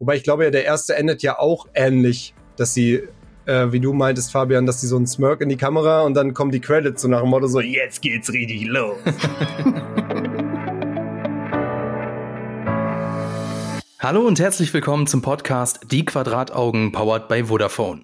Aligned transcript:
Wobei 0.00 0.14
ich 0.14 0.22
glaube 0.22 0.44
ja, 0.44 0.50
der 0.50 0.64
erste 0.64 0.94
endet 0.94 1.24
ja 1.24 1.40
auch 1.40 1.66
ähnlich, 1.74 2.32
dass 2.54 2.72
sie, 2.72 3.02
äh, 3.46 3.72
wie 3.72 3.80
du 3.80 3.92
meintest, 3.92 4.30
Fabian, 4.30 4.64
dass 4.64 4.80
sie 4.80 4.86
so 4.86 4.94
einen 4.94 5.08
Smirk 5.08 5.40
in 5.40 5.48
die 5.48 5.56
Kamera 5.56 6.02
und 6.02 6.14
dann 6.14 6.34
kommen 6.34 6.52
die 6.52 6.60
Credits 6.60 7.02
so 7.02 7.08
nach 7.08 7.22
dem 7.22 7.30
Motto 7.30 7.48
so, 7.48 7.58
jetzt 7.58 8.00
geht's 8.00 8.32
richtig 8.32 8.64
los. 8.66 8.96
Hallo 13.98 14.20
und 14.24 14.38
herzlich 14.38 14.72
willkommen 14.72 15.08
zum 15.08 15.20
Podcast 15.20 15.80
Die 15.90 16.04
Quadrataugen 16.04 16.92
powered 16.92 17.26
by 17.26 17.42
Vodafone. 17.46 18.02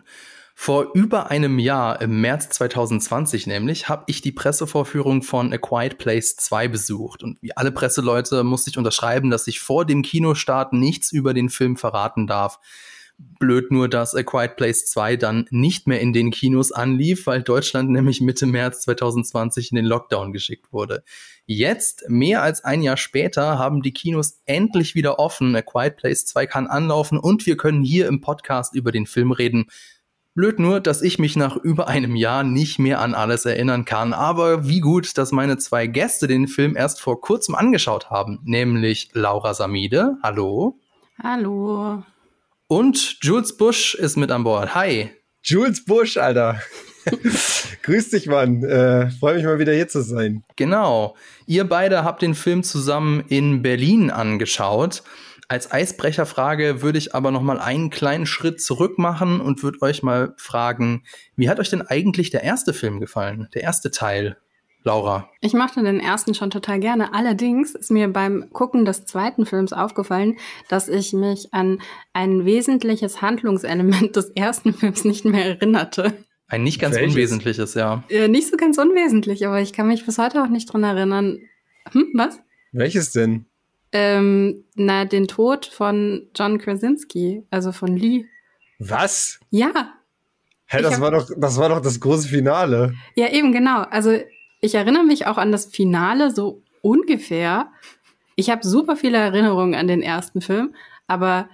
Vor 0.57 0.93
über 0.95 1.31
einem 1.31 1.59
Jahr, 1.59 2.01
im 2.01 2.21
März 2.21 2.49
2020 2.51 3.49
nämlich, 3.49 3.89
habe 3.89 4.05
ich 4.07 4.23
die 4.23 4.33
Pressevorführung 4.33 5.23
von 5.23 5.53
A 5.53 5.59
Quiet 5.59 5.99
Place 5.99 6.37
2 6.37 6.69
besucht. 6.69 7.23
Und 7.25 7.39
wie 7.43 7.57
alle 7.57 7.73
Presseleute 7.73 8.45
musste 8.45 8.71
ich 8.71 8.79
unterschreiben, 8.79 9.31
dass 9.31 9.49
ich 9.49 9.61
vor 9.61 9.85
dem 9.85 10.03
Kinostart 10.03 10.73
nichts 10.73 11.11
über 11.13 11.35
den 11.35 11.51
Film 11.51 11.77
verraten 11.77 12.27
darf. 12.27 12.61
Blöd 13.17 13.71
nur, 13.71 13.89
dass 13.89 14.15
A 14.15 14.23
Quiet 14.23 14.57
Place 14.57 14.87
2 14.87 15.17
dann 15.17 15.47
nicht 15.51 15.87
mehr 15.87 16.01
in 16.01 16.13
den 16.13 16.31
Kinos 16.31 16.73
anlief, 16.73 17.27
weil 17.27 17.43
Deutschland 17.43 17.91
nämlich 17.91 18.21
Mitte 18.21 18.47
März 18.47 18.83
2020 18.83 19.71
in 19.71 19.77
den 19.77 19.85
Lockdown 19.85 20.33
geschickt 20.33 20.73
wurde. 20.73 21.05
Jetzt, 21.47 22.05
mehr 22.09 22.43
als 22.43 22.65
ein 22.65 22.83
Jahr 22.83 22.97
später, 22.97 23.59
haben 23.59 23.83
die 23.83 23.93
Kinos 23.93 24.41
endlich 24.47 24.95
wieder 24.95 25.19
offen. 25.19 25.55
A 25.55 25.63
Quiet 25.63 25.97
Place 25.97 26.27
2 26.27 26.47
kann 26.47 26.67
anlaufen 26.67 27.19
und 27.19 27.45
wir 27.47 27.57
können 27.57 27.83
hier 27.83 28.09
im 28.09 28.21
Podcast 28.21 28.75
über 28.75 28.93
den 28.93 29.07
Film 29.07 29.31
reden. 29.31 29.67
Blöd 30.35 30.59
nur, 30.59 30.81
dass 30.81 31.01
ich 31.01 31.21
mich 31.21 31.37
nach 31.37 31.57
über 31.57 31.87
einem 31.87 32.17
Jahr 32.17 32.43
nicht 32.43 32.81
mehr 32.81 33.01
an 33.01 33.15
alles 33.15 33.45
erinnern 33.45 33.85
kann. 33.85 34.13
Aber 34.13 34.67
wie 34.67 34.81
gut, 34.81 35.17
dass 35.17 35.31
meine 35.31 35.59
zwei 35.59 35.87
Gäste 35.87 36.27
den 36.27 36.49
Film 36.49 36.77
erst 36.77 37.01
vor 37.01 37.21
kurzem 37.21 37.55
angeschaut 37.55 38.11
haben. 38.11 38.41
Nämlich 38.43 39.11
Laura 39.13 39.55
Samide. 39.55 40.17
Hallo. 40.25 40.81
Hallo. 41.23 42.03
Und 42.67 43.19
Jules 43.23 43.57
Busch 43.57 43.95
ist 43.95 44.17
mit 44.17 44.33
an 44.33 44.43
Bord. 44.43 44.75
Hi. 44.75 45.11
Jules 45.45 45.85
Busch, 45.85 46.17
Alter. 46.17 46.61
Grüß 47.83 48.11
dich, 48.11 48.27
Mann. 48.27 48.65
Äh, 48.65 49.11
Freue 49.11 49.37
mich 49.37 49.45
mal 49.45 49.61
wieder 49.61 49.73
hier 49.73 49.87
zu 49.87 50.03
sein. 50.03 50.43
Genau. 50.57 51.15
Ihr 51.47 51.63
beide 51.63 52.03
habt 52.03 52.23
den 52.23 52.35
Film 52.35 52.65
zusammen 52.65 53.23
in 53.29 53.63
Berlin 53.63 54.11
angeschaut. 54.11 55.05
Als 55.49 55.71
Eisbrecherfrage 55.71 56.81
würde 56.83 56.99
ich 56.99 57.15
aber 57.15 57.31
noch 57.31 57.43
mal 57.43 57.59
einen 57.59 57.91
kleinen 57.91 58.27
Schritt 58.27 58.63
zurück 58.63 58.99
machen 58.99 59.41
und 59.41 59.63
würde 59.63 59.83
euch 59.83 60.03
mal 60.03 60.35
fragen, 60.37 61.05
wie 61.37 61.49
hat 61.49 61.61
euch 61.61 61.71
denn 61.71 61.83
eigentlich 61.83 62.31
der 62.31 62.43
erste 62.43 62.73
Film 62.73 63.01
gefallen? 63.01 63.49
Der 63.55 63.63
erste 63.63 63.91
Teil? 63.91 64.37
Laura. 64.87 65.31
Ich 65.41 65.55
mochte 65.55 65.83
den 65.83 65.99
ersten 65.99 66.35
schon 66.35 66.51
total 66.51 66.79
gerne. 66.79 67.15
Allerdings 67.15 67.75
ist 67.75 67.91
mir 67.91 68.07
beim 68.09 68.51
Gucken 68.53 68.85
des 68.85 69.07
zweiten 69.07 69.47
Films 69.47 69.73
aufgefallen, 69.73 70.37
dass 70.69 70.89
ich 70.89 71.15
mich 71.15 71.55
an 71.55 71.81
ein 72.13 72.45
wesentliches 72.45 73.23
Handlungselement 73.23 74.15
des 74.17 74.29
ersten 74.31 74.75
Films 74.75 75.05
nicht 75.05 75.25
mehr 75.25 75.47
erinnerte. 75.47 76.13
Ein 76.49 76.65
nicht 76.65 76.81
ganz 76.81 76.97
Welches? 76.97 77.15
unwesentliches, 77.15 77.75
ja. 77.75 78.05
Äh, 78.11 78.29
nicht 78.29 78.49
so 78.49 78.59
ganz 78.59 78.77
unwesentlich, 78.77 79.47
aber 79.47 79.61
ich 79.61 79.73
kann 79.73 79.89
mich 79.89 80.05
bis 80.05 80.19
heute 80.19 80.43
auch 80.43 80.49
nicht 80.49 80.71
dran 80.71 80.85
erinnern. 80.85 81.39
Hm, 81.93 82.09
was? 82.13 82.39
Welches 82.73 83.13
denn? 83.13 83.47
Ähm, 83.97 84.65
na, 84.75 85.05
den 85.05 85.29
Tod 85.29 85.67
von 85.67 86.27
John 86.35 86.59
Krasinski, 86.59 87.45
also 87.51 87.71
von 87.71 87.97
Lee. 87.97 88.25
Was? 88.81 89.39
Ja. 89.51 89.95
Hä, 90.67 90.83
das 90.83 91.01
war 91.01 91.13
doch, 91.13 91.31
das 91.37 91.59
war 91.59 91.69
doch 91.69 91.81
das 91.81 92.01
große 92.01 92.29
Finale. 92.29 92.95
Ja, 93.15 93.31
eben, 93.31 93.53
genau. 93.53 93.83
Also, 93.83 94.19
ich 94.61 94.75
erinnere 94.75 95.05
mich 95.05 95.29
auch 95.29 95.39
an 95.39 95.53
das 95.53 95.67
Finale 95.67 96.33
so 96.33 96.61
ungefähr. 96.83 97.71
Ich 98.35 98.51
habe 98.51 98.67
super 98.67 98.97
viele 98.97 99.19
Erinnerungen 99.19 99.77
an 99.77 99.87
den 99.87 100.03
ersten 100.03 100.41
Film, 100.41 100.75
aber 101.07 101.49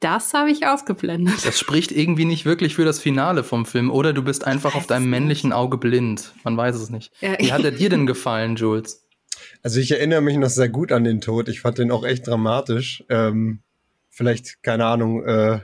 das 0.00 0.32
habe 0.32 0.50
ich 0.50 0.66
ausgeblendet. 0.66 1.44
Das 1.44 1.58
spricht 1.58 1.92
irgendwie 1.92 2.24
nicht 2.24 2.46
wirklich 2.46 2.74
für 2.74 2.86
das 2.86 2.98
Finale 2.98 3.44
vom 3.44 3.66
Film, 3.66 3.90
oder 3.90 4.14
du 4.14 4.22
bist 4.22 4.46
einfach 4.46 4.74
auf 4.74 4.86
deinem 4.86 5.10
männlichen 5.10 5.52
Auge 5.52 5.76
blind. 5.76 6.32
Man 6.42 6.56
weiß 6.56 6.76
es 6.76 6.88
nicht. 6.88 7.12
Ja. 7.20 7.38
Wie 7.38 7.52
hat 7.52 7.64
er 7.64 7.72
dir 7.72 7.90
denn 7.90 8.06
gefallen, 8.06 8.56
Jules? 8.56 9.06
Also 9.62 9.80
ich 9.80 9.90
erinnere 9.90 10.22
mich 10.22 10.36
noch 10.36 10.48
sehr 10.48 10.68
gut 10.68 10.92
an 10.92 11.04
den 11.04 11.20
Tod. 11.20 11.48
Ich 11.48 11.60
fand 11.60 11.78
den 11.78 11.90
auch 11.90 12.04
echt 12.04 12.26
dramatisch. 12.26 13.04
Ähm, 13.08 13.60
vielleicht, 14.08 14.62
keine 14.62 14.86
Ahnung, 14.86 15.24
äh, 15.24 15.60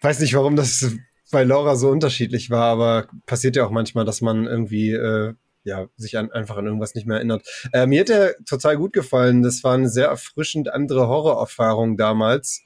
weiß 0.00 0.20
nicht, 0.20 0.34
warum 0.34 0.54
das 0.56 0.94
bei 1.32 1.42
Laura 1.42 1.74
so 1.76 1.90
unterschiedlich 1.90 2.50
war, 2.50 2.64
aber 2.64 3.08
passiert 3.26 3.56
ja 3.56 3.66
auch 3.66 3.70
manchmal, 3.70 4.04
dass 4.04 4.20
man 4.20 4.46
irgendwie 4.46 4.92
äh, 4.92 5.34
ja, 5.64 5.88
sich 5.96 6.16
an, 6.18 6.30
einfach 6.30 6.56
an 6.56 6.66
irgendwas 6.66 6.94
nicht 6.94 7.06
mehr 7.06 7.16
erinnert. 7.16 7.46
Äh, 7.72 7.86
mir 7.86 8.00
hat 8.00 8.10
er 8.10 8.36
total 8.44 8.76
gut 8.76 8.92
gefallen. 8.92 9.42
Das 9.42 9.64
war 9.64 9.74
eine 9.74 9.88
sehr 9.88 10.08
erfrischend 10.08 10.72
andere 10.72 11.08
Horrorerfahrung 11.08 11.96
damals. 11.96 12.62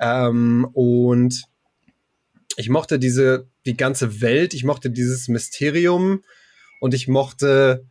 Ähm, 0.00 0.66
und 0.72 1.44
ich 2.56 2.70
mochte 2.70 2.98
diese, 2.98 3.48
die 3.66 3.76
ganze 3.76 4.20
Welt, 4.20 4.54
ich 4.54 4.64
mochte 4.64 4.90
dieses 4.90 5.28
Mysterium 5.28 6.24
und 6.80 6.94
ich 6.94 7.06
mochte 7.06 7.86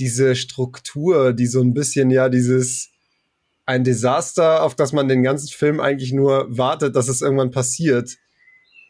diese 0.00 0.34
Struktur, 0.34 1.32
die 1.32 1.46
so 1.46 1.60
ein 1.60 1.74
bisschen 1.74 2.10
ja 2.10 2.28
dieses 2.28 2.90
ein 3.66 3.84
Desaster, 3.84 4.62
auf 4.62 4.74
das 4.74 4.92
man 4.92 5.06
den 5.06 5.22
ganzen 5.22 5.48
Film 5.48 5.78
eigentlich 5.78 6.12
nur 6.12 6.46
wartet, 6.48 6.96
dass 6.96 7.08
es 7.08 7.22
irgendwann 7.22 7.52
passiert, 7.52 8.16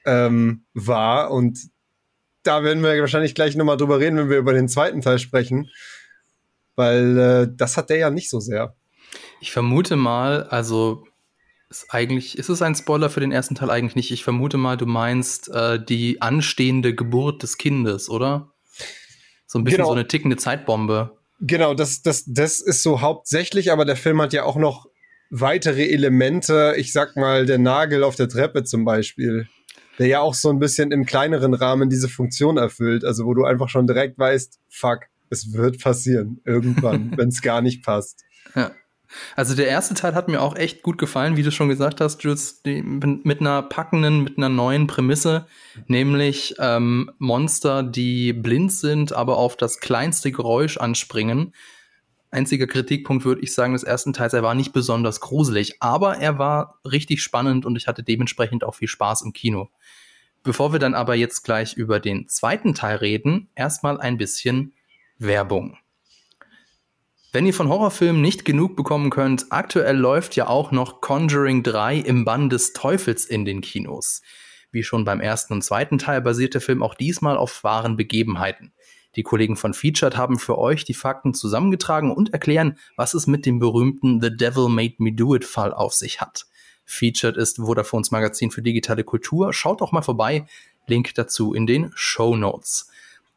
ähm, 0.06 0.64
war. 0.72 1.30
Und 1.30 1.58
da 2.42 2.64
werden 2.64 2.82
wir 2.82 2.98
wahrscheinlich 2.98 3.34
gleich 3.34 3.56
nochmal 3.56 3.76
drüber 3.76 4.00
reden, 4.00 4.16
wenn 4.16 4.30
wir 4.30 4.38
über 4.38 4.54
den 4.54 4.68
zweiten 4.68 5.02
Teil 5.02 5.18
sprechen. 5.18 5.68
Weil 6.76 7.18
äh, 7.18 7.48
das 7.54 7.76
hat 7.76 7.90
der 7.90 7.98
ja 7.98 8.10
nicht 8.10 8.30
so 8.30 8.40
sehr. 8.40 8.74
Ich 9.40 9.52
vermute 9.52 9.96
mal, 9.96 10.44
also 10.44 11.04
ist 11.68 11.86
eigentlich, 11.90 12.38
ist 12.38 12.48
es 12.48 12.62
ein 12.62 12.74
Spoiler 12.74 13.10
für 13.10 13.20
den 13.20 13.32
ersten 13.32 13.54
Teil 13.54 13.70
eigentlich 13.70 13.96
nicht? 13.96 14.10
Ich 14.10 14.24
vermute 14.24 14.56
mal, 14.56 14.76
du 14.76 14.86
meinst 14.86 15.48
äh, 15.50 15.82
die 15.82 16.22
anstehende 16.22 16.94
Geburt 16.94 17.42
des 17.42 17.58
Kindes, 17.58 18.08
oder? 18.08 18.49
So 19.50 19.58
ein 19.58 19.64
bisschen 19.64 19.78
genau. 19.78 19.88
so 19.88 19.94
eine 19.94 20.06
tickende 20.06 20.36
Zeitbombe. 20.36 21.10
Genau, 21.40 21.74
das, 21.74 22.02
das, 22.02 22.22
das 22.24 22.60
ist 22.60 22.84
so 22.84 23.00
hauptsächlich, 23.00 23.72
aber 23.72 23.84
der 23.84 23.96
Film 23.96 24.22
hat 24.22 24.32
ja 24.32 24.44
auch 24.44 24.54
noch 24.54 24.86
weitere 25.28 25.88
Elemente. 25.88 26.74
Ich 26.76 26.92
sag 26.92 27.16
mal, 27.16 27.46
der 27.46 27.58
Nagel 27.58 28.04
auf 28.04 28.14
der 28.14 28.28
Treppe 28.28 28.62
zum 28.62 28.84
Beispiel, 28.84 29.48
der 29.98 30.06
ja 30.06 30.20
auch 30.20 30.34
so 30.34 30.50
ein 30.50 30.60
bisschen 30.60 30.92
im 30.92 31.04
kleineren 31.04 31.52
Rahmen 31.52 31.90
diese 31.90 32.08
Funktion 32.08 32.58
erfüllt. 32.58 33.04
Also, 33.04 33.24
wo 33.24 33.34
du 33.34 33.42
einfach 33.42 33.68
schon 33.68 33.88
direkt 33.88 34.20
weißt, 34.20 34.60
fuck, 34.68 35.06
es 35.30 35.52
wird 35.52 35.82
passieren 35.82 36.40
irgendwann, 36.44 37.12
wenn 37.16 37.30
es 37.30 37.42
gar 37.42 37.60
nicht 37.60 37.82
passt. 37.82 38.22
Ja. 38.54 38.70
Also 39.36 39.54
der 39.54 39.68
erste 39.68 39.94
Teil 39.94 40.14
hat 40.14 40.28
mir 40.28 40.40
auch 40.40 40.56
echt 40.56 40.82
gut 40.82 40.98
gefallen, 40.98 41.36
wie 41.36 41.42
du 41.42 41.50
schon 41.50 41.68
gesagt 41.68 42.00
hast, 42.00 42.22
Jules, 42.22 42.62
mit 42.64 43.40
einer 43.40 43.62
packenden, 43.62 44.22
mit 44.22 44.38
einer 44.38 44.48
neuen 44.48 44.86
Prämisse, 44.86 45.46
nämlich 45.86 46.54
ähm, 46.58 47.10
Monster, 47.18 47.82
die 47.82 48.32
blind 48.32 48.72
sind, 48.72 49.12
aber 49.12 49.36
auf 49.36 49.56
das 49.56 49.80
kleinste 49.80 50.30
Geräusch 50.30 50.76
anspringen. 50.76 51.52
Einziger 52.30 52.68
Kritikpunkt 52.68 53.24
würde 53.24 53.40
ich 53.40 53.52
sagen 53.52 53.72
des 53.72 53.82
ersten 53.82 54.12
Teils, 54.12 54.32
er 54.32 54.44
war 54.44 54.54
nicht 54.54 54.72
besonders 54.72 55.20
gruselig, 55.20 55.76
aber 55.80 56.18
er 56.18 56.38
war 56.38 56.78
richtig 56.84 57.22
spannend 57.22 57.66
und 57.66 57.74
ich 57.76 57.88
hatte 57.88 58.04
dementsprechend 58.04 58.62
auch 58.62 58.76
viel 58.76 58.88
Spaß 58.88 59.22
im 59.22 59.32
Kino. 59.32 59.68
Bevor 60.44 60.72
wir 60.72 60.78
dann 60.78 60.94
aber 60.94 61.16
jetzt 61.16 61.42
gleich 61.42 61.74
über 61.74 61.98
den 61.98 62.28
zweiten 62.28 62.74
Teil 62.74 62.96
reden, 62.96 63.48
erstmal 63.56 64.00
ein 64.00 64.16
bisschen 64.16 64.72
Werbung. 65.18 65.76
Wenn 67.32 67.46
ihr 67.46 67.54
von 67.54 67.68
Horrorfilmen 67.68 68.20
nicht 68.20 68.44
genug 68.44 68.74
bekommen 68.74 69.08
könnt, 69.08 69.46
aktuell 69.50 69.96
läuft 69.96 70.34
ja 70.34 70.48
auch 70.48 70.72
noch 70.72 71.00
Conjuring 71.00 71.62
3 71.62 71.98
im 71.98 72.24
Bann 72.24 72.50
des 72.50 72.72
Teufels 72.72 73.24
in 73.24 73.44
den 73.44 73.60
Kinos. 73.60 74.22
Wie 74.72 74.82
schon 74.82 75.04
beim 75.04 75.20
ersten 75.20 75.52
und 75.52 75.62
zweiten 75.62 75.98
Teil 75.98 76.22
basiert 76.22 76.54
der 76.54 76.60
Film 76.60 76.82
auch 76.82 76.96
diesmal 76.96 77.36
auf 77.36 77.62
wahren 77.62 77.96
Begebenheiten. 77.96 78.72
Die 79.14 79.22
Kollegen 79.22 79.56
von 79.56 79.74
Featured 79.74 80.16
haben 80.16 80.40
für 80.40 80.58
euch 80.58 80.84
die 80.84 80.94
Fakten 80.94 81.32
zusammengetragen 81.32 82.10
und 82.10 82.32
erklären, 82.32 82.78
was 82.96 83.14
es 83.14 83.28
mit 83.28 83.46
dem 83.46 83.60
berühmten 83.60 84.20
The 84.20 84.36
Devil 84.36 84.68
Made 84.68 84.94
Me 84.98 85.12
Do 85.12 85.36
It 85.36 85.44
Fall 85.44 85.72
auf 85.72 85.94
sich 85.94 86.20
hat. 86.20 86.46
Featured 86.84 87.36
ist 87.36 87.62
Vodafones 87.62 88.10
Magazin 88.10 88.50
für 88.50 88.62
digitale 88.62 89.04
Kultur. 89.04 89.52
Schaut 89.52 89.80
doch 89.80 89.92
mal 89.92 90.02
vorbei. 90.02 90.46
Link 90.88 91.14
dazu 91.14 91.54
in 91.54 91.68
den 91.68 91.92
Show 91.94 92.34
Notes. 92.34 92.90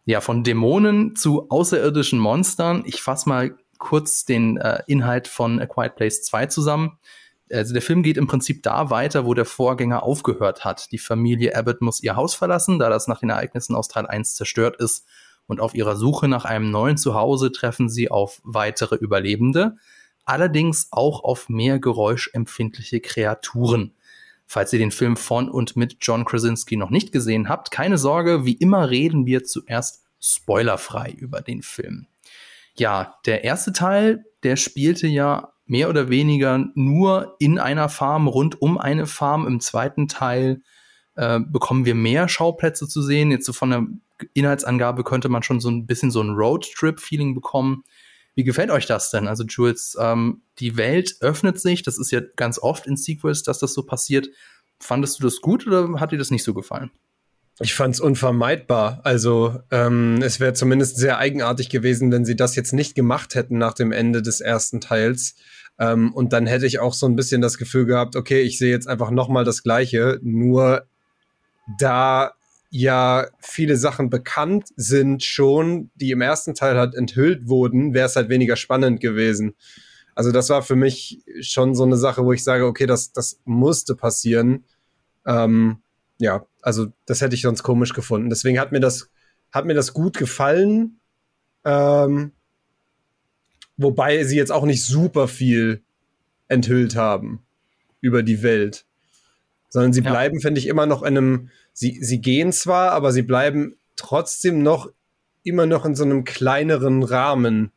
Ja, 0.05 0.19
von 0.19 0.43
Dämonen 0.43 1.15
zu 1.15 1.49
außerirdischen 1.49 2.17
Monstern. 2.17 2.83
Ich 2.85 3.01
fasse 3.01 3.29
mal 3.29 3.55
kurz 3.83 4.23
den 4.23 4.57
äh, 4.57 4.81
Inhalt 4.87 5.27
von 5.27 5.59
A 5.59 5.65
Quiet 5.65 5.95
Place 5.95 6.23
2 6.23 6.47
zusammen. 6.47 6.97
Also 7.51 7.73
der 7.73 7.81
Film 7.81 8.01
geht 8.01 8.17
im 8.17 8.27
Prinzip 8.27 8.63
da 8.63 8.89
weiter, 8.89 9.25
wo 9.25 9.33
der 9.33 9.45
Vorgänger 9.45 10.03
aufgehört 10.03 10.63
hat. 10.63 10.91
Die 10.91 10.97
Familie 10.97 11.55
Abbott 11.55 11.81
muss 11.81 12.01
ihr 12.01 12.15
Haus 12.15 12.33
verlassen, 12.33 12.79
da 12.79 12.89
das 12.89 13.07
nach 13.07 13.19
den 13.19 13.29
Ereignissen 13.29 13.75
aus 13.75 13.89
Teil 13.89 14.07
1 14.07 14.35
zerstört 14.35 14.77
ist. 14.77 15.05
Und 15.45 15.59
auf 15.59 15.75
ihrer 15.75 15.97
Suche 15.97 16.29
nach 16.29 16.45
einem 16.45 16.71
neuen 16.71 16.95
Zuhause 16.95 17.51
treffen 17.51 17.89
sie 17.89 18.09
auf 18.09 18.41
weitere 18.45 18.95
Überlebende, 18.95 19.75
allerdings 20.23 20.87
auch 20.91 21.21
auf 21.25 21.49
mehr 21.49 21.79
geräuschempfindliche 21.79 23.01
Kreaturen. 23.01 23.93
Falls 24.47 24.71
ihr 24.71 24.79
den 24.79 24.91
Film 24.91 25.17
von 25.17 25.49
und 25.49 25.75
mit 25.75 25.97
John 25.99 26.23
Krasinski 26.23 26.77
noch 26.77 26.89
nicht 26.89 27.11
gesehen 27.11 27.49
habt, 27.49 27.71
keine 27.71 27.97
Sorge, 27.97 28.45
wie 28.45 28.53
immer 28.53 28.89
reden 28.89 29.25
wir 29.25 29.43
zuerst 29.43 30.05
spoilerfrei 30.21 31.11
über 31.11 31.41
den 31.41 31.61
Film. 31.61 32.07
Ja, 32.75 33.15
der 33.25 33.43
erste 33.43 33.73
Teil, 33.73 34.25
der 34.43 34.55
spielte 34.55 35.07
ja 35.07 35.53
mehr 35.65 35.89
oder 35.89 36.09
weniger 36.09 36.65
nur 36.75 37.35
in 37.39 37.59
einer 37.59 37.89
Farm, 37.89 38.27
rund 38.27 38.61
um 38.61 38.77
eine 38.77 39.05
Farm. 39.05 39.47
Im 39.47 39.59
zweiten 39.59 40.07
Teil 40.07 40.61
äh, 41.15 41.39
bekommen 41.39 41.85
wir 41.85 41.95
mehr 41.95 42.27
Schauplätze 42.27 42.87
zu 42.87 43.01
sehen. 43.01 43.31
Jetzt 43.31 43.45
so 43.45 43.53
von 43.53 43.69
der 43.69 43.85
Inhaltsangabe 44.33 45.03
könnte 45.03 45.29
man 45.29 45.43
schon 45.43 45.59
so 45.59 45.69
ein 45.69 45.85
bisschen 45.85 46.11
so 46.11 46.21
ein 46.21 46.31
Roadtrip-Feeling 46.31 47.35
bekommen. 47.35 47.83
Wie 48.35 48.43
gefällt 48.43 48.71
euch 48.71 48.87
das 48.87 49.11
denn? 49.11 49.27
Also 49.27 49.43
Jules, 49.43 49.95
ähm, 49.99 50.41
die 50.59 50.75
Welt 50.75 51.17
öffnet 51.21 51.59
sich. 51.59 51.83
Das 51.83 51.99
ist 51.99 52.11
ja 52.11 52.21
ganz 52.35 52.57
oft 52.57 52.87
in 52.87 52.97
Sequels, 52.97 53.43
dass 53.43 53.59
das 53.59 53.73
so 53.73 53.83
passiert. 53.83 54.27
Fandest 54.79 55.19
du 55.19 55.23
das 55.23 55.39
gut 55.39 55.67
oder 55.67 55.99
hat 55.99 56.11
dir 56.11 56.17
das 56.17 56.31
nicht 56.31 56.43
so 56.43 56.53
gefallen? 56.53 56.91
Ich 57.59 57.75
fand 57.75 57.95
es 57.95 58.01
unvermeidbar. 58.01 59.01
Also 59.03 59.59
ähm, 59.69 60.21
es 60.23 60.39
wäre 60.39 60.53
zumindest 60.53 60.97
sehr 60.97 61.19
eigenartig 61.19 61.69
gewesen, 61.69 62.11
wenn 62.11 62.25
sie 62.25 62.35
das 62.35 62.55
jetzt 62.55 62.73
nicht 62.73 62.95
gemacht 62.95 63.35
hätten 63.35 63.57
nach 63.57 63.73
dem 63.73 63.91
Ende 63.91 64.21
des 64.21 64.41
ersten 64.41 64.81
Teils. 64.81 65.35
Ähm, 65.77 66.13
und 66.13 66.33
dann 66.33 66.47
hätte 66.47 66.65
ich 66.65 66.79
auch 66.79 66.93
so 66.93 67.05
ein 67.05 67.15
bisschen 67.15 67.41
das 67.41 67.57
Gefühl 67.57 67.85
gehabt, 67.85 68.15
okay, 68.15 68.41
ich 68.41 68.57
sehe 68.57 68.71
jetzt 68.71 68.87
einfach 68.87 69.11
noch 69.11 69.29
mal 69.29 69.43
das 69.43 69.63
Gleiche, 69.63 70.19
nur 70.23 70.87
da 71.79 72.33
ja 72.69 73.27
viele 73.39 73.77
Sachen 73.77 74.09
bekannt 74.09 74.69
sind 74.75 75.23
schon, 75.23 75.91
die 75.93 76.09
im 76.09 76.21
ersten 76.21 76.55
Teil 76.55 76.75
halt 76.75 76.95
enthüllt 76.95 77.47
wurden, 77.47 77.93
wäre 77.93 78.07
es 78.07 78.15
halt 78.15 78.29
weniger 78.29 78.55
spannend 78.55 78.99
gewesen. 78.99 79.55
Also 80.15 80.31
das 80.31 80.49
war 80.49 80.63
für 80.63 80.75
mich 80.75 81.23
schon 81.41 81.75
so 81.75 81.83
eine 81.83 81.97
Sache, 81.97 82.25
wo 82.25 82.33
ich 82.33 82.43
sage, 82.43 82.65
okay, 82.65 82.87
das, 82.87 83.13
das 83.13 83.39
musste 83.45 83.95
passieren. 83.95 84.65
Ähm, 85.25 85.83
ja, 86.19 86.45
also 86.61 86.87
das 87.05 87.21
hätte 87.21 87.35
ich 87.35 87.41
sonst 87.41 87.63
komisch 87.63 87.93
gefunden. 87.93 88.29
Deswegen 88.29 88.59
hat 88.59 88.71
mir 88.71 88.79
das, 88.79 89.09
hat 89.51 89.65
mir 89.65 89.73
das 89.73 89.93
gut 89.93 90.17
gefallen. 90.17 90.99
Ähm, 91.65 92.31
wobei 93.77 94.23
sie 94.23 94.37
jetzt 94.37 94.51
auch 94.51 94.65
nicht 94.65 94.83
super 94.83 95.27
viel 95.27 95.81
enthüllt 96.47 96.95
haben 96.95 97.43
über 98.01 98.23
die 98.23 98.43
Welt. 98.43 98.85
Sondern 99.69 99.93
sie 99.93 100.01
ja. 100.01 100.11
bleiben, 100.11 100.39
finde 100.39 100.59
ich, 100.59 100.67
immer 100.67 100.85
noch 100.85 101.01
in 101.01 101.17
einem, 101.17 101.49
sie, 101.73 101.97
sie 102.01 102.21
gehen 102.21 102.51
zwar, 102.51 102.91
aber 102.91 103.11
sie 103.11 103.23
bleiben 103.23 103.75
trotzdem 103.95 104.61
noch 104.61 104.91
immer 105.43 105.65
noch 105.65 105.85
in 105.85 105.95
so 105.95 106.03
einem 106.03 106.23
kleineren 106.23 107.03
Rahmen. 107.03 107.71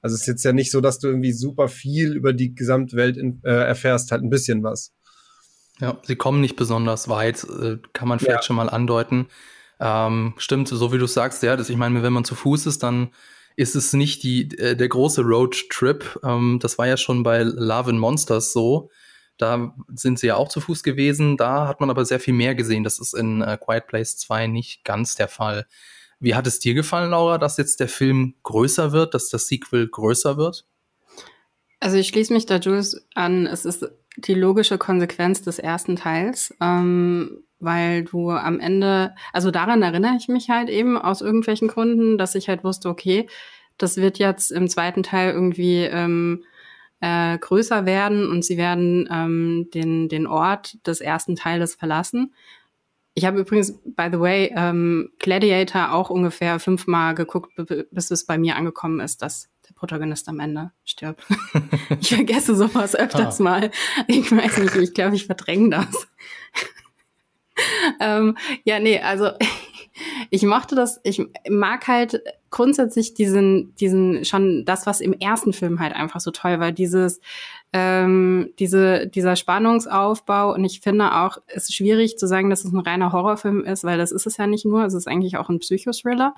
Also 0.00 0.14
es 0.14 0.22
ist 0.22 0.26
jetzt 0.26 0.44
ja 0.44 0.52
nicht 0.52 0.70
so, 0.70 0.80
dass 0.80 0.98
du 0.98 1.06
irgendwie 1.06 1.32
super 1.32 1.68
viel 1.68 2.14
über 2.14 2.32
die 2.32 2.54
Gesamtwelt 2.54 3.16
in, 3.16 3.40
äh, 3.44 3.50
erfährst, 3.50 4.10
halt 4.10 4.22
ein 4.22 4.30
bisschen 4.30 4.62
was. 4.62 4.92
Ja, 5.80 5.98
sie 6.02 6.16
kommen 6.16 6.40
nicht 6.40 6.56
besonders 6.56 7.08
weit, 7.08 7.44
äh, 7.44 7.78
kann 7.92 8.08
man 8.08 8.18
vielleicht 8.18 8.40
ja. 8.40 8.42
schon 8.42 8.56
mal 8.56 8.68
andeuten. 8.68 9.28
Ähm, 9.80 10.34
stimmt, 10.36 10.68
so 10.68 10.92
wie 10.92 10.98
du 10.98 11.06
sagst, 11.06 11.42
ja, 11.42 11.56
das, 11.56 11.68
ich 11.68 11.76
meine, 11.76 12.02
wenn 12.02 12.12
man 12.12 12.24
zu 12.24 12.34
Fuß 12.34 12.66
ist, 12.66 12.82
dann 12.82 13.10
ist 13.56 13.74
es 13.74 13.92
nicht 13.92 14.22
die, 14.22 14.56
äh, 14.58 14.76
der 14.76 14.88
große 14.88 15.22
Roadtrip. 15.22 16.20
Ähm, 16.22 16.58
das 16.60 16.78
war 16.78 16.86
ja 16.86 16.96
schon 16.96 17.22
bei 17.22 17.42
Love 17.42 17.90
and 17.90 17.98
Monsters 17.98 18.52
so. 18.52 18.90
Da 19.38 19.74
sind 19.94 20.18
sie 20.18 20.28
ja 20.28 20.36
auch 20.36 20.48
zu 20.48 20.60
Fuß 20.60 20.82
gewesen. 20.82 21.36
Da 21.36 21.66
hat 21.66 21.80
man 21.80 21.90
aber 21.90 22.04
sehr 22.04 22.20
viel 22.20 22.34
mehr 22.34 22.54
gesehen. 22.54 22.84
Das 22.84 22.98
ist 22.98 23.14
in 23.14 23.42
äh, 23.42 23.58
Quiet 23.60 23.86
Place 23.88 24.16
2 24.18 24.46
nicht 24.46 24.84
ganz 24.84 25.16
der 25.16 25.28
Fall. 25.28 25.66
Wie 26.20 26.36
hat 26.36 26.46
es 26.46 26.60
dir 26.60 26.74
gefallen, 26.74 27.10
Laura, 27.10 27.38
dass 27.38 27.56
jetzt 27.56 27.80
der 27.80 27.88
Film 27.88 28.34
größer 28.44 28.92
wird, 28.92 29.14
dass 29.14 29.28
das 29.28 29.48
Sequel 29.48 29.88
größer 29.88 30.36
wird? 30.36 30.64
Also 31.80 31.96
ich 31.96 32.06
schließe 32.06 32.32
mich 32.32 32.46
da 32.46 32.58
Jules 32.58 33.04
an. 33.14 33.46
Es 33.46 33.64
ist 33.64 33.84
die 34.16 34.34
logische 34.34 34.78
Konsequenz 34.78 35.42
des 35.42 35.58
ersten 35.58 35.96
Teils, 35.96 36.54
ähm, 36.60 37.44
weil 37.60 38.04
du 38.04 38.30
am 38.30 38.60
Ende, 38.60 39.14
also 39.32 39.50
daran 39.50 39.82
erinnere 39.82 40.16
ich 40.18 40.28
mich 40.28 40.50
halt 40.50 40.68
eben 40.68 40.98
aus 40.98 41.20
irgendwelchen 41.20 41.68
Gründen, 41.68 42.18
dass 42.18 42.34
ich 42.34 42.48
halt 42.48 42.64
wusste, 42.64 42.88
okay, 42.88 43.28
das 43.78 43.96
wird 43.96 44.18
jetzt 44.18 44.50
im 44.52 44.68
zweiten 44.68 45.02
Teil 45.02 45.32
irgendwie 45.32 45.84
ähm, 45.84 46.44
äh, 47.00 47.38
größer 47.38 47.86
werden 47.86 48.30
und 48.30 48.44
sie 48.44 48.56
werden 48.56 49.08
ähm, 49.10 49.68
den, 49.74 50.08
den 50.08 50.26
Ort 50.26 50.86
des 50.86 51.00
ersten 51.00 51.36
Teiles 51.36 51.74
verlassen. 51.74 52.34
Ich 53.14 53.26
habe 53.26 53.40
übrigens, 53.40 53.78
by 53.84 54.08
the 54.10 54.20
way, 54.20 54.52
ähm, 54.56 55.10
Gladiator 55.18 55.92
auch 55.92 56.10
ungefähr 56.10 56.58
fünfmal 56.60 57.14
geguckt, 57.14 57.52
bis 57.90 58.10
es 58.10 58.24
bei 58.24 58.38
mir 58.38 58.56
angekommen 58.56 59.00
ist, 59.00 59.20
dass 59.20 59.51
Protagonist 59.82 60.28
am 60.28 60.38
Ende 60.38 60.70
stirbt. 60.84 61.24
ich 62.00 62.14
vergesse 62.14 62.54
sowas 62.54 62.94
öfters 62.94 63.40
ah. 63.40 63.42
mal. 63.42 63.70
Ich 64.06 64.30
weiß 64.30 64.58
nicht, 64.58 64.76
ich 64.76 64.94
glaube, 64.94 65.16
ich 65.16 65.26
verdränge 65.26 65.70
das. 65.70 66.06
ähm, 68.00 68.38
ja, 68.62 68.78
nee, 68.78 69.00
also 69.00 69.30
ich 70.30 70.44
mochte 70.44 70.76
das, 70.76 71.00
ich 71.02 71.26
mag 71.50 71.88
halt 71.88 72.22
grundsätzlich 72.50 73.14
diesen, 73.14 73.74
diesen, 73.74 74.24
schon 74.24 74.64
das, 74.64 74.86
was 74.86 75.00
im 75.00 75.14
ersten 75.14 75.52
Film 75.52 75.80
halt 75.80 75.96
einfach 75.96 76.20
so 76.20 76.30
toll 76.30 76.60
war, 76.60 76.70
dieses, 76.70 77.20
ähm, 77.72 78.52
diese, 78.60 79.08
dieser 79.08 79.34
Spannungsaufbau. 79.34 80.54
Und 80.54 80.64
ich 80.64 80.78
finde 80.80 81.12
auch, 81.16 81.38
es 81.48 81.64
ist 81.64 81.74
schwierig 81.74 82.18
zu 82.18 82.28
sagen, 82.28 82.50
dass 82.50 82.64
es 82.64 82.72
ein 82.72 82.78
reiner 82.78 83.10
Horrorfilm 83.10 83.64
ist, 83.64 83.82
weil 83.82 83.98
das 83.98 84.12
ist 84.12 84.28
es 84.28 84.36
ja 84.36 84.46
nicht 84.46 84.64
nur, 84.64 84.84
es 84.84 84.94
ist 84.94 85.08
eigentlich 85.08 85.38
auch 85.38 85.48
ein 85.48 85.58
Psychothriller. 85.58 86.36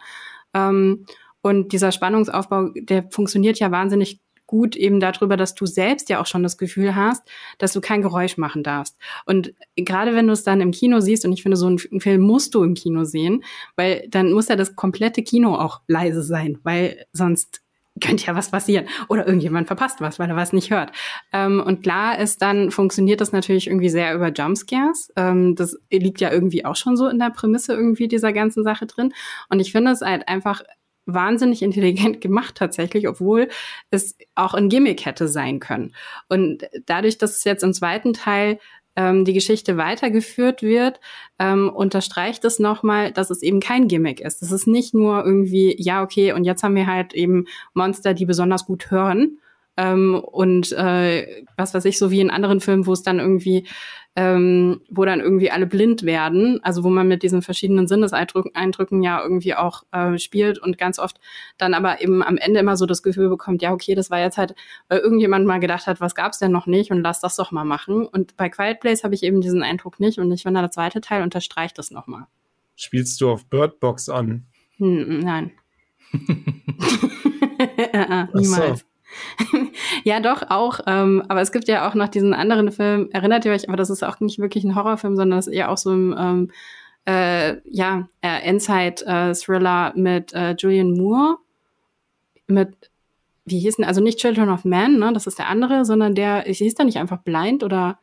Ähm, 0.54 1.04
und 1.44 1.72
dieser 1.72 1.92
Spannungsaufbau, 1.92 2.70
der 2.74 3.04
funktioniert 3.10 3.58
ja 3.58 3.70
wahnsinnig 3.70 4.18
gut 4.46 4.76
eben 4.76 4.98
darüber, 4.98 5.36
dass 5.36 5.54
du 5.54 5.66
selbst 5.66 6.08
ja 6.08 6.18
auch 6.22 6.24
schon 6.26 6.42
das 6.42 6.56
Gefühl 6.56 6.96
hast, 6.96 7.22
dass 7.58 7.74
du 7.74 7.82
kein 7.82 8.00
Geräusch 8.00 8.38
machen 8.38 8.62
darfst. 8.62 8.96
Und 9.26 9.52
gerade 9.76 10.14
wenn 10.14 10.26
du 10.26 10.32
es 10.32 10.42
dann 10.42 10.62
im 10.62 10.70
Kino 10.70 11.00
siehst, 11.00 11.26
und 11.26 11.32
ich 11.34 11.42
finde, 11.42 11.58
so 11.58 11.66
einen 11.66 12.00
Film 12.00 12.22
musst 12.22 12.54
du 12.54 12.62
im 12.62 12.72
Kino 12.72 13.04
sehen, 13.04 13.44
weil 13.76 14.06
dann 14.08 14.32
muss 14.32 14.48
ja 14.48 14.56
das 14.56 14.74
komplette 14.74 15.22
Kino 15.22 15.54
auch 15.54 15.82
leise 15.86 16.22
sein, 16.22 16.58
weil 16.62 17.04
sonst 17.12 17.60
könnte 18.00 18.24
ja 18.24 18.34
was 18.34 18.50
passieren. 18.50 18.86
Oder 19.08 19.26
irgendjemand 19.26 19.66
verpasst 19.66 20.00
was, 20.00 20.18
weil 20.18 20.30
er 20.30 20.36
was 20.36 20.54
nicht 20.54 20.70
hört. 20.70 20.92
Ähm, 21.32 21.62
und 21.64 21.82
klar 21.82 22.18
ist 22.18 22.40
dann, 22.40 22.70
funktioniert 22.70 23.20
das 23.20 23.32
natürlich 23.32 23.66
irgendwie 23.66 23.90
sehr 23.90 24.14
über 24.14 24.32
Jumpscares. 24.32 25.12
Ähm, 25.16 25.56
das 25.56 25.76
liegt 25.90 26.22
ja 26.22 26.32
irgendwie 26.32 26.64
auch 26.64 26.76
schon 26.76 26.96
so 26.96 27.06
in 27.06 27.18
der 27.18 27.30
Prämisse 27.30 27.74
irgendwie 27.74 28.08
dieser 28.08 28.32
ganzen 28.32 28.64
Sache 28.64 28.86
drin. 28.86 29.12
Und 29.50 29.60
ich 29.60 29.72
finde 29.72 29.90
es 29.90 30.00
halt 30.00 30.26
einfach 30.26 30.62
wahnsinnig 31.06 31.62
intelligent 31.62 32.20
gemacht 32.20 32.54
tatsächlich, 32.56 33.08
obwohl 33.08 33.48
es 33.90 34.16
auch 34.34 34.54
ein 34.54 34.68
Gimmick 34.68 35.04
hätte 35.04 35.28
sein 35.28 35.60
können. 35.60 35.94
Und 36.28 36.68
dadurch, 36.86 37.18
dass 37.18 37.36
es 37.36 37.44
jetzt 37.44 37.62
im 37.62 37.72
zweiten 37.72 38.12
Teil 38.12 38.58
ähm, 38.96 39.24
die 39.24 39.32
Geschichte 39.32 39.76
weitergeführt 39.76 40.62
wird, 40.62 41.00
ähm, 41.38 41.68
unterstreicht 41.68 42.44
es 42.44 42.58
nochmal, 42.58 43.12
dass 43.12 43.30
es 43.30 43.42
eben 43.42 43.60
kein 43.60 43.88
Gimmick 43.88 44.20
ist. 44.20 44.42
Es 44.42 44.52
ist 44.52 44.66
nicht 44.66 44.94
nur 44.94 45.24
irgendwie, 45.24 45.74
ja, 45.78 46.02
okay, 46.02 46.32
und 46.32 46.44
jetzt 46.44 46.62
haben 46.62 46.76
wir 46.76 46.86
halt 46.86 47.12
eben 47.14 47.46
Monster, 47.74 48.14
die 48.14 48.26
besonders 48.26 48.66
gut 48.66 48.90
hören. 48.90 49.38
Ähm, 49.76 50.14
und 50.14 50.72
äh, 50.72 51.44
was 51.56 51.74
weiß 51.74 51.84
ich, 51.86 51.98
so 51.98 52.10
wie 52.10 52.20
in 52.20 52.30
anderen 52.30 52.60
Filmen, 52.60 52.86
wo 52.86 52.92
es 52.92 53.02
dann 53.02 53.18
irgendwie 53.18 53.66
ähm, 54.16 54.80
wo 54.88 55.04
dann 55.04 55.20
irgendwie 55.20 55.50
alle 55.50 55.66
blind 55.66 56.04
werden, 56.04 56.60
also 56.62 56.84
wo 56.84 56.88
man 56.88 57.08
mit 57.08 57.24
diesen 57.24 57.42
verschiedenen 57.42 57.88
Sinneseindrücken 57.88 59.02
ja 59.02 59.20
irgendwie 59.20 59.54
auch 59.54 59.82
äh, 59.90 60.18
spielt 60.18 60.58
und 60.58 60.78
ganz 60.78 61.00
oft 61.00 61.18
dann 61.58 61.74
aber 61.74 62.00
eben 62.00 62.22
am 62.22 62.36
Ende 62.36 62.60
immer 62.60 62.76
so 62.76 62.86
das 62.86 63.02
Gefühl 63.02 63.28
bekommt, 63.28 63.60
ja, 63.60 63.72
okay, 63.72 63.96
das 63.96 64.10
war 64.10 64.20
jetzt 64.20 64.38
halt, 64.38 64.54
weil 64.88 65.00
irgendjemand 65.00 65.46
mal 65.46 65.58
gedacht 65.58 65.88
hat, 65.88 66.00
was 66.00 66.14
gab's 66.14 66.38
denn 66.38 66.52
noch 66.52 66.66
nicht 66.66 66.92
und 66.92 67.02
lass 67.02 67.20
das 67.20 67.34
doch 67.34 67.50
mal 67.50 67.64
machen. 67.64 68.06
Und 68.06 68.36
bei 68.36 68.48
Quiet 68.48 68.78
Place 68.78 69.02
habe 69.02 69.14
ich 69.14 69.24
eben 69.24 69.40
diesen 69.40 69.64
Eindruck 69.64 69.98
nicht 69.98 70.18
und 70.18 70.30
ich 70.30 70.44
finde, 70.44 70.60
der 70.60 70.70
zweite 70.70 71.00
Teil 71.00 71.22
unterstreicht 71.22 71.76
das 71.76 71.90
nochmal. 71.90 72.26
Spielst 72.76 73.20
du 73.20 73.30
auf 73.30 73.46
Birdbox 73.46 74.08
an? 74.08 74.46
Hm, 74.76 75.20
nein. 75.20 75.50
äh, 77.78 77.98
äh, 77.98 78.26
niemals. 78.32 78.86
Ja, 80.04 80.20
doch, 80.20 80.42
auch. 80.50 80.80
Ähm, 80.86 81.22
aber 81.28 81.40
es 81.40 81.52
gibt 81.52 81.68
ja 81.68 81.88
auch 81.88 81.94
noch 81.94 82.08
diesen 82.08 82.34
anderen 82.34 82.70
Film, 82.72 83.08
erinnert 83.12 83.44
ihr 83.44 83.52
euch, 83.52 83.68
aber 83.68 83.76
das 83.76 83.90
ist 83.90 84.02
auch 84.02 84.20
nicht 84.20 84.38
wirklich 84.38 84.64
ein 84.64 84.74
Horrorfilm, 84.74 85.16
sondern 85.16 85.38
das 85.38 85.46
ist 85.46 85.54
eher 85.54 85.70
auch 85.70 85.78
so 85.78 85.92
ein 85.92 86.14
ähm, 86.18 86.50
äh, 87.06 87.56
ja, 87.70 88.08
äh, 88.20 88.40
Endzeit-Thriller 88.42 89.92
äh, 89.94 89.98
mit 89.98 90.32
äh, 90.32 90.54
Julian 90.58 90.92
Moore. 90.92 91.38
Mit, 92.46 92.90
wie 93.44 93.58
hieß 93.58 93.76
denn, 93.76 93.84
also 93.84 94.00
nicht 94.00 94.18
Children 94.18 94.50
of 94.50 94.64
Man, 94.64 94.98
ne? 94.98 95.12
Das 95.12 95.26
ist 95.26 95.38
der 95.38 95.48
andere, 95.48 95.84
sondern 95.84 96.14
der, 96.14 96.42
hieß 96.42 96.74
da 96.74 96.84
nicht 96.84 96.98
einfach 96.98 97.18
Blind 97.22 97.62
oder 97.62 97.98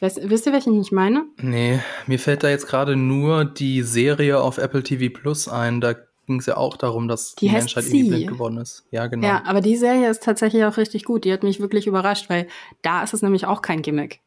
Weißt, 0.00 0.30
wisst 0.30 0.46
ihr, 0.46 0.52
welchen 0.52 0.80
ich 0.80 0.92
meine? 0.92 1.24
Nee, 1.38 1.80
mir 2.06 2.20
fällt 2.20 2.44
da 2.44 2.50
jetzt 2.50 2.68
gerade 2.68 2.94
nur 2.94 3.44
die 3.44 3.82
Serie 3.82 4.40
auf 4.40 4.58
Apple 4.58 4.84
TV 4.84 5.12
Plus 5.12 5.48
ein. 5.48 5.80
Da 5.80 5.96
ging 6.28 6.38
es 6.38 6.46
ja 6.46 6.56
auch 6.56 6.76
darum, 6.76 7.08
dass 7.08 7.34
die, 7.34 7.48
die 7.48 7.52
Menschheit 7.52 7.84
sie. 7.84 7.98
irgendwie 7.98 8.16
blind 8.16 8.30
geworden 8.30 8.58
ist. 8.58 8.84
Ja, 8.92 9.08
genau. 9.08 9.26
Ja, 9.26 9.42
aber 9.46 9.60
die 9.60 9.76
Serie 9.76 10.08
ist 10.08 10.22
tatsächlich 10.22 10.64
auch 10.64 10.76
richtig 10.76 11.04
gut. 11.04 11.24
Die 11.24 11.32
hat 11.32 11.42
mich 11.42 11.58
wirklich 11.58 11.88
überrascht, 11.88 12.30
weil 12.30 12.46
da 12.82 13.02
ist 13.02 13.14
es 13.14 13.22
nämlich 13.22 13.46
auch 13.46 13.62
kein 13.62 13.82
Gimmick. 13.82 14.20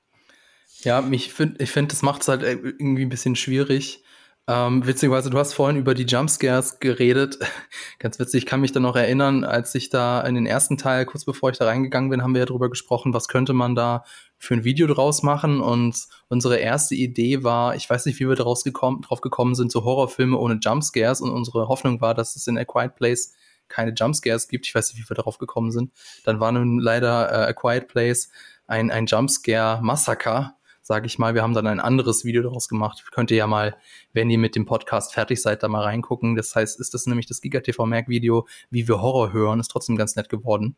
Ja, 0.81 1.01
mich 1.01 1.31
find, 1.31 1.61
ich 1.61 1.71
finde, 1.71 1.89
das 1.89 2.01
macht 2.01 2.23
es 2.23 2.27
halt 2.27 2.41
irgendwie 2.43 3.05
ein 3.05 3.09
bisschen 3.09 3.35
schwierig. 3.35 4.03
Ähm, 4.47 4.85
witzigerweise, 4.85 5.29
du 5.29 5.37
hast 5.37 5.53
vorhin 5.53 5.77
über 5.77 5.93
die 5.93 6.05
Jumpscares 6.05 6.79
geredet. 6.79 7.37
Ganz 7.99 8.19
witzig, 8.19 8.43
ich 8.43 8.45
kann 8.45 8.61
mich 8.61 8.71
dann 8.71 8.83
noch 8.83 8.95
erinnern, 8.95 9.43
als 9.43 9.75
ich 9.75 9.89
da 9.89 10.21
in 10.21 10.35
den 10.35 10.47
ersten 10.47 10.77
Teil, 10.77 11.05
kurz 11.05 11.23
bevor 11.23 11.51
ich 11.51 11.57
da 11.59 11.65
reingegangen 11.65 12.09
bin, 12.09 12.23
haben 12.23 12.33
wir 12.33 12.39
ja 12.39 12.45
darüber 12.47 12.69
gesprochen, 12.69 13.13
was 13.13 13.27
könnte 13.27 13.53
man 13.53 13.75
da 13.75 14.03
für 14.41 14.55
ein 14.55 14.63
Video 14.63 14.87
draus 14.87 15.21
machen. 15.21 15.61
Und 15.61 16.07
unsere 16.27 16.57
erste 16.57 16.95
Idee 16.95 17.43
war, 17.43 17.75
ich 17.75 17.87
weiß 17.87 18.07
nicht, 18.07 18.19
wie 18.19 18.27
wir 18.27 18.35
daraus 18.35 18.63
gekommen, 18.63 19.01
drauf 19.01 19.21
gekommen 19.21 19.53
sind, 19.53 19.71
so 19.71 19.83
Horrorfilme 19.83 20.35
ohne 20.35 20.59
Jumpscares. 20.59 21.21
Und 21.21 21.29
unsere 21.29 21.67
Hoffnung 21.67 22.01
war, 22.01 22.15
dass 22.15 22.35
es 22.35 22.47
in 22.47 22.57
A 22.57 22.65
Quiet 22.65 22.95
Place 22.95 23.33
keine 23.67 23.93
Jumpscares 23.93 24.47
gibt. 24.47 24.65
Ich 24.65 24.73
weiß 24.73 24.91
nicht, 24.91 25.03
wie 25.03 25.07
wir 25.07 25.15
darauf 25.15 25.37
gekommen 25.37 25.71
sind. 25.71 25.91
Dann 26.23 26.39
war 26.39 26.51
nun 26.51 26.79
leider 26.79 27.31
äh, 27.31 27.49
A 27.49 27.53
Quiet 27.53 27.87
Place 27.87 28.31
ein, 28.65 28.89
ein 28.89 29.05
Jumpscare-Massaker, 29.05 30.55
sage 30.81 31.05
ich 31.05 31.19
mal. 31.19 31.35
Wir 31.35 31.43
haben 31.43 31.53
dann 31.53 31.67
ein 31.67 31.79
anderes 31.79 32.25
Video 32.25 32.41
daraus 32.41 32.67
gemacht. 32.67 33.03
Könnt 33.11 33.29
ihr 33.29 33.37
ja 33.37 33.45
mal, 33.45 33.77
wenn 34.11 34.31
ihr 34.31 34.39
mit 34.39 34.55
dem 34.55 34.65
Podcast 34.65 35.13
fertig 35.13 35.39
seid, 35.39 35.61
da 35.61 35.67
mal 35.67 35.83
reingucken. 35.83 36.35
Das 36.35 36.55
heißt, 36.55 36.79
ist 36.79 36.95
das 36.95 37.05
nämlich 37.05 37.27
das 37.27 37.41
GigaTV-Merk-Video, 37.41 38.47
wie 38.71 38.87
wir 38.87 39.03
Horror 39.03 39.33
hören, 39.33 39.59
ist 39.59 39.67
trotzdem 39.67 39.97
ganz 39.97 40.15
nett 40.15 40.29
geworden. 40.29 40.77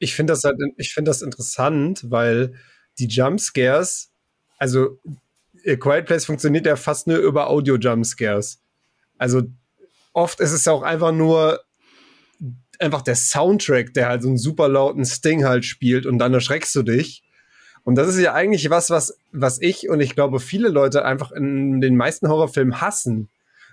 Ich 0.00 0.16
finde 0.16 0.32
das 0.32 0.42
halt, 0.42 0.56
ich 0.78 0.92
finde 0.92 1.10
das 1.10 1.22
interessant, 1.22 2.10
weil 2.10 2.54
die 2.98 3.06
Jumpscares, 3.06 4.10
also 4.58 4.98
A 5.66 5.76
Quiet 5.76 6.06
Place 6.06 6.26
funktioniert 6.26 6.66
ja 6.66 6.76
fast 6.76 7.06
nur 7.06 7.18
über 7.18 7.48
Audio-Jumpscares. 7.48 8.60
Also 9.18 9.42
oft 10.12 10.40
ist 10.40 10.52
es 10.52 10.64
ja 10.64 10.72
auch 10.72 10.82
einfach 10.82 11.12
nur 11.12 11.60
einfach 12.78 13.02
der 13.02 13.14
Soundtrack, 13.14 13.94
der 13.94 14.08
halt 14.08 14.22
so 14.22 14.28
einen 14.28 14.38
super 14.38 14.68
lauten 14.68 15.04
Sting 15.04 15.44
halt 15.44 15.64
spielt 15.64 16.06
und 16.06 16.18
dann 16.18 16.34
erschreckst 16.34 16.74
du 16.74 16.82
dich. 16.82 17.22
Und 17.84 17.96
das 17.96 18.08
ist 18.08 18.18
ja 18.18 18.32
eigentlich 18.32 18.70
was, 18.70 18.90
was, 18.90 19.18
was 19.32 19.60
ich 19.60 19.88
und 19.88 20.00
ich 20.00 20.14
glaube 20.14 20.40
viele 20.40 20.68
Leute 20.68 21.04
einfach 21.04 21.32
in 21.32 21.80
den 21.80 21.96
meisten 21.96 22.28
Horrorfilmen 22.28 22.80
hassen. 22.80 23.28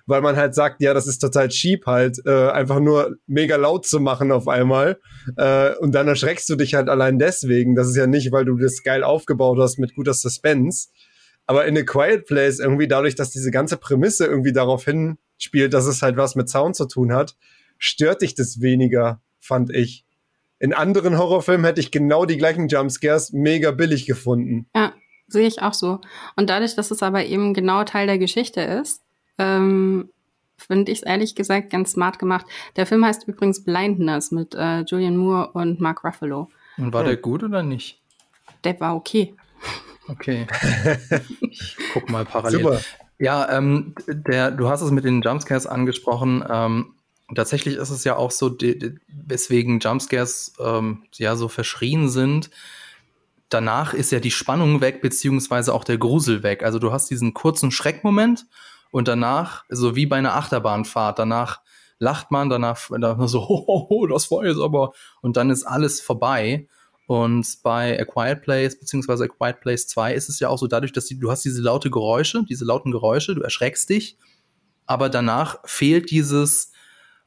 Weil 0.06 0.22
man 0.22 0.36
halt 0.36 0.56
sagt, 0.56 0.82
ja, 0.82 0.94
das 0.94 1.08
ist 1.08 1.20
total 1.20 1.50
cheap 1.50 1.86
halt, 1.86 2.20
äh, 2.26 2.50
einfach 2.50 2.80
nur 2.80 3.16
mega 3.28 3.56
laut 3.56 3.86
zu 3.86 4.00
machen 4.00 4.32
auf 4.32 4.48
einmal. 4.48 5.00
Äh, 5.38 5.76
und 5.78 5.94
dann 5.94 6.08
erschreckst 6.08 6.50
du 6.50 6.56
dich 6.56 6.74
halt 6.74 6.90
allein 6.90 7.20
deswegen. 7.20 7.76
Das 7.76 7.88
ist 7.88 7.96
ja 7.96 8.08
nicht, 8.08 8.32
weil 8.32 8.46
du 8.46 8.58
das 8.58 8.84
geil 8.84 9.04
aufgebaut 9.04 9.58
hast 9.60 9.78
mit 9.78 9.96
guter 9.96 10.14
Suspense. 10.14 10.90
Aber 11.46 11.66
in 11.66 11.78
A 11.78 11.84
Quiet 11.84 12.26
Place 12.26 12.60
irgendwie 12.60 12.88
dadurch, 12.88 13.16
dass 13.16 13.32
diese 13.32 13.52
ganze 13.52 13.78
Prämisse 13.78 14.26
irgendwie 14.26 14.54
darauf 14.54 14.86
hinspielt, 14.86 15.74
dass 15.74 15.86
es 15.86 16.02
halt 16.02 16.18
was 16.18 16.36
mit 16.36 16.50
Sound 16.50 16.76
zu 16.76 16.88
tun 16.88 17.14
hat, 17.14 17.36
stört 17.78 18.22
dich 18.22 18.36
das 18.36 18.62
weniger, 18.62 19.22
fand 19.40 19.74
ich. 19.74 20.06
In 20.60 20.74
anderen 20.74 21.18
Horrorfilmen 21.18 21.66
hätte 21.66 21.82
ich 21.82 21.90
genau 21.90 22.26
die 22.26 22.38
gleichen 22.38 22.68
Jumpscares 22.68 23.34
mega 23.34 23.72
billig 23.72 24.06
gefunden. 24.06 24.68
Ja, 24.76 24.94
sehe 25.28 25.48
ich 25.48 25.62
auch 25.62 25.74
so. 25.74 26.00
Und 26.36 26.50
dadurch, 26.52 26.76
dass 26.76 26.92
es 26.92 27.02
aber 27.02 27.26
eben 27.26 27.56
genau 27.56 27.84
Teil 27.84 28.06
der 28.06 28.20
Geschichte 28.20 28.62
ist, 28.62 29.02
ähm, 29.42 30.10
finde 30.58 30.92
ich 30.92 31.00
es 31.00 31.04
ehrlich 31.04 31.36
gesagt 31.36 31.70
ganz 31.70 31.92
smart 31.92 32.20
gemacht. 32.20 32.46
Der 32.76 32.86
Film 32.86 33.06
heißt 33.06 33.28
übrigens 33.28 33.64
Blindness 33.64 34.32
mit 34.32 34.56
äh, 34.56 34.82
Julian 34.82 35.18
Moore 35.18 35.52
und 35.54 35.80
Mark 35.80 36.04
Ruffalo. 36.04 36.50
Und 36.78 36.94
war 36.94 37.02
hm. 37.02 37.08
der 37.08 37.18
gut 37.18 37.44
oder 37.44 37.64
nicht? 37.64 38.00
Der 38.64 38.80
war 38.80 38.96
okay. 38.96 39.36
Okay. 40.08 40.48
ich 41.42 41.78
guck 41.94 42.10
mal 42.10 42.26
parallel. 42.26 42.62
Super. 42.62 42.82
Ja, 43.20 43.56
ähm, 43.56 43.94
der, 44.08 44.52
du 44.52 44.68
hast 44.68 44.82
es 44.82 44.92
mit 44.92 45.06
den 45.06 45.22
Jumpscares 45.22 45.68
angesprochen. 45.68 46.44
Ähm, 46.50 46.96
tatsächlich 47.36 47.76
ist 47.76 47.92
es 47.92 48.04
ja 48.04 48.16
auch 48.16 48.32
so, 48.32 48.50
die, 48.50 48.78
die, 48.78 48.96
weswegen 49.08 49.80
Jumpscares 49.80 50.54
ähm, 50.60 51.04
ja 51.14 51.36
so 51.36 51.48
verschrien 51.48 52.10
sind. 52.10 52.50
Danach 53.50 53.94
ist 53.94 54.12
ja 54.12 54.20
die 54.20 54.32
Spannung 54.32 54.82
weg, 54.82 55.02
beziehungsweise 55.02 55.74
auch 55.74 55.84
der 55.84 55.98
Grusel 55.98 56.42
weg. 56.42 56.64
Also 56.64 56.80
du 56.80 56.92
hast 56.92 57.10
diesen 57.10 57.34
kurzen 57.34 57.70
Schreckmoment 57.70 58.48
und 58.92 59.08
danach, 59.08 59.64
so 59.70 59.96
wie 59.96 60.06
bei 60.06 60.18
einer 60.18 60.36
Achterbahnfahrt, 60.36 61.18
danach 61.18 61.62
lacht 62.00 62.32
man, 62.32 62.50
danach, 62.50 62.80
danach 62.90 63.28
so, 63.28 63.40
oh, 63.50 63.88
oh, 63.90 64.08
das 64.08 64.30
war 64.30 64.46
jetzt 64.46 64.60
aber, 64.60 64.94
und 65.22 65.38
dann 65.38 65.50
ist 65.50 65.64
alles 65.64 66.02
vorbei. 66.02 66.68
Und 67.08 67.46
bei 67.64 68.00
A 68.00 68.06
Quiet 68.06 68.42
Place 68.42 68.80
beziehungsweise 68.80 69.26
A 69.26 69.28
Quiet 69.28 69.60
Place 69.60 69.88
2 69.88 70.14
ist 70.14 70.30
es 70.30 70.40
ja 70.40 70.48
auch 70.48 70.58
so 70.58 70.68
dadurch, 70.68 70.94
dass 70.94 71.06
die, 71.06 71.20
du 71.20 71.30
hast 71.30 71.44
diese 71.44 71.62
laute 71.62 71.90
Geräusche, 71.90 72.44
diese 72.48 72.64
lauten 72.64 72.92
Geräusche, 72.92 73.36
du 73.36 73.42
erschreckst 73.42 73.90
dich, 73.90 74.18
aber 74.86 75.10
danach 75.10 75.60
fehlt 75.66 76.10
dieses, 76.10 76.72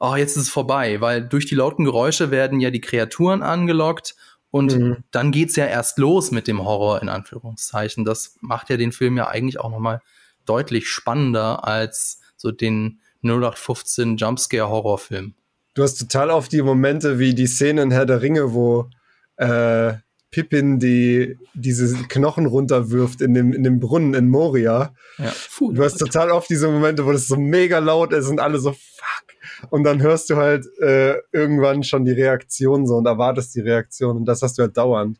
oh, 0.00 0.16
jetzt 0.16 0.36
ist 0.36 0.44
es 0.44 0.48
vorbei, 0.48 1.00
weil 1.00 1.26
durch 1.26 1.46
die 1.46 1.54
lauten 1.54 1.84
Geräusche 1.84 2.30
werden 2.30 2.60
ja 2.60 2.70
die 2.70 2.80
Kreaturen 2.80 3.42
angelockt 3.42 4.16
und 4.50 4.76
mhm. 4.76 4.96
dann 5.10 5.32
geht's 5.32 5.56
ja 5.56 5.66
erst 5.66 5.98
los 5.98 6.30
mit 6.30 6.46
dem 6.48 6.64
Horror 6.64 7.02
in 7.02 7.08
Anführungszeichen. 7.08 8.04
Das 8.04 8.36
macht 8.40 8.70
ja 8.70 8.76
den 8.76 8.92
Film 8.92 9.16
ja 9.16 9.28
eigentlich 9.28 9.60
auch 9.60 9.70
nochmal 9.70 10.00
deutlich 10.46 10.88
spannender 10.88 11.66
als 11.66 12.20
so 12.36 12.50
den 12.50 13.00
0815 13.22 14.16
Jumpscare 14.16 14.68
Horrorfilm. 14.68 15.34
Du 15.74 15.82
hast 15.82 15.96
total 15.96 16.30
oft 16.30 16.52
die 16.52 16.62
Momente 16.62 17.18
wie 17.18 17.34
die 17.34 17.46
Szene 17.46 17.82
in 17.82 17.90
Herr 17.90 18.06
der 18.06 18.22
Ringe, 18.22 18.54
wo 18.54 18.90
äh, 19.36 19.94
Pippin 20.30 20.78
die 20.78 21.38
diese 21.54 21.94
Knochen 22.08 22.46
runterwirft 22.46 23.20
in 23.20 23.34
dem, 23.34 23.52
in 23.52 23.62
dem 23.62 23.80
Brunnen 23.80 24.14
in 24.14 24.28
Moria. 24.28 24.94
Ja. 25.18 25.32
Puh, 25.56 25.72
du 25.72 25.84
hast 25.84 25.98
total 25.98 26.30
oft 26.30 26.50
diese 26.50 26.68
Momente, 26.68 27.06
wo 27.06 27.12
das 27.12 27.28
so 27.28 27.36
mega 27.36 27.78
laut 27.78 28.12
ist 28.12 28.28
und 28.28 28.40
alle 28.40 28.58
so 28.58 28.72
fuck. 28.72 29.70
Und 29.70 29.84
dann 29.84 30.02
hörst 30.02 30.30
du 30.30 30.36
halt 30.36 30.66
äh, 30.80 31.14
irgendwann 31.32 31.84
schon 31.84 32.04
die 32.04 32.12
Reaktion 32.12 32.86
so 32.86 32.96
und 32.96 33.06
erwartest 33.06 33.54
die 33.54 33.60
Reaktion 33.60 34.16
und 34.16 34.24
das 34.24 34.42
hast 34.42 34.58
du 34.58 34.62
halt 34.62 34.76
dauernd. 34.76 35.18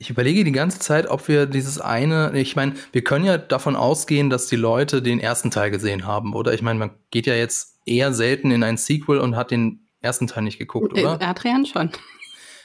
Ich 0.00 0.08
überlege 0.08 0.44
die 0.44 0.52
ganze 0.52 0.78
Zeit, 0.78 1.08
ob 1.08 1.28
wir 1.28 1.44
dieses 1.44 1.78
eine, 1.78 2.32
ich 2.34 2.56
meine, 2.56 2.72
wir 2.90 3.04
können 3.04 3.26
ja 3.26 3.36
davon 3.36 3.76
ausgehen, 3.76 4.30
dass 4.30 4.46
die 4.46 4.56
Leute 4.56 5.02
den 5.02 5.20
ersten 5.20 5.50
Teil 5.50 5.70
gesehen 5.70 6.06
haben, 6.06 6.34
oder? 6.34 6.54
Ich 6.54 6.62
meine, 6.62 6.78
man 6.78 6.90
geht 7.10 7.26
ja 7.26 7.34
jetzt 7.34 7.78
eher 7.84 8.14
selten 8.14 8.50
in 8.50 8.62
ein 8.62 8.78
Sequel 8.78 9.18
und 9.18 9.36
hat 9.36 9.50
den 9.50 9.86
ersten 10.00 10.26
Teil 10.26 10.44
nicht 10.44 10.58
geguckt, 10.58 10.96
äh, 10.96 11.02
oder? 11.02 11.20
Adrian 11.20 11.66
schon. 11.66 11.90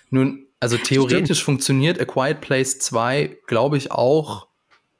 Nun, 0.09 0.47
also 0.61 0.77
theoretisch 0.77 1.39
Stimmt. 1.39 1.45
funktioniert 1.45 1.99
A 1.99 2.05
Quiet 2.05 2.39
Place 2.39 2.79
2, 2.79 3.37
glaube 3.47 3.75
ich, 3.75 3.91
auch 3.91 4.47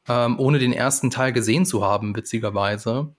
ähm, 0.10 0.38
ohne 0.38 0.60
den 0.60 0.74
ersten 0.74 1.10
Teil 1.12 1.32
gesehen 1.32 1.66
zu 1.66 1.86
haben, 1.86 2.18
witzigerweise. 2.18 3.16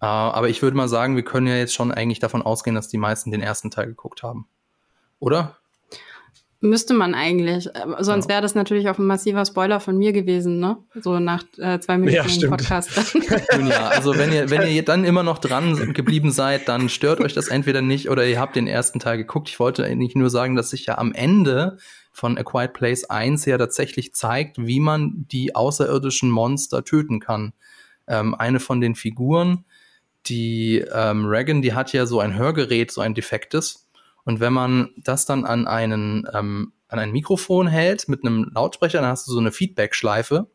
Äh, 0.00 0.06
aber 0.06 0.48
ich 0.48 0.62
würde 0.62 0.78
mal 0.78 0.88
sagen, 0.88 1.14
wir 1.14 1.24
können 1.24 1.46
ja 1.46 1.56
jetzt 1.56 1.74
schon 1.74 1.92
eigentlich 1.92 2.20
davon 2.20 2.40
ausgehen, 2.40 2.74
dass 2.74 2.88
die 2.88 2.96
meisten 2.96 3.30
den 3.30 3.42
ersten 3.42 3.70
Teil 3.70 3.86
geguckt 3.86 4.22
haben. 4.22 4.48
Oder? 5.18 5.58
Müsste 6.60 6.94
man 6.94 7.14
eigentlich. 7.14 7.68
Sonst 7.98 8.24
ja. 8.24 8.30
wäre 8.30 8.42
das 8.42 8.54
natürlich 8.54 8.88
auch 8.88 8.98
ein 8.98 9.04
massiver 9.04 9.44
Spoiler 9.44 9.78
von 9.78 9.98
mir 9.98 10.12
gewesen, 10.12 10.58
ne? 10.58 10.78
So 10.94 11.18
nach 11.18 11.44
äh, 11.58 11.78
zwei 11.80 11.98
Minuten 11.98 12.40
ja, 12.40 12.48
Podcast. 12.48 12.90
Ja, 13.68 13.88
also 13.88 14.16
wenn 14.16 14.32
ihr, 14.32 14.48
wenn 14.48 14.66
ihr 14.66 14.84
dann 14.84 15.04
immer 15.04 15.22
noch 15.22 15.38
dran 15.38 15.92
geblieben 15.92 16.30
seid, 16.30 16.68
dann 16.68 16.88
stört 16.88 17.20
euch 17.20 17.34
das 17.34 17.48
entweder 17.48 17.82
nicht 17.82 18.08
oder 18.08 18.26
ihr 18.26 18.40
habt 18.40 18.56
den 18.56 18.66
ersten 18.66 19.00
Teil 19.00 19.18
geguckt. 19.18 19.48
Ich 19.48 19.60
wollte 19.60 19.84
eigentlich 19.84 20.14
nur 20.14 20.30
sagen, 20.30 20.56
dass 20.56 20.70
sich 20.70 20.86
ja 20.86 20.96
am 20.98 21.12
Ende 21.12 21.76
von 22.12 22.38
A 22.38 22.42
Quiet 22.42 22.72
Place 22.72 23.04
1 23.04 23.44
ja 23.44 23.58
tatsächlich 23.58 24.14
zeigt, 24.14 24.56
wie 24.58 24.80
man 24.80 25.26
die 25.30 25.54
außerirdischen 25.54 26.30
Monster 26.30 26.84
töten 26.84 27.20
kann. 27.20 27.52
Ähm, 28.06 28.34
eine 28.34 28.60
von 28.60 28.80
den 28.80 28.94
Figuren, 28.94 29.66
die 30.26 30.78
ähm, 30.92 31.26
Reagan, 31.26 31.60
die 31.60 31.74
hat 31.74 31.92
ja 31.92 32.06
so 32.06 32.20
ein 32.20 32.34
Hörgerät, 32.34 32.90
so 32.90 33.02
ein 33.02 33.14
defektes 33.14 33.85
und 34.26 34.40
wenn 34.40 34.52
man 34.52 34.90
das 34.96 35.24
dann 35.24 35.44
an 35.44 35.68
einen, 35.68 36.28
ähm, 36.34 36.72
an 36.88 36.98
ein 36.98 37.12
Mikrofon 37.12 37.68
hält 37.68 38.08
mit 38.08 38.24
einem 38.24 38.50
Lautsprecher, 38.52 39.00
dann 39.00 39.10
hast 39.10 39.28
du 39.28 39.32
so 39.32 39.38
eine 39.38 39.52
Feedback-Schleife. 39.52 40.50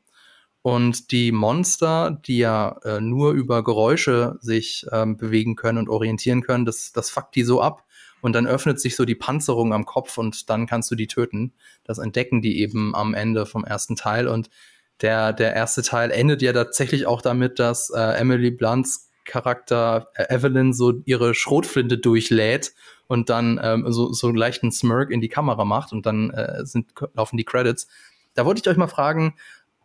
Und 0.61 1.11
die 1.11 1.31
Monster, 1.31 2.19
die 2.27 2.39
ja 2.39 2.77
äh, 2.83 2.99
nur 2.99 3.31
über 3.31 3.63
Geräusche 3.63 4.37
sich 4.41 4.85
ähm, 4.91 5.15
bewegen 5.15 5.55
können 5.55 5.77
und 5.77 5.89
orientieren 5.89 6.41
können, 6.41 6.65
das, 6.65 6.91
das 6.91 7.09
fuckt 7.09 7.33
die 7.35 7.43
so 7.43 7.61
ab. 7.61 7.85
Und 8.19 8.33
dann 8.33 8.45
öffnet 8.45 8.79
sich 8.79 8.97
so 8.97 9.05
die 9.05 9.15
Panzerung 9.15 9.73
am 9.73 9.85
Kopf 9.85 10.17
und 10.17 10.49
dann 10.49 10.67
kannst 10.67 10.91
du 10.91 10.95
die 10.95 11.07
töten. 11.07 11.53
Das 11.85 11.97
entdecken 11.97 12.41
die 12.41 12.59
eben 12.59 12.93
am 12.93 13.13
Ende 13.13 13.45
vom 13.45 13.63
ersten 13.63 13.95
Teil. 13.95 14.27
Und 14.27 14.49
der, 14.99 15.31
der 15.31 15.55
erste 15.55 15.81
Teil 15.81 16.11
endet 16.11 16.41
ja 16.41 16.51
tatsächlich 16.51 17.05
auch 17.05 17.21
damit, 17.21 17.57
dass 17.57 17.89
äh, 17.89 18.19
Emily 18.19 18.51
Blunts 18.51 19.11
Charakter 19.23 20.09
äh, 20.15 20.35
Evelyn 20.35 20.73
so 20.73 21.01
ihre 21.05 21.33
Schrotflinte 21.33 21.97
durchlädt 21.97 22.73
und 23.11 23.29
dann 23.29 23.59
ähm, 23.61 23.91
so, 23.91 24.13
so 24.13 24.27
einen 24.27 24.37
leichten 24.37 24.71
Smirk 24.71 25.11
in 25.11 25.19
die 25.19 25.27
Kamera 25.27 25.65
macht 25.65 25.91
und 25.91 26.05
dann 26.05 26.29
äh, 26.29 26.65
sind, 26.65 26.93
laufen 27.13 27.35
die 27.35 27.43
Credits. 27.43 27.89
Da 28.35 28.45
wollte 28.45 28.61
ich 28.61 28.67
euch 28.69 28.77
mal 28.77 28.87
fragen, 28.87 29.35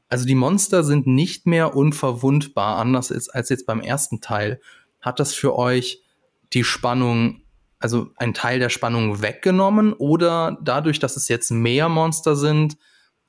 also 0.08 0.24
die 0.26 0.36
Monster 0.36 0.84
sind 0.84 1.08
nicht 1.08 1.44
mehr 1.44 1.74
unverwundbar, 1.74 2.76
anders 2.76 3.10
ist 3.10 3.28
als 3.30 3.48
jetzt 3.48 3.66
beim 3.66 3.80
ersten 3.80 4.20
Teil. 4.20 4.60
Hat 5.00 5.18
das 5.18 5.34
für 5.34 5.58
euch 5.58 6.04
die 6.52 6.62
Spannung, 6.62 7.42
also 7.80 8.10
ein 8.14 8.32
Teil 8.32 8.60
der 8.60 8.68
Spannung 8.68 9.20
weggenommen 9.20 9.92
oder 9.92 10.56
dadurch, 10.62 11.00
dass 11.00 11.16
es 11.16 11.26
jetzt 11.26 11.50
mehr 11.50 11.88
Monster 11.88 12.36
sind, 12.36 12.76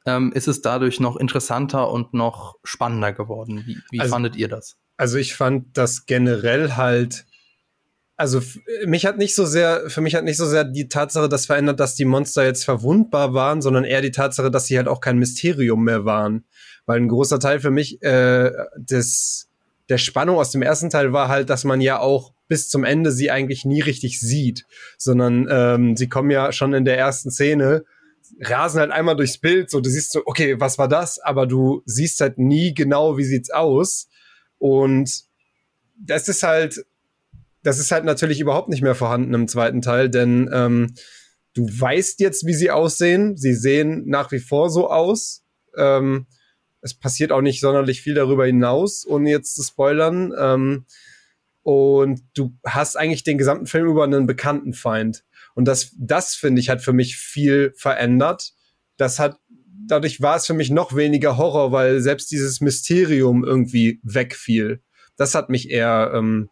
ähm, 0.06 0.32
ist 0.32 0.48
es 0.48 0.62
dadurch 0.62 1.00
noch 1.00 1.18
interessanter 1.18 1.90
und 1.90 2.14
noch 2.14 2.58
spannender 2.64 3.14
geworden? 3.14 3.64
Wie, 3.66 3.80
wie 3.90 4.00
also, 4.00 4.12
fandet 4.12 4.36
ihr 4.36 4.48
das? 4.48 4.78
Also 4.96 5.18
ich 5.18 5.34
fand 5.34 5.76
das 5.76 6.06
generell 6.06 6.76
halt 6.76 7.26
also 8.18 8.42
mich 8.86 9.06
hat 9.06 9.20
nicht 9.20 9.36
so 9.36 9.46
sehr, 9.46 9.90
für 9.90 10.02
mich 10.02 10.16
hat 10.16 10.24
nicht 10.24 10.38
so 10.38 10.48
sehr 10.48 10.64
die 10.64 10.90
Tatsache 10.90 11.30
das 11.30 11.46
verändert, 11.46 11.80
dass 11.80 11.94
die 11.94 12.06
Monster 12.06 12.44
jetzt 12.44 12.66
verwundbar 12.66 13.36
waren, 13.36 13.62
sondern 13.62 13.84
eher 13.84 14.02
die 14.02 14.12
Tatsache, 14.12 14.50
dass 14.50 14.66
sie 14.66 14.76
halt 14.76 14.88
auch 14.88 15.02
kein 15.02 15.20
Mysterium 15.20 15.84
mehr 15.84 16.04
waren. 16.04 16.44
Weil 16.88 17.00
ein 17.00 17.10
großer 17.10 17.40
Teil 17.40 17.60
für 17.60 17.70
mich 17.70 18.02
äh, 18.02 18.52
des, 18.76 19.50
der 19.90 20.00
Spannung 20.00 20.38
aus 20.38 20.50
dem 20.50 20.64
ersten 20.64 20.90
Teil 20.90 21.14
war 21.14 21.28
halt, 21.28 21.52
dass 21.52 21.64
man 21.64 21.80
ja 21.80 22.00
auch 22.00 22.34
bis 22.48 22.70
zum 22.70 22.84
Ende 22.84 23.12
sie 23.12 23.30
eigentlich 23.30 23.66
nie 23.66 23.82
richtig 23.82 24.20
sieht, 24.20 24.66
sondern 24.98 25.48
ähm, 25.52 25.96
sie 25.96 26.10
kommen 26.10 26.32
ja 26.32 26.52
schon 26.52 26.74
in 26.74 26.86
der 26.86 26.98
ersten 26.98 27.30
Szene, 27.30 27.86
rasen 28.42 28.80
halt 28.80 28.92
einmal 28.92 29.16
durchs 29.16 29.38
Bild, 29.38 29.70
so 29.70 29.80
du 29.80 29.90
siehst 29.92 30.12
so, 30.12 30.24
okay, 30.26 30.60
was 30.60 30.80
war 30.80 30.88
das? 30.88 31.20
Aber 31.20 31.46
du 31.46 31.84
siehst 31.86 32.20
halt 32.22 32.40
nie 32.40 32.74
genau, 32.74 33.18
wie 33.18 33.26
sieht's 33.26 33.52
aus. 33.52 34.08
Und 34.58 35.24
das 36.00 36.28
ist 36.30 36.42
halt 36.42 36.84
das 37.68 37.80
ist 37.80 37.92
halt 37.92 38.06
natürlich 38.06 38.40
überhaupt 38.40 38.70
nicht 38.70 38.82
mehr 38.82 38.96
vorhanden 38.96 39.34
im 39.34 39.50
zweiten 39.50 39.82
Teil, 39.82 40.10
denn 40.10 40.50
ähm, 40.54 40.94
du 41.54 41.68
weißt 41.68 42.22
jetzt, 42.22 42.46
wie 42.46 42.54
sie 42.54 42.72
aussehen. 42.72 43.36
Sie 43.36 43.54
sehen 43.54 44.04
nach 44.06 44.32
wie 44.32 44.40
vor 44.40 44.70
so 44.70 44.90
aus. 44.90 45.44
Ähm, 45.76 46.28
es 46.80 46.94
passiert 46.94 47.34
auch 47.34 47.42
nicht 47.42 47.60
sonderlich 47.60 48.02
viel 48.02 48.14
darüber 48.14 48.46
hinaus, 48.46 49.06
ohne 49.06 49.30
jetzt 49.32 49.54
zu 49.54 49.64
spoilern. 49.64 50.34
Ähm, 50.40 50.86
und 51.62 52.22
du 52.36 52.58
hast 52.66 52.96
eigentlich 52.96 53.26
den 53.26 53.38
gesamten 53.38 53.66
Film 53.66 53.88
über 53.88 54.06
einen 54.06 54.28
bekannten 54.28 54.72
Feind. 54.72 55.26
Und 55.54 55.68
das, 55.68 55.92
das 56.00 56.36
finde 56.36 56.62
ich, 56.62 56.70
hat 56.70 56.82
für 56.82 56.94
mich 56.94 57.18
viel 57.18 57.74
verändert. 57.76 58.54
Das 58.96 59.20
hat, 59.20 59.42
dadurch 59.86 60.22
war 60.22 60.38
es 60.38 60.46
für 60.46 60.54
mich 60.54 60.70
noch 60.70 60.96
weniger 60.96 61.36
Horror, 61.36 61.74
weil 61.74 62.00
selbst 62.00 62.32
dieses 62.32 62.62
Mysterium 62.62 63.44
irgendwie 63.44 64.00
wegfiel. 64.04 64.82
Das 65.18 65.36
hat 65.36 65.50
mich 65.50 65.70
eher 65.70 66.14
ähm, 66.16 66.50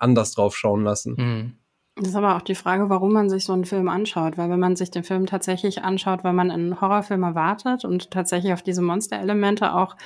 anders 0.00 0.32
drauf 0.32 0.56
schauen 0.56 0.82
lassen. 0.82 1.14
Mhm. 1.16 1.52
Das 1.96 2.08
ist 2.08 2.16
aber 2.16 2.36
auch 2.36 2.42
die 2.42 2.54
Frage, 2.54 2.88
warum 2.88 3.12
man 3.12 3.28
sich 3.28 3.44
so 3.44 3.52
einen 3.52 3.64
Film 3.64 3.88
anschaut. 3.88 4.38
Weil 4.38 4.48
wenn 4.48 4.60
man 4.60 4.76
sich 4.76 4.90
den 4.90 5.04
Film 5.04 5.26
tatsächlich 5.26 5.82
anschaut, 5.82 6.24
weil 6.24 6.32
man 6.32 6.50
einen 6.50 6.80
Horrorfilm 6.80 7.22
erwartet 7.22 7.84
und 7.84 8.10
tatsächlich 8.10 8.52
auf 8.52 8.62
diese 8.62 8.80
Monsterelemente 8.80 9.74
auch 9.74 9.96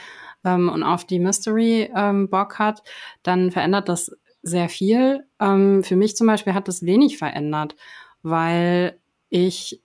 ähm, 0.44 0.68
und 0.68 0.82
auf 0.82 1.04
die 1.04 1.20
Mystery 1.20 1.90
ähm, 1.94 2.28
Bock 2.28 2.58
hat, 2.58 2.82
dann 3.22 3.50
verändert 3.50 3.88
das 3.88 4.16
sehr 4.42 4.68
viel. 4.68 5.24
Ähm, 5.40 5.84
für 5.84 5.96
mich 5.96 6.16
zum 6.16 6.26
Beispiel 6.26 6.54
hat 6.54 6.68
das 6.68 6.84
wenig 6.84 7.18
verändert, 7.18 7.76
weil 8.22 8.98
ich 9.28 9.80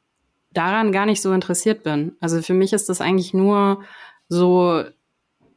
daran 0.52 0.92
gar 0.92 1.06
nicht 1.06 1.22
so 1.22 1.32
interessiert 1.32 1.84
bin. 1.84 2.16
Also 2.20 2.42
für 2.42 2.54
mich 2.54 2.74
ist 2.74 2.90
das 2.90 3.02
eigentlich 3.02 3.34
nur 3.34 3.84
so 4.28 4.84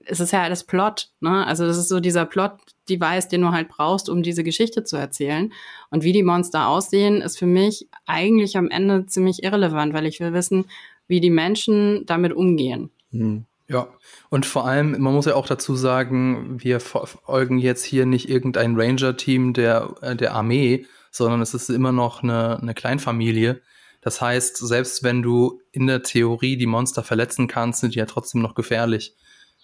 es 0.06 0.20
ist 0.20 0.32
ja 0.32 0.42
alles 0.42 0.64
Plot, 0.64 1.08
ne? 1.20 1.46
Also 1.46 1.66
das 1.66 1.76
ist 1.76 1.88
so 1.88 2.00
dieser 2.00 2.24
Plot-Device, 2.26 3.28
den 3.28 3.42
du 3.42 3.50
halt 3.50 3.68
brauchst, 3.68 4.08
um 4.08 4.22
diese 4.22 4.44
Geschichte 4.44 4.84
zu 4.84 4.96
erzählen. 4.96 5.52
Und 5.90 6.04
wie 6.04 6.12
die 6.12 6.22
Monster 6.22 6.68
aussehen, 6.68 7.20
ist 7.20 7.38
für 7.38 7.46
mich 7.46 7.88
eigentlich 8.06 8.56
am 8.56 8.70
Ende 8.70 9.06
ziemlich 9.06 9.42
irrelevant, 9.42 9.94
weil 9.94 10.06
ich 10.06 10.20
will 10.20 10.32
wissen, 10.32 10.66
wie 11.08 11.20
die 11.20 11.30
Menschen 11.30 12.04
damit 12.06 12.32
umgehen. 12.32 12.90
Hm. 13.10 13.46
Ja, 13.68 13.88
und 14.28 14.44
vor 14.44 14.66
allem, 14.66 15.00
man 15.00 15.14
muss 15.14 15.26
ja 15.26 15.34
auch 15.34 15.46
dazu 15.46 15.76
sagen, 15.76 16.62
wir 16.62 16.78
folgen 16.80 17.58
jetzt 17.58 17.84
hier 17.84 18.04
nicht 18.04 18.28
irgendein 18.28 18.78
Ranger-Team 18.78 19.54
der, 19.54 19.94
äh, 20.02 20.16
der 20.16 20.34
Armee, 20.34 20.84
sondern 21.10 21.40
es 21.40 21.54
ist 21.54 21.70
immer 21.70 21.92
noch 21.92 22.22
eine, 22.22 22.60
eine 22.60 22.74
Kleinfamilie. 22.74 23.62
Das 24.02 24.20
heißt, 24.20 24.56
selbst 24.56 25.04
wenn 25.04 25.22
du 25.22 25.60
in 25.70 25.86
der 25.86 26.02
Theorie 26.02 26.56
die 26.56 26.66
Monster 26.66 27.02
verletzen 27.02 27.46
kannst, 27.46 27.80
sind 27.80 27.94
die 27.94 28.00
ja 28.00 28.06
trotzdem 28.06 28.42
noch 28.42 28.54
gefährlich. 28.54 29.14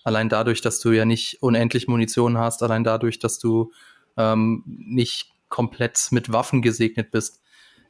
Allein 0.04 0.28
dadurch, 0.28 0.60
dass 0.60 0.80
du 0.80 0.90
ja 0.92 1.04
nicht 1.04 1.42
unendlich 1.42 1.88
Munition 1.88 2.38
hast, 2.38 2.62
allein 2.62 2.84
dadurch, 2.84 3.18
dass 3.18 3.38
du 3.38 3.72
ähm, 4.16 4.62
nicht 4.66 5.32
komplett 5.48 6.08
mit 6.10 6.32
Waffen 6.32 6.62
gesegnet 6.62 7.10
bist. 7.10 7.40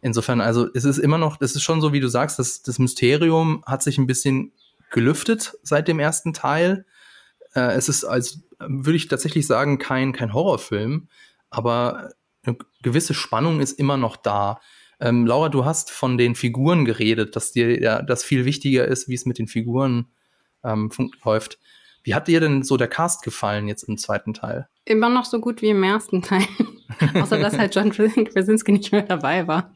Insofern, 0.01 0.41
also 0.41 0.69
es 0.75 0.85
ist 0.85 0.99
immer 0.99 1.19
noch, 1.19 1.41
es 1.41 1.57
ist 1.57 1.63
schon 1.63 1.81
so, 1.81 1.93
wie 1.93 2.01
du 2.01 2.09
sagst, 2.09 2.39
das, 2.39 2.63
das 2.63 2.79
Mysterium 2.79 3.65
hat 3.67 3.83
sich 3.83 3.99
ein 3.99 4.07
bisschen 4.07 4.53
gelüftet 4.91 5.55
seit 5.63 5.89
dem 5.89 5.99
ersten 5.99 6.33
Teil. 6.33 6.87
Äh, 7.55 7.73
es 7.73 7.89
ist, 7.89 8.05
als 8.05 8.41
würde 8.61 8.97
ich 8.97 9.09
tatsächlich 9.09 9.47
sagen, 9.47 9.79
kein, 9.79 10.13
kein 10.13 10.33
Horrorfilm, 10.33 11.09
aber 11.51 12.11
eine 12.45 12.57
gewisse 12.83 13.15
Spannung 13.15 13.61
ist 13.61 13.79
immer 13.79 13.97
noch 13.97 14.17
da. 14.17 14.61
Ähm, 15.01 15.27
Laura, 15.27 15.49
du 15.49 15.65
hast 15.65 15.91
von 15.91 16.19
den 16.19 16.35
Figuren 16.35 16.85
geredet, 16.85 17.37
dass 17.37 17.53
dir 17.53 17.81
ja 17.81 18.03
das 18.03 18.25
viel 18.25 18.45
wichtiger 18.45 18.87
ist, 18.87 19.09
wie 19.09 19.15
es 19.15 19.27
mit 19.27 19.39
den 19.39 19.49
Figuren 19.49 20.09
ähm, 20.65 20.91
läuft. 21.25 21.59
Wie 22.09 22.15
hat 22.15 22.27
dir 22.27 22.41
denn 22.41 22.63
so 22.63 22.79
der 22.79 22.89
Cast 22.89 23.23
gefallen 23.23 23.69
jetzt 23.69 23.83
im 23.83 23.99
zweiten 23.99 24.33
Teil? 24.33 24.67
Immer 24.87 25.11
noch 25.11 25.27
so 25.27 25.41
gut 25.41 25.61
wie 25.61 25.69
im 25.69 25.83
ersten 25.83 26.23
Teil. 26.23 26.41
Außer 27.21 27.39
dass 27.39 27.59
halt 27.59 27.75
John 27.75 27.91
Krasinski 27.91 28.73
nicht 28.73 28.93
mehr 28.93 29.03
dabei 29.03 29.47
war. 29.47 29.75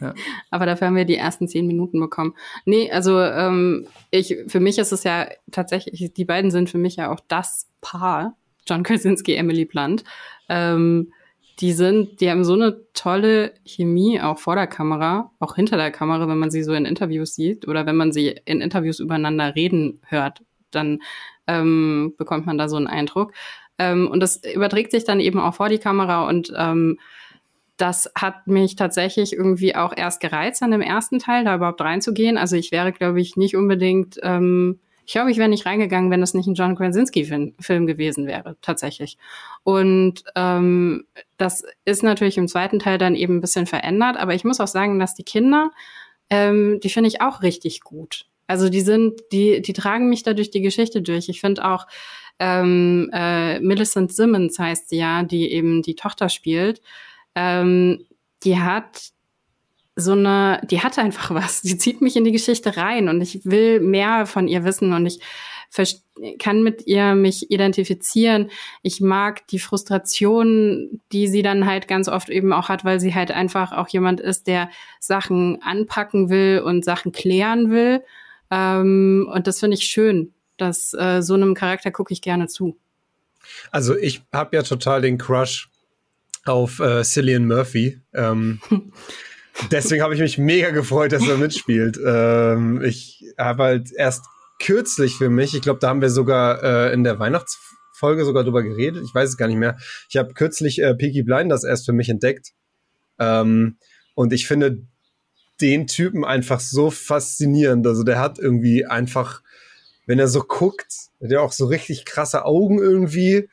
Ja. 0.00 0.14
Aber 0.52 0.64
dafür 0.64 0.86
haben 0.86 0.94
wir 0.94 1.04
die 1.04 1.16
ersten 1.16 1.48
zehn 1.48 1.66
Minuten 1.66 1.98
bekommen. 1.98 2.34
Nee, 2.66 2.88
also 2.92 3.20
ähm, 3.20 3.88
ich, 4.12 4.36
für 4.46 4.60
mich 4.60 4.78
ist 4.78 4.92
es 4.92 5.02
ja 5.02 5.26
tatsächlich, 5.50 6.14
die 6.14 6.24
beiden 6.24 6.52
sind 6.52 6.70
für 6.70 6.78
mich 6.78 6.94
ja 6.94 7.10
auch 7.10 7.18
das 7.26 7.66
Paar, 7.80 8.36
John 8.68 8.84
Krasinski, 8.84 9.34
Emily 9.34 9.64
Blunt. 9.64 10.04
Ähm, 10.48 11.10
die 11.58 11.72
sind, 11.72 12.20
die 12.20 12.30
haben 12.30 12.44
so 12.44 12.52
eine 12.52 12.80
tolle 12.92 13.54
Chemie 13.64 14.20
auch 14.20 14.38
vor 14.38 14.54
der 14.54 14.68
Kamera, 14.68 15.32
auch 15.40 15.56
hinter 15.56 15.78
der 15.78 15.90
Kamera, 15.90 16.28
wenn 16.28 16.38
man 16.38 16.52
sie 16.52 16.62
so 16.62 16.74
in 16.74 16.84
Interviews 16.84 17.34
sieht 17.34 17.66
oder 17.66 17.86
wenn 17.86 17.96
man 17.96 18.12
sie 18.12 18.36
in 18.44 18.60
Interviews 18.60 19.00
übereinander 19.00 19.56
reden 19.56 20.00
hört, 20.06 20.42
dann 20.70 21.00
ähm, 21.46 22.14
bekommt 22.18 22.46
man 22.46 22.58
da 22.58 22.68
so 22.68 22.76
einen 22.76 22.86
Eindruck. 22.86 23.32
Ähm, 23.78 24.08
und 24.08 24.20
das 24.20 24.42
überträgt 24.44 24.90
sich 24.90 25.04
dann 25.04 25.20
eben 25.20 25.38
auch 25.38 25.54
vor 25.54 25.68
die 25.68 25.78
Kamera 25.78 26.28
und 26.28 26.52
ähm, 26.56 26.98
das 27.76 28.10
hat 28.14 28.46
mich 28.46 28.76
tatsächlich 28.76 29.34
irgendwie 29.34 29.74
auch 29.74 29.92
erst 29.94 30.20
gereizt, 30.20 30.62
an 30.62 30.70
dem 30.70 30.80
ersten 30.80 31.18
Teil 31.18 31.44
da 31.44 31.54
überhaupt 31.56 31.80
reinzugehen. 31.80 32.38
Also 32.38 32.56
ich 32.56 32.72
wäre, 32.72 32.92
glaube 32.92 33.20
ich, 33.20 33.36
nicht 33.36 33.54
unbedingt, 33.54 34.18
ähm, 34.22 34.80
ich 35.04 35.12
glaube, 35.12 35.30
ich 35.30 35.36
wäre 35.36 35.48
nicht 35.48 35.66
reingegangen, 35.66 36.10
wenn 36.10 36.20
das 36.20 36.34
nicht 36.34 36.46
ein 36.46 36.54
John 36.54 36.74
Krasinski-Film 36.74 37.86
gewesen 37.86 38.26
wäre, 38.26 38.56
tatsächlich. 38.62 39.18
Und 39.62 40.24
ähm, 40.34 41.04
das 41.36 41.64
ist 41.84 42.02
natürlich 42.02 42.38
im 42.38 42.48
zweiten 42.48 42.78
Teil 42.78 42.98
dann 42.98 43.14
eben 43.14 43.36
ein 43.36 43.40
bisschen 43.40 43.66
verändert, 43.66 44.16
aber 44.16 44.34
ich 44.34 44.44
muss 44.44 44.58
auch 44.58 44.66
sagen, 44.66 44.98
dass 44.98 45.14
die 45.14 45.22
Kinder, 45.22 45.70
ähm, 46.30 46.80
die 46.82 46.88
finde 46.88 47.08
ich 47.08 47.20
auch 47.20 47.42
richtig 47.42 47.82
gut. 47.82 48.26
Also 48.46 48.68
die 48.68 48.80
sind, 48.80 49.20
die, 49.32 49.60
die 49.60 49.72
tragen 49.72 50.08
mich 50.08 50.22
da 50.22 50.34
durch 50.34 50.50
die 50.50 50.60
Geschichte 50.60 51.02
durch. 51.02 51.28
Ich 51.28 51.40
finde 51.40 51.64
auch 51.64 51.86
ähm, 52.38 53.10
äh, 53.12 53.60
Millicent 53.60 54.12
Simmons 54.12 54.58
heißt 54.58 54.90
sie 54.90 54.98
ja, 54.98 55.22
die 55.22 55.50
eben 55.52 55.82
die 55.82 55.94
Tochter 55.94 56.28
spielt. 56.28 56.80
Ähm, 57.34 58.04
die 58.44 58.58
hat 58.58 59.12
so 59.96 60.12
eine, 60.12 60.60
die 60.70 60.82
hat 60.82 60.98
einfach 60.98 61.34
was. 61.34 61.62
Die 61.62 61.78
zieht 61.78 62.02
mich 62.02 62.16
in 62.16 62.24
die 62.24 62.32
Geschichte 62.32 62.76
rein 62.76 63.08
und 63.08 63.20
ich 63.20 63.44
will 63.44 63.80
mehr 63.80 64.26
von 64.26 64.46
ihr 64.46 64.64
wissen 64.64 64.92
und 64.92 65.06
ich 65.06 65.20
kann 66.38 66.62
mit 66.62 66.86
ihr 66.86 67.14
mich 67.14 67.50
identifizieren. 67.50 68.50
Ich 68.82 69.00
mag 69.00 69.46
die 69.48 69.58
Frustration, 69.58 71.00
die 71.12 71.28
sie 71.28 71.42
dann 71.42 71.66
halt 71.66 71.88
ganz 71.88 72.08
oft 72.08 72.30
eben 72.30 72.52
auch 72.52 72.68
hat, 72.68 72.84
weil 72.84 73.00
sie 73.00 73.14
halt 73.14 73.30
einfach 73.30 73.72
auch 73.72 73.88
jemand 73.88 74.20
ist, 74.20 74.46
der 74.46 74.70
Sachen 75.00 75.60
anpacken 75.62 76.30
will 76.30 76.62
und 76.64 76.84
Sachen 76.84 77.12
klären 77.12 77.70
will 77.70 78.02
ähm, 78.50 79.28
und 79.32 79.46
das 79.46 79.60
finde 79.60 79.76
ich 79.76 79.84
schön. 79.84 80.32
Dass 80.58 80.94
äh, 80.94 81.20
so 81.20 81.34
einem 81.34 81.54
Charakter 81.54 81.90
gucke 81.90 82.14
ich 82.14 82.22
gerne 82.22 82.46
zu. 82.46 82.78
Also 83.70 83.96
ich 83.96 84.22
habe 84.32 84.56
ja 84.56 84.62
total 84.62 85.02
den 85.02 85.18
Crush 85.18 85.68
auf 86.46 86.80
äh, 86.80 87.02
Cillian 87.04 87.46
Murphy. 87.46 88.00
Ähm, 88.14 88.60
deswegen 89.70 90.02
habe 90.02 90.14
ich 90.14 90.20
mich 90.20 90.38
mega 90.38 90.70
gefreut, 90.70 91.12
dass 91.12 91.28
er 91.28 91.36
mitspielt. 91.36 91.98
Ähm, 92.04 92.82
ich 92.82 93.24
habe 93.38 93.64
halt 93.64 93.92
erst 93.92 94.24
kürzlich 94.62 95.16
für 95.16 95.28
mich, 95.28 95.54
ich 95.54 95.62
glaube, 95.62 95.80
da 95.80 95.88
haben 95.88 96.00
wir 96.00 96.10
sogar 96.10 96.62
äh, 96.62 96.92
in 96.92 97.04
der 97.04 97.18
Weihnachtsfolge 97.18 98.24
sogar 98.24 98.44
drüber 98.44 98.62
geredet. 98.62 99.04
Ich 99.04 99.14
weiß 99.14 99.28
es 99.28 99.36
gar 99.36 99.48
nicht 99.48 99.58
mehr. 99.58 99.76
Ich 100.08 100.16
habe 100.16 100.32
kürzlich 100.34 100.80
äh, 100.80 100.94
Peaky 100.94 101.22
Blinders 101.22 101.64
erst 101.64 101.86
für 101.86 101.92
mich 101.92 102.08
entdeckt. 102.08 102.52
Ähm, 103.18 103.76
und 104.14 104.32
ich 104.32 104.46
finde, 104.46 104.86
den 105.60 105.86
Typen 105.86 106.24
einfach 106.24 106.60
so 106.60 106.90
faszinierend. 106.90 107.86
Also 107.86 108.02
der 108.02 108.18
hat 108.18 108.38
irgendwie 108.38 108.86
einfach, 108.86 109.42
wenn 110.06 110.18
er 110.18 110.28
so 110.28 110.40
guckt, 110.40 110.92
hat 111.22 111.32
er 111.32 111.42
auch 111.42 111.52
so 111.52 111.66
richtig 111.66 112.04
krasse 112.04 112.44
Augen 112.44 112.78
irgendwie. 112.78 113.48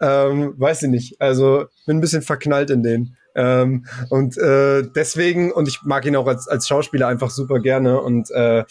Ähm, 0.00 0.54
weiß 0.56 0.82
ich 0.84 0.90
nicht. 0.90 1.20
Also 1.20 1.66
bin 1.86 1.98
ein 1.98 2.00
bisschen 2.00 2.22
verknallt 2.22 2.70
in 2.70 2.82
den. 2.82 3.16
Ähm, 3.34 3.86
und 4.10 4.36
äh, 4.36 4.82
deswegen, 4.94 5.52
und 5.52 5.68
ich 5.68 5.82
mag 5.84 6.04
ihn 6.04 6.16
auch 6.16 6.26
als, 6.26 6.48
als 6.48 6.68
Schauspieler 6.68 7.08
einfach 7.08 7.30
super 7.30 7.60
gerne. 7.60 8.00
Und 8.00 8.30
äh, 8.30 8.64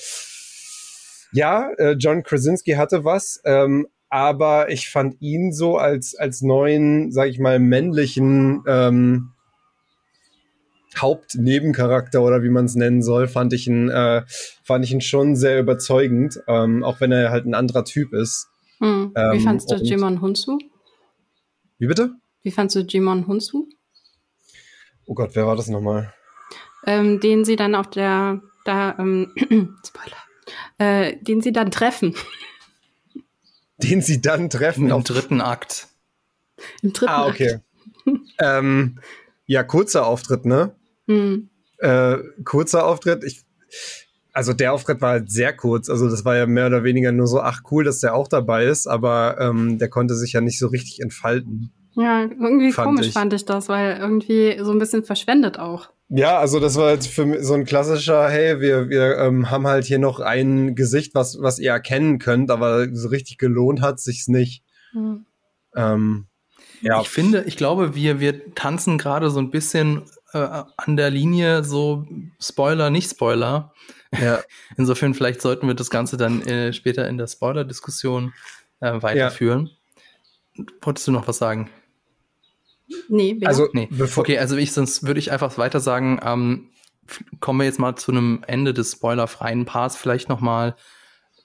ja, 1.31 1.71
äh, 1.77 1.91
John 1.93 2.23
Krasinski 2.23 2.71
hatte 2.71 3.03
was, 3.05 3.41
ähm, 3.45 3.87
aber 4.09 4.69
ich 4.69 4.89
fand 4.89 5.21
ihn 5.21 5.53
so 5.53 5.77
als, 5.77 6.15
als 6.15 6.41
neuen, 6.41 7.11
sag 7.11 7.29
ich 7.29 7.39
mal, 7.39 7.59
männlichen 7.59 8.61
ähm, 8.67 9.31
Hauptnebencharakter 10.97 12.21
oder 12.21 12.43
wie 12.43 12.49
man 12.49 12.65
es 12.65 12.75
nennen 12.75 13.01
soll, 13.01 13.27
fand 13.27 13.53
ich 13.53 13.67
ihn, 13.67 13.89
äh, 13.89 14.23
fand 14.63 14.85
ich 14.85 14.91
ihn 14.91 15.01
schon 15.01 15.35
sehr 15.35 15.59
überzeugend, 15.59 16.39
ähm, 16.47 16.83
auch 16.83 16.99
wenn 16.99 17.11
er 17.11 17.31
halt 17.31 17.45
ein 17.45 17.53
anderer 17.53 17.85
Typ 17.85 18.13
ist. 18.13 18.47
Hm. 18.79 19.11
Wie 19.13 19.37
ähm, 19.37 19.39
fandst 19.41 19.71
du 19.71 19.75
Jimon 19.75 20.21
Hunsu? 20.21 20.57
Wie 21.77 21.87
bitte? 21.87 22.15
Wie 22.43 22.51
fandst 22.51 22.75
du 22.75 22.81
Jimon 22.81 23.27
Hunsu? 23.27 23.67
Oh 25.05 25.13
Gott, 25.13 25.31
wer 25.33 25.47
war 25.47 25.55
das 25.55 25.67
nochmal? 25.67 26.13
Ähm, 26.85 27.19
den 27.19 27.45
sie 27.45 27.55
dann 27.55 27.75
auf 27.75 27.89
der, 27.89 28.41
da, 28.65 28.97
ähm, 28.97 29.33
Spoiler, 29.85 30.17
äh, 30.77 31.17
den 31.17 31.41
sie 31.41 31.51
dann 31.51 31.71
treffen. 31.71 32.15
Den 33.77 34.03
sie 34.03 34.21
dann 34.21 34.51
treffen? 34.51 34.91
Im 34.91 35.03
dritten 35.03 35.41
Akt. 35.41 35.87
Im 36.83 36.93
dritten 36.93 37.11
ah, 37.11 37.25
okay. 37.25 37.61
ähm, 38.39 38.99
ja, 39.47 39.63
kurzer 39.63 40.05
Auftritt, 40.05 40.45
ne? 40.45 40.75
Mhm. 41.07 41.49
Äh, 41.77 42.17
kurzer 42.43 42.85
Auftritt. 42.85 43.23
Ich, 43.23 43.41
also 44.33 44.53
der 44.53 44.73
Auftritt 44.73 45.01
war 45.01 45.11
halt 45.11 45.31
sehr 45.31 45.53
kurz. 45.53 45.89
Also 45.89 46.09
das 46.09 46.25
war 46.25 46.37
ja 46.37 46.45
mehr 46.45 46.67
oder 46.67 46.83
weniger 46.83 47.11
nur 47.11 47.27
so, 47.27 47.41
ach 47.41 47.61
cool, 47.71 47.83
dass 47.83 47.99
der 47.99 48.13
auch 48.13 48.27
dabei 48.27 48.65
ist, 48.65 48.87
aber 48.87 49.37
ähm, 49.39 49.77
der 49.77 49.89
konnte 49.89 50.15
sich 50.15 50.33
ja 50.33 50.41
nicht 50.41 50.59
so 50.59 50.67
richtig 50.67 51.01
entfalten. 51.01 51.71
Ja, 51.95 52.21
irgendwie 52.21 52.71
fand 52.71 52.87
komisch 52.87 53.07
ich. 53.07 53.13
fand 53.13 53.33
ich 53.33 53.45
das, 53.45 53.67
weil 53.67 53.97
irgendwie 53.97 54.57
so 54.63 54.71
ein 54.71 54.79
bisschen 54.79 55.03
verschwendet 55.03 55.59
auch. 55.59 55.89
Ja, 56.07 56.39
also 56.39 56.59
das 56.59 56.75
war 56.75 56.91
jetzt 56.91 57.07
für 57.07 57.25
mich 57.25 57.43
so 57.43 57.53
ein 57.53 57.65
klassischer, 57.65 58.29
hey, 58.29 58.59
wir, 58.59 58.89
wir 58.89 59.17
ähm, 59.17 59.49
haben 59.49 59.67
halt 59.67 59.85
hier 59.85 59.99
noch 59.99 60.19
ein 60.19 60.75
Gesicht, 60.75 61.15
was, 61.15 61.37
was 61.41 61.59
ihr 61.59 61.71
erkennen 61.71 62.19
könnt, 62.19 62.51
aber 62.51 62.93
so 62.93 63.09
richtig 63.09 63.37
gelohnt 63.37 63.81
hat 63.81 63.99
sich's 63.99 64.27
nicht. 64.27 64.63
Mhm. 64.93 65.25
Ähm, 65.75 66.27
ja. 66.81 67.01
Ich 67.01 67.09
finde, 67.09 67.43
ich 67.43 67.57
glaube, 67.57 67.95
wir, 67.95 68.19
wir 68.19 68.53
tanzen 68.55 68.97
gerade 68.97 69.29
so 69.29 69.39
ein 69.39 69.51
bisschen 69.51 70.03
äh, 70.33 70.63
an 70.77 70.97
der 70.97 71.09
Linie 71.09 71.63
so 71.63 72.05
Spoiler, 72.39 72.89
nicht 72.89 73.09
Spoiler. 73.09 73.73
Ja. 74.19 74.39
Insofern 74.77 75.13
vielleicht 75.13 75.41
sollten 75.41 75.67
wir 75.67 75.73
das 75.73 75.89
Ganze 75.89 76.17
dann 76.17 76.41
äh, 76.43 76.73
später 76.73 77.07
in 77.07 77.17
der 77.17 77.27
Spoiler-Diskussion 77.27 78.33
äh, 78.79 79.01
weiterführen. 79.01 79.69
Ja. 80.55 80.65
Wolltest 80.81 81.07
du 81.07 81.11
noch 81.11 81.27
was 81.27 81.37
sagen? 81.37 81.69
Nee, 83.07 83.37
wer? 83.39 83.47
also 83.47 83.67
nee. 83.73 83.87
Okay, 84.15 84.37
also 84.37 84.57
ich 84.57 84.73
sonst 84.73 85.05
würde 85.05 85.19
ich 85.19 85.31
einfach 85.31 85.57
weiter 85.57 85.79
sagen, 85.79 86.19
ähm, 86.23 86.69
kommen 87.39 87.59
wir 87.59 87.65
jetzt 87.65 87.79
mal 87.79 87.95
zu 87.95 88.11
einem 88.11 88.43
Ende 88.47 88.73
des 88.73 88.91
spoilerfreien 88.91 89.65
Parts 89.65 89.95
vielleicht 89.95 90.29
noch 90.29 90.41
mal. 90.41 90.75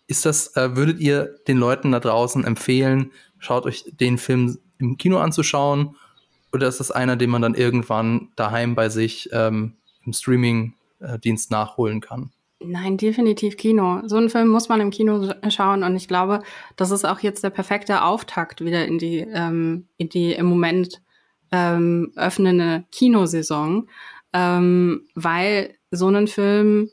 Ist 0.08 0.26
das 0.26 0.56
äh, 0.56 0.76
würdet 0.76 0.98
ihr 1.00 1.36
den 1.46 1.58
Leuten 1.58 1.92
da 1.92 2.00
draußen 2.00 2.44
empfehlen, 2.44 3.12
schaut 3.38 3.66
euch 3.66 3.84
den 4.00 4.18
Film 4.18 4.58
im 4.78 4.96
Kino 4.96 5.18
anzuschauen 5.18 5.96
oder 6.52 6.68
ist 6.68 6.80
das 6.80 6.90
einer, 6.90 7.16
den 7.16 7.30
man 7.30 7.42
dann 7.42 7.54
irgendwann 7.54 8.28
daheim 8.36 8.74
bei 8.74 8.88
sich 8.88 9.28
ähm, 9.32 9.74
im 10.04 10.12
Streaming-Dienst 10.12 11.50
nachholen 11.50 12.00
kann? 12.00 12.30
Nein, 12.60 12.96
definitiv 12.96 13.56
Kino. 13.56 14.00
So 14.06 14.16
einen 14.16 14.30
Film 14.30 14.48
muss 14.48 14.68
man 14.68 14.80
im 14.80 14.90
Kino 14.90 15.30
schauen 15.50 15.82
und 15.82 15.94
ich 15.94 16.08
glaube, 16.08 16.40
das 16.76 16.90
ist 16.90 17.04
auch 17.04 17.20
jetzt 17.20 17.44
der 17.44 17.50
perfekte 17.50 18.02
Auftakt 18.02 18.64
wieder 18.64 18.86
in 18.86 18.98
die, 18.98 19.18
ähm, 19.18 19.88
in 19.98 20.08
die 20.08 20.32
im 20.32 20.46
Moment 20.46 21.02
ähm, 21.52 22.12
öffnende 22.16 22.84
Kinosaison, 22.92 23.88
ähm, 24.32 25.06
weil 25.14 25.74
so 25.90 26.06
einen 26.06 26.28
Film 26.28 26.90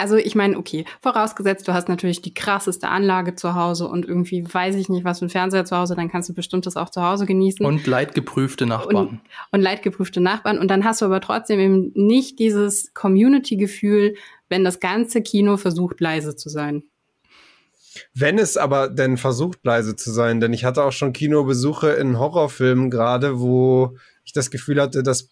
also 0.00 0.16
ich 0.16 0.34
meine, 0.34 0.56
okay, 0.56 0.86
vorausgesetzt, 1.02 1.68
du 1.68 1.74
hast 1.74 1.88
natürlich 1.88 2.22
die 2.22 2.32
krasseste 2.32 2.88
Anlage 2.88 3.34
zu 3.34 3.54
Hause 3.54 3.86
und 3.86 4.06
irgendwie 4.06 4.42
weiß 4.50 4.74
ich 4.76 4.88
nicht, 4.88 5.04
was 5.04 5.18
für 5.18 5.26
ein 5.26 5.30
Fernseher 5.30 5.66
zu 5.66 5.76
Hause, 5.76 5.94
dann 5.94 6.10
kannst 6.10 6.30
du 6.30 6.34
bestimmt 6.34 6.64
das 6.64 6.76
auch 6.76 6.88
zu 6.88 7.02
Hause 7.02 7.26
genießen. 7.26 7.64
Und 7.64 7.86
leidgeprüfte 7.86 8.64
Nachbarn. 8.64 9.08
Und, 9.08 9.20
und 9.52 9.60
leidgeprüfte 9.60 10.20
Nachbarn. 10.20 10.58
Und 10.58 10.68
dann 10.68 10.84
hast 10.84 11.02
du 11.02 11.04
aber 11.04 11.20
trotzdem 11.20 11.60
eben 11.60 11.92
nicht 11.94 12.38
dieses 12.38 12.94
Community-Gefühl, 12.94 14.14
wenn 14.48 14.64
das 14.64 14.80
ganze 14.80 15.22
Kino 15.22 15.58
versucht, 15.58 16.00
leise 16.00 16.34
zu 16.34 16.48
sein. 16.48 16.82
Wenn 18.14 18.38
es 18.38 18.56
aber 18.56 18.88
denn 18.88 19.18
versucht, 19.18 19.58
leise 19.64 19.96
zu 19.96 20.10
sein, 20.12 20.40
denn 20.40 20.52
ich 20.54 20.64
hatte 20.64 20.82
auch 20.82 20.92
schon 20.92 21.12
Kinobesuche 21.12 21.90
in 21.90 22.18
Horrorfilmen 22.18 22.90
gerade, 22.90 23.40
wo 23.40 23.96
ich 24.24 24.32
das 24.32 24.50
Gefühl 24.50 24.80
hatte, 24.80 25.02
das 25.02 25.28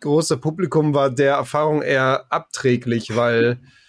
große 0.00 0.38
Publikum 0.38 0.94
war 0.94 1.10
der 1.10 1.34
Erfahrung 1.34 1.82
eher 1.82 2.26
abträglich, 2.30 3.14
weil 3.14 3.60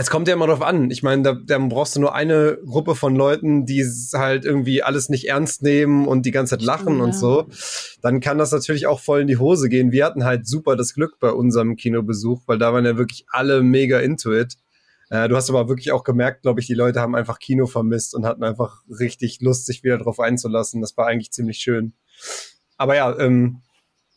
es 0.00 0.10
kommt 0.10 0.28
ja 0.28 0.34
immer 0.34 0.46
drauf 0.46 0.62
an. 0.62 0.90
Ich 0.90 1.02
meine, 1.02 1.22
da, 1.22 1.34
da 1.34 1.58
brauchst 1.58 1.94
du 1.94 2.00
nur 2.00 2.14
eine 2.14 2.58
Gruppe 2.64 2.94
von 2.94 3.14
Leuten, 3.14 3.66
die 3.66 3.84
halt 4.14 4.44
irgendwie 4.44 4.82
alles 4.82 5.08
nicht 5.10 5.28
ernst 5.28 5.62
nehmen 5.62 6.08
und 6.08 6.24
die 6.24 6.30
ganze 6.30 6.56
Zeit 6.56 6.62
lachen 6.62 6.94
Stimmt, 6.94 7.00
und 7.00 7.08
ja. 7.08 7.18
so. 7.18 7.46
Dann 8.00 8.20
kann 8.20 8.38
das 8.38 8.50
natürlich 8.50 8.86
auch 8.86 9.00
voll 9.00 9.20
in 9.20 9.26
die 9.26 9.36
Hose 9.36 9.68
gehen. 9.68 9.92
Wir 9.92 10.06
hatten 10.06 10.24
halt 10.24 10.46
super 10.46 10.74
das 10.74 10.94
Glück 10.94 11.18
bei 11.20 11.30
unserem 11.30 11.76
Kinobesuch, 11.76 12.42
weil 12.46 12.58
da 12.58 12.72
waren 12.72 12.84
ja 12.84 12.96
wirklich 12.96 13.26
alle 13.30 13.62
mega 13.62 13.98
into 13.98 14.32
it. 14.32 14.56
Äh, 15.10 15.28
du 15.28 15.36
hast 15.36 15.50
aber 15.50 15.68
wirklich 15.68 15.92
auch 15.92 16.04
gemerkt, 16.04 16.42
glaube 16.42 16.60
ich, 16.60 16.66
die 16.66 16.74
Leute 16.74 17.00
haben 17.00 17.14
einfach 17.14 17.38
Kino 17.38 17.66
vermisst 17.66 18.14
und 18.14 18.24
hatten 18.24 18.44
einfach 18.44 18.82
richtig 18.88 19.40
Lust, 19.40 19.66
sich 19.66 19.84
wieder 19.84 19.98
drauf 19.98 20.18
einzulassen. 20.18 20.80
Das 20.80 20.96
war 20.96 21.08
eigentlich 21.08 21.32
ziemlich 21.32 21.58
schön. 21.58 21.92
Aber 22.78 22.96
ja, 22.96 23.18
ähm, 23.18 23.60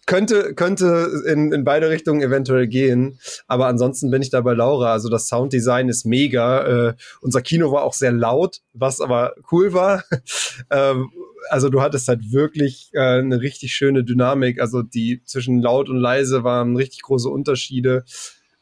könnte, 0.05 0.53
könnte 0.53 1.09
in, 1.27 1.51
in 1.51 1.63
beide 1.63 1.89
Richtungen 1.89 2.21
eventuell 2.21 2.67
gehen. 2.67 3.19
Aber 3.47 3.67
ansonsten 3.67 4.11
bin 4.11 4.21
ich 4.21 4.29
da 4.29 4.41
bei 4.41 4.53
Laura. 4.53 4.91
Also 4.91 5.09
das 5.09 5.27
Sounddesign 5.27 5.89
ist 5.89 6.05
mega. 6.05 6.89
Äh, 6.89 6.93
unser 7.21 7.41
Kino 7.41 7.71
war 7.71 7.83
auch 7.83 7.93
sehr 7.93 8.11
laut, 8.11 8.61
was 8.73 9.01
aber 9.01 9.33
cool 9.51 9.73
war. 9.73 10.03
ähm, 10.69 11.11
also 11.49 11.69
du 11.69 11.81
hattest 11.81 12.07
halt 12.07 12.31
wirklich 12.31 12.89
äh, 12.93 13.19
eine 13.19 13.41
richtig 13.41 13.73
schöne 13.73 14.03
Dynamik. 14.03 14.59
Also 14.59 14.81
die 14.81 15.21
zwischen 15.25 15.61
laut 15.61 15.89
und 15.89 15.97
leise 15.97 16.43
waren 16.43 16.75
richtig 16.75 17.01
große 17.03 17.29
Unterschiede. 17.29 18.03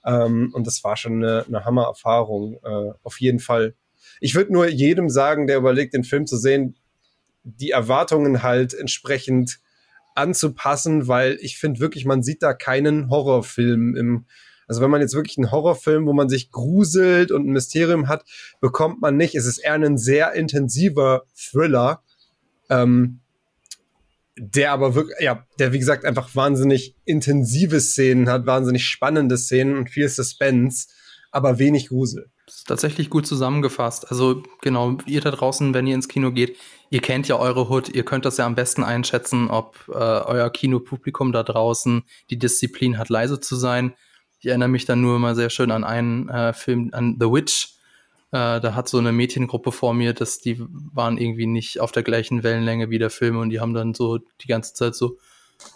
Ähm, 0.05 0.51
und 0.53 0.67
das 0.67 0.83
war 0.83 0.97
schon 0.97 1.23
eine, 1.23 1.45
eine 1.47 1.65
Hammer-Erfahrung, 1.65 2.59
äh, 2.63 2.93
auf 3.03 3.19
jeden 3.19 3.39
Fall. 3.39 3.75
Ich 4.19 4.35
würde 4.35 4.53
nur 4.53 4.67
jedem 4.67 5.09
sagen, 5.09 5.47
der 5.47 5.57
überlegt, 5.57 5.93
den 5.93 6.03
Film 6.03 6.25
zu 6.27 6.37
sehen, 6.37 6.75
die 7.43 7.71
Erwartungen 7.71 8.43
halt 8.43 8.73
entsprechend 8.73 9.59
anzupassen, 10.21 11.07
weil 11.07 11.37
ich 11.41 11.57
finde 11.57 11.79
wirklich, 11.79 12.05
man 12.05 12.23
sieht 12.23 12.41
da 12.41 12.53
keinen 12.53 13.09
Horrorfilm 13.09 13.95
im, 13.95 14.25
also 14.67 14.81
wenn 14.81 14.91
man 14.91 15.01
jetzt 15.01 15.15
wirklich 15.15 15.37
einen 15.37 15.51
Horrorfilm, 15.51 16.05
wo 16.05 16.13
man 16.13 16.29
sich 16.29 16.51
gruselt 16.51 17.31
und 17.31 17.45
ein 17.45 17.51
Mysterium 17.51 18.07
hat, 18.07 18.23
bekommt 18.61 19.01
man 19.01 19.17
nicht. 19.17 19.35
Es 19.35 19.45
ist 19.45 19.57
eher 19.57 19.73
ein 19.73 19.97
sehr 19.97 20.33
intensiver 20.33 21.23
Thriller, 21.35 22.03
ähm, 22.69 23.19
der 24.37 24.71
aber 24.71 24.95
wirklich, 24.95 25.19
ja, 25.19 25.45
der 25.59 25.73
wie 25.73 25.79
gesagt 25.79 26.05
einfach 26.05 26.35
wahnsinnig 26.35 26.95
intensive 27.03 27.81
Szenen 27.81 28.29
hat, 28.29 28.45
wahnsinnig 28.45 28.85
spannende 28.85 29.37
Szenen 29.37 29.75
und 29.77 29.89
viel 29.89 30.07
Suspense, 30.07 30.87
aber 31.31 31.59
wenig 31.59 31.89
Grusel. 31.89 32.29
Ist 32.53 32.67
tatsächlich 32.67 33.09
gut 33.09 33.25
zusammengefasst. 33.25 34.11
Also 34.11 34.43
genau, 34.61 34.97
ihr 35.05 35.21
da 35.21 35.31
draußen, 35.31 35.73
wenn 35.73 35.87
ihr 35.87 35.95
ins 35.95 36.09
Kino 36.09 36.31
geht, 36.31 36.57
ihr 36.89 37.01
kennt 37.01 37.29
ja 37.29 37.39
eure 37.39 37.69
Hood, 37.69 37.87
ihr 37.87 38.03
könnt 38.03 38.25
das 38.25 38.35
ja 38.35 38.45
am 38.45 38.55
besten 38.55 38.83
einschätzen, 38.83 39.49
ob 39.49 39.77
äh, 39.87 39.93
euer 39.93 40.49
Kinopublikum 40.49 41.31
da 41.31 41.43
draußen 41.43 42.03
die 42.29 42.37
Disziplin 42.37 42.97
hat, 42.97 43.07
leise 43.07 43.39
zu 43.39 43.55
sein. 43.55 43.93
Ich 44.41 44.47
erinnere 44.47 44.67
mich 44.67 44.83
dann 44.83 44.99
nur 44.99 45.15
immer 45.15 45.33
sehr 45.33 45.49
schön 45.49 45.71
an 45.71 45.85
einen 45.85 46.27
äh, 46.27 46.51
Film, 46.51 46.89
an 46.91 47.15
The 47.19 47.31
Witch. 47.31 47.69
Äh, 48.31 48.59
da 48.59 48.75
hat 48.75 48.89
so 48.89 48.97
eine 48.97 49.13
Mädchengruppe 49.13 49.71
vor 49.71 49.93
mir, 49.93 50.13
dass 50.13 50.39
die 50.39 50.57
waren 50.59 51.17
irgendwie 51.17 51.47
nicht 51.47 51.79
auf 51.79 51.93
der 51.93 52.03
gleichen 52.03 52.43
Wellenlänge 52.43 52.89
wie 52.89 52.99
der 52.99 53.09
Film 53.09 53.37
und 53.37 53.49
die 53.49 53.61
haben 53.61 53.73
dann 53.73 53.93
so 53.93 54.17
die 54.17 54.47
ganze 54.47 54.73
Zeit 54.73 54.95
so, 54.95 55.17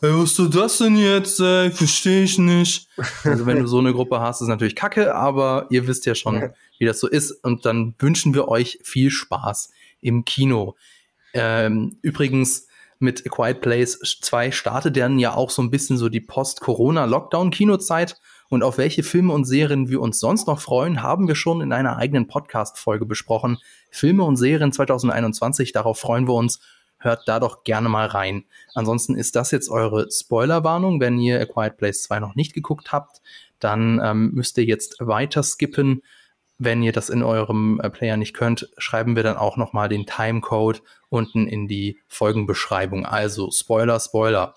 Hey, 0.01 0.11
was 0.13 0.37
ist 0.37 0.55
das 0.55 0.77
denn 0.79 0.97
jetzt? 0.97 1.39
Ey? 1.39 1.71
Verstehe 1.71 2.23
ich 2.23 2.37
nicht. 2.37 2.89
Also 3.23 3.45
wenn 3.45 3.59
du 3.59 3.67
so 3.67 3.79
eine 3.79 3.93
Gruppe 3.93 4.19
hast, 4.19 4.41
ist 4.41 4.47
natürlich 4.47 4.75
kacke, 4.75 5.15
aber 5.15 5.67
ihr 5.69 5.87
wisst 5.87 6.05
ja 6.05 6.15
schon, 6.15 6.49
wie 6.79 6.85
das 6.85 6.99
so 6.99 7.07
ist. 7.07 7.31
Und 7.31 7.65
dann 7.65 7.95
wünschen 7.99 8.33
wir 8.33 8.47
euch 8.47 8.79
viel 8.83 9.09
Spaß 9.09 9.71
im 10.01 10.25
Kino. 10.25 10.75
Ähm, 11.33 11.97
übrigens, 12.01 12.67
mit 12.99 13.25
A 13.25 13.29
Quiet 13.29 13.61
Place 13.61 13.99
2 13.99 14.51
startet 14.51 14.95
dann 14.97 15.19
ja 15.19 15.33
auch 15.33 15.49
so 15.49 15.61
ein 15.61 15.71
bisschen 15.71 15.97
so 15.97 16.09
die 16.09 16.21
Post-Corona-Lockdown-Kinozeit. 16.21 18.17
Und 18.47 18.63
auf 18.63 18.77
welche 18.77 19.03
Filme 19.03 19.33
und 19.33 19.45
Serien 19.45 19.89
wir 19.89 20.01
uns 20.01 20.19
sonst 20.19 20.47
noch 20.47 20.59
freuen, 20.59 21.01
haben 21.01 21.27
wir 21.27 21.35
schon 21.35 21.61
in 21.61 21.73
einer 21.73 21.97
eigenen 21.97 22.27
Podcast-Folge 22.27 23.05
besprochen. 23.05 23.57
Filme 23.89 24.23
und 24.23 24.37
Serien 24.37 24.71
2021, 24.71 25.71
darauf 25.71 25.99
freuen 25.99 26.27
wir 26.27 26.35
uns. 26.35 26.59
Hört 26.97 27.27
da 27.27 27.39
doch 27.39 27.63
gerne 27.63 27.89
mal 27.89 28.07
rein. 28.07 28.45
Ansonsten 28.73 29.15
ist 29.15 29.35
das 29.35 29.51
jetzt 29.51 29.69
eure 29.69 30.07
Spoilerwarnung. 30.11 30.99
Wenn 30.99 31.19
ihr 31.19 31.41
A 31.41 31.45
Quiet 31.45 31.77
Place 31.77 32.03
2 32.03 32.19
noch 32.19 32.35
nicht 32.35 32.53
geguckt 32.53 32.91
habt, 32.91 33.21
dann 33.59 33.99
ähm, 34.03 34.31
müsst 34.33 34.57
ihr 34.57 34.65
jetzt 34.65 34.95
weiter 34.99 35.43
skippen. 35.43 36.01
Wenn 36.57 36.81
ihr 36.83 36.93
das 36.93 37.09
in 37.09 37.21
eurem 37.21 37.81
äh, 37.81 37.89
Player 37.89 38.17
nicht 38.17 38.33
könnt, 38.33 38.69
schreiben 38.77 39.15
wir 39.15 39.23
dann 39.23 39.37
auch 39.37 39.57
nochmal 39.57 39.89
den 39.89 40.05
Timecode 40.05 40.81
unten 41.09 41.47
in 41.47 41.67
die 41.67 41.99
Folgenbeschreibung. 42.07 43.05
Also 43.05 43.51
Spoiler, 43.51 43.99
Spoiler. 43.99 44.55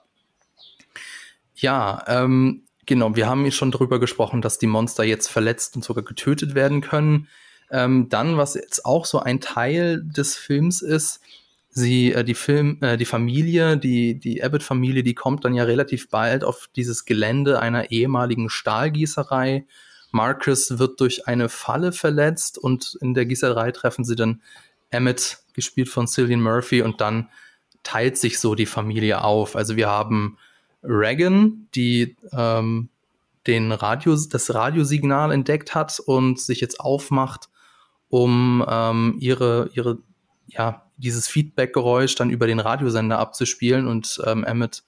Ja, 1.55 2.05
ähm, 2.07 2.65
genau, 2.87 3.17
wir 3.17 3.27
haben 3.27 3.43
hier 3.43 3.53
schon 3.53 3.73
drüber 3.73 3.99
gesprochen, 3.99 4.43
dass 4.43 4.59
die 4.59 4.69
Monster 4.69 5.03
jetzt 5.03 5.29
verletzt 5.29 5.75
und 5.75 5.85
sogar 5.85 6.05
getötet 6.05 6.55
werden 6.55 6.81
können. 6.81 7.29
Ähm, 7.71 8.09
dann, 8.09 8.37
was 8.37 8.55
jetzt 8.55 8.85
auch 8.85 9.05
so 9.05 9.19
ein 9.19 9.41
Teil 9.41 10.03
des 10.03 10.37
Films 10.37 10.83
ist, 10.83 11.21
sie, 11.69 12.13
äh, 12.13 12.25
die 12.25 12.35
Film, 12.35 12.79
äh, 12.81 12.97
die 12.97 13.05
Familie, 13.05 13.77
die, 13.77 14.19
die 14.19 14.43
Abbott-Familie, 14.43 15.03
die 15.03 15.15
kommt 15.15 15.45
dann 15.45 15.55
ja 15.55 15.65
relativ 15.65 16.11
bald 16.11 16.45
auf 16.45 16.69
dieses 16.77 17.05
Gelände 17.05 17.61
einer 17.61 17.91
ehemaligen 17.91 18.49
Stahlgießerei 18.49 19.67
Marcus 20.11 20.79
wird 20.79 21.01
durch 21.01 21.27
eine 21.27 21.49
Falle 21.49 21.93
verletzt 21.93 22.59
und 22.59 22.97
in 23.01 23.15
der 23.15 23.27
Gießerei 23.27 23.73
treffen 23.73 24.05
sie 24.05 24.17
dann 24.17 24.43
Emmett, 24.91 25.39
gespielt 25.53 25.89
von 25.89 26.07
Cillian 26.07 26.41
Murphy, 26.41 26.83
und 26.83 27.01
dann 27.01 27.29
teilt 27.83 28.17
sich 28.17 28.39
so 28.39 28.55
die 28.55 28.67
Familie 28.67 29.23
auf. 29.23 29.55
Also 29.55 29.77
wir 29.77 29.89
haben 29.89 30.39
Regan, 30.83 31.69
die 31.75 32.17
ähm, 32.33 32.89
den 33.47 33.73
Radio, 33.73 34.15
das 34.15 34.55
Radiosignal 34.55 35.33
entdeckt 35.33 35.75
hat 35.75 36.01
und 36.01 36.41
sich 36.41 36.61
jetzt 36.61 36.81
aufmacht, 36.81 37.49
um 38.09 38.65
ähm, 38.69 39.17
ihre, 39.19 39.71
ihre, 39.75 39.99
ja, 40.47 40.87
dieses 40.97 41.29
Feedback-Geräusch 41.29 42.15
dann 42.15 42.31
über 42.31 42.47
den 42.47 42.61
Radiosender 42.61 43.19
abzuspielen 43.19 43.87
und 43.87 44.21
ähm, 44.27 44.45
Emmett 44.45 44.83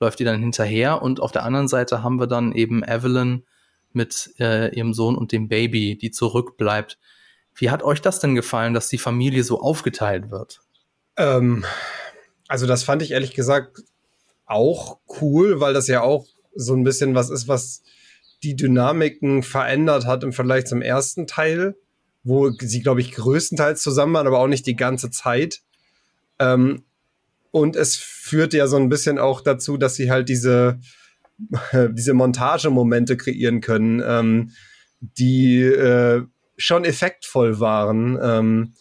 läuft 0.00 0.20
ihr 0.20 0.26
dann 0.26 0.40
hinterher. 0.40 1.02
Und 1.02 1.20
auf 1.20 1.32
der 1.32 1.44
anderen 1.44 1.68
Seite 1.68 2.02
haben 2.02 2.20
wir 2.20 2.26
dann 2.26 2.52
eben 2.52 2.82
Evelyn, 2.84 3.44
mit 3.94 4.34
äh, 4.38 4.74
ihrem 4.74 4.94
Sohn 4.94 5.16
und 5.16 5.32
dem 5.32 5.48
Baby, 5.48 5.96
die 5.96 6.10
zurückbleibt. 6.10 6.98
Wie 7.54 7.70
hat 7.70 7.82
euch 7.82 8.00
das 8.00 8.20
denn 8.20 8.34
gefallen, 8.34 8.74
dass 8.74 8.88
die 8.88 8.98
Familie 8.98 9.44
so 9.44 9.60
aufgeteilt 9.60 10.30
wird? 10.30 10.60
Ähm, 11.16 11.64
Also 12.48 12.66
das 12.66 12.82
fand 12.84 13.02
ich 13.02 13.12
ehrlich 13.12 13.34
gesagt 13.34 13.82
auch 14.46 14.98
cool, 15.20 15.60
weil 15.60 15.74
das 15.74 15.88
ja 15.88 16.02
auch 16.02 16.26
so 16.54 16.74
ein 16.74 16.84
bisschen 16.84 17.14
was 17.14 17.30
ist, 17.30 17.48
was 17.48 17.82
die 18.42 18.54
Dynamiken 18.54 19.42
verändert 19.42 20.04
hat 20.06 20.22
im 20.22 20.32
Vergleich 20.32 20.66
zum 20.66 20.82
ersten 20.82 21.26
Teil, 21.26 21.76
wo 22.22 22.50
sie, 22.50 22.82
glaube 22.82 23.00
ich, 23.00 23.12
größtenteils 23.12 23.82
zusammen 23.82 24.14
waren, 24.14 24.26
aber 24.26 24.38
auch 24.38 24.48
nicht 24.48 24.66
die 24.66 24.76
ganze 24.76 25.10
Zeit. 25.10 25.62
Ähm, 26.38 26.84
und 27.50 27.76
es 27.76 27.96
führt 27.96 28.52
ja 28.52 28.66
so 28.66 28.76
ein 28.76 28.88
bisschen 28.88 29.18
auch 29.18 29.40
dazu, 29.40 29.76
dass 29.76 29.94
sie 29.94 30.10
halt 30.10 30.28
diese, 30.28 30.80
diese 31.90 32.14
Montagemomente 32.14 33.16
kreieren 33.16 33.60
können, 33.60 34.02
ähm, 34.04 34.50
die 35.00 35.62
äh, 35.62 36.22
schon 36.56 36.84
effektvoll 36.84 37.60
waren. 37.60 38.18
Ähm, 38.22 38.74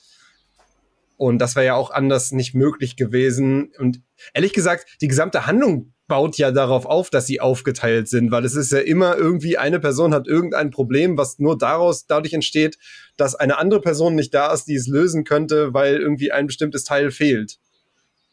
und 1.17 1.39
das 1.39 1.55
wäre 1.55 1.65
ja 1.65 1.75
auch 1.75 1.91
anders 1.91 2.31
nicht 2.31 2.53
möglich 2.53 2.95
gewesen. 2.95 3.71
Und 3.77 4.01
ehrlich 4.33 4.53
gesagt, 4.53 4.97
die 5.01 5.07
gesamte 5.07 5.45
Handlung 5.45 5.93
baut 6.07 6.37
ja 6.37 6.51
darauf 6.51 6.85
auf, 6.85 7.09
dass 7.09 7.27
sie 7.27 7.39
aufgeteilt 7.39 8.09
sind, 8.09 8.29
weil 8.31 8.43
es 8.45 8.55
ist 8.55 8.71
ja 8.71 8.79
immer 8.79 9.15
irgendwie 9.15 9.57
eine 9.57 9.79
Person 9.79 10.13
hat 10.13 10.27
irgendein 10.27 10.69
Problem, 10.69 11.17
was 11.17 11.39
nur 11.39 11.57
daraus 11.57 12.05
dadurch 12.07 12.33
entsteht, 12.33 12.77
dass 13.15 13.35
eine 13.35 13.57
andere 13.57 13.79
Person 13.79 14.15
nicht 14.15 14.33
da 14.33 14.51
ist, 14.53 14.65
die 14.65 14.75
es 14.75 14.87
lösen 14.87 15.23
könnte, 15.23 15.73
weil 15.73 15.95
irgendwie 15.95 16.31
ein 16.31 16.47
bestimmtes 16.47 16.83
Teil 16.83 17.09
fehlt. 17.09 17.57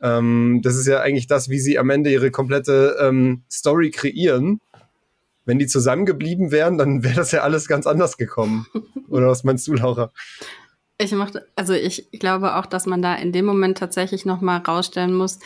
Ähm, 0.03 0.61
das 0.63 0.77
ist 0.77 0.87
ja 0.87 1.01
eigentlich 1.01 1.27
das, 1.27 1.49
wie 1.49 1.59
sie 1.59 1.79
am 1.79 1.91
Ende 1.91 2.11
ihre 2.11 2.31
komplette 2.31 2.97
ähm, 3.01 3.43
Story 3.51 3.91
kreieren. 3.91 4.61
Wenn 5.45 5.59
die 5.59 5.67
zusammengeblieben 5.67 6.51
wären, 6.51 6.79
dann 6.79 7.03
wäre 7.03 7.17
das 7.17 7.33
ja 7.33 7.41
alles 7.41 7.69
ganz 7.69 7.87
anders 7.87 8.17
gekommen. 8.17 8.67
Oder 9.09 9.29
was 9.29 9.45
meinst 9.45 9.67
du, 9.69 9.75
Laura? 9.75 10.11
Ich 10.99 11.13
mochte, 11.13 11.47
also 11.57 11.73
ich 11.73 12.11
glaube 12.13 12.57
auch, 12.57 12.67
dass 12.67 12.87
man 12.87 13.01
da 13.01 13.15
in 13.15 13.33
dem 13.33 13.47
Moment 13.47 13.79
tatsächlich 13.79 14.27
noch 14.27 14.43
mal 14.43 14.59
rausstellen 14.59 15.15
muss, 15.15 15.39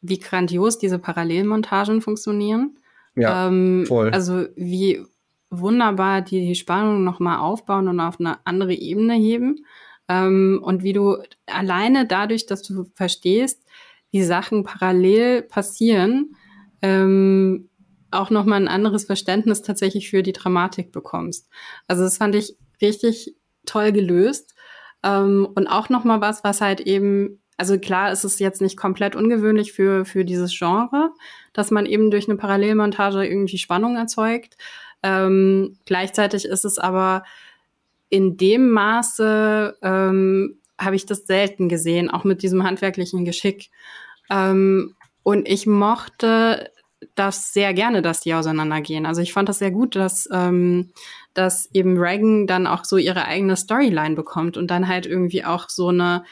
wie 0.00 0.18
grandios 0.18 0.78
diese 0.78 0.98
Parallelmontagen 0.98 2.02
funktionieren. 2.02 2.78
Ja, 3.14 3.46
ähm, 3.46 3.86
voll. 3.86 4.10
Also 4.10 4.46
wie 4.56 5.04
wunderbar 5.50 6.22
die, 6.22 6.40
die 6.40 6.54
Spannung 6.54 7.04
noch 7.04 7.20
mal 7.20 7.38
aufbauen 7.38 7.88
und 7.88 8.00
auf 8.00 8.20
eine 8.20 8.38
andere 8.44 8.74
Ebene 8.74 9.14
heben. 9.14 9.64
Ähm, 10.08 10.60
und 10.62 10.82
wie 10.82 10.92
du 10.92 11.18
alleine 11.46 12.06
dadurch, 12.06 12.46
dass 12.46 12.62
du 12.62 12.84
verstehst, 12.94 13.62
wie 14.10 14.22
Sachen 14.22 14.64
parallel 14.64 15.42
passieren, 15.42 16.36
ähm, 16.82 17.68
auch 18.10 18.30
noch 18.30 18.44
mal 18.44 18.56
ein 18.56 18.68
anderes 18.68 19.04
Verständnis 19.04 19.62
tatsächlich 19.62 20.08
für 20.10 20.22
die 20.22 20.32
Dramatik 20.32 20.92
bekommst. 20.92 21.48
Also 21.86 22.04
das 22.04 22.16
fand 22.18 22.34
ich 22.34 22.56
richtig 22.80 23.36
toll 23.66 23.92
gelöst. 23.92 24.54
Ähm, 25.02 25.48
und 25.54 25.66
auch 25.66 25.88
noch 25.88 26.04
mal 26.04 26.20
was, 26.20 26.44
was 26.44 26.60
halt 26.60 26.80
eben 26.80 27.40
also 27.56 27.78
klar 27.78 28.12
ist 28.12 28.24
es 28.24 28.38
jetzt 28.38 28.60
nicht 28.60 28.76
komplett 28.76 29.16
ungewöhnlich 29.16 29.72
für, 29.72 30.04
für 30.04 30.24
dieses 30.24 30.56
Genre, 30.56 31.10
dass 31.52 31.70
man 31.70 31.86
eben 31.86 32.10
durch 32.10 32.28
eine 32.28 32.36
Parallelmontage 32.36 33.26
irgendwie 33.26 33.58
Spannung 33.58 33.96
erzeugt. 33.96 34.56
Ähm, 35.02 35.78
gleichzeitig 35.86 36.44
ist 36.44 36.64
es 36.64 36.78
aber 36.78 37.24
in 38.08 38.36
dem 38.36 38.70
Maße, 38.70 39.78
ähm, 39.82 40.58
habe 40.78 40.96
ich 40.96 41.06
das 41.06 41.26
selten 41.26 41.68
gesehen, 41.68 42.10
auch 42.10 42.24
mit 42.24 42.42
diesem 42.42 42.62
handwerklichen 42.64 43.24
Geschick. 43.24 43.70
Ähm, 44.30 44.94
und 45.22 45.48
ich 45.48 45.66
mochte 45.66 46.70
das 47.14 47.52
sehr 47.52 47.74
gerne, 47.74 48.02
dass 48.02 48.20
die 48.20 48.34
auseinandergehen. 48.34 49.06
Also 49.06 49.20
ich 49.20 49.32
fand 49.32 49.48
das 49.48 49.58
sehr 49.58 49.70
gut, 49.70 49.96
dass, 49.96 50.28
ähm, 50.32 50.90
dass 51.34 51.68
eben 51.72 51.98
Reagan 51.98 52.46
dann 52.46 52.66
auch 52.66 52.84
so 52.84 52.96
ihre 52.96 53.26
eigene 53.26 53.56
Storyline 53.56 54.14
bekommt 54.14 54.56
und 54.56 54.70
dann 54.70 54.88
halt 54.88 55.06
irgendwie 55.06 55.44
auch 55.44 55.68
so 55.68 55.88
eine 55.88 56.24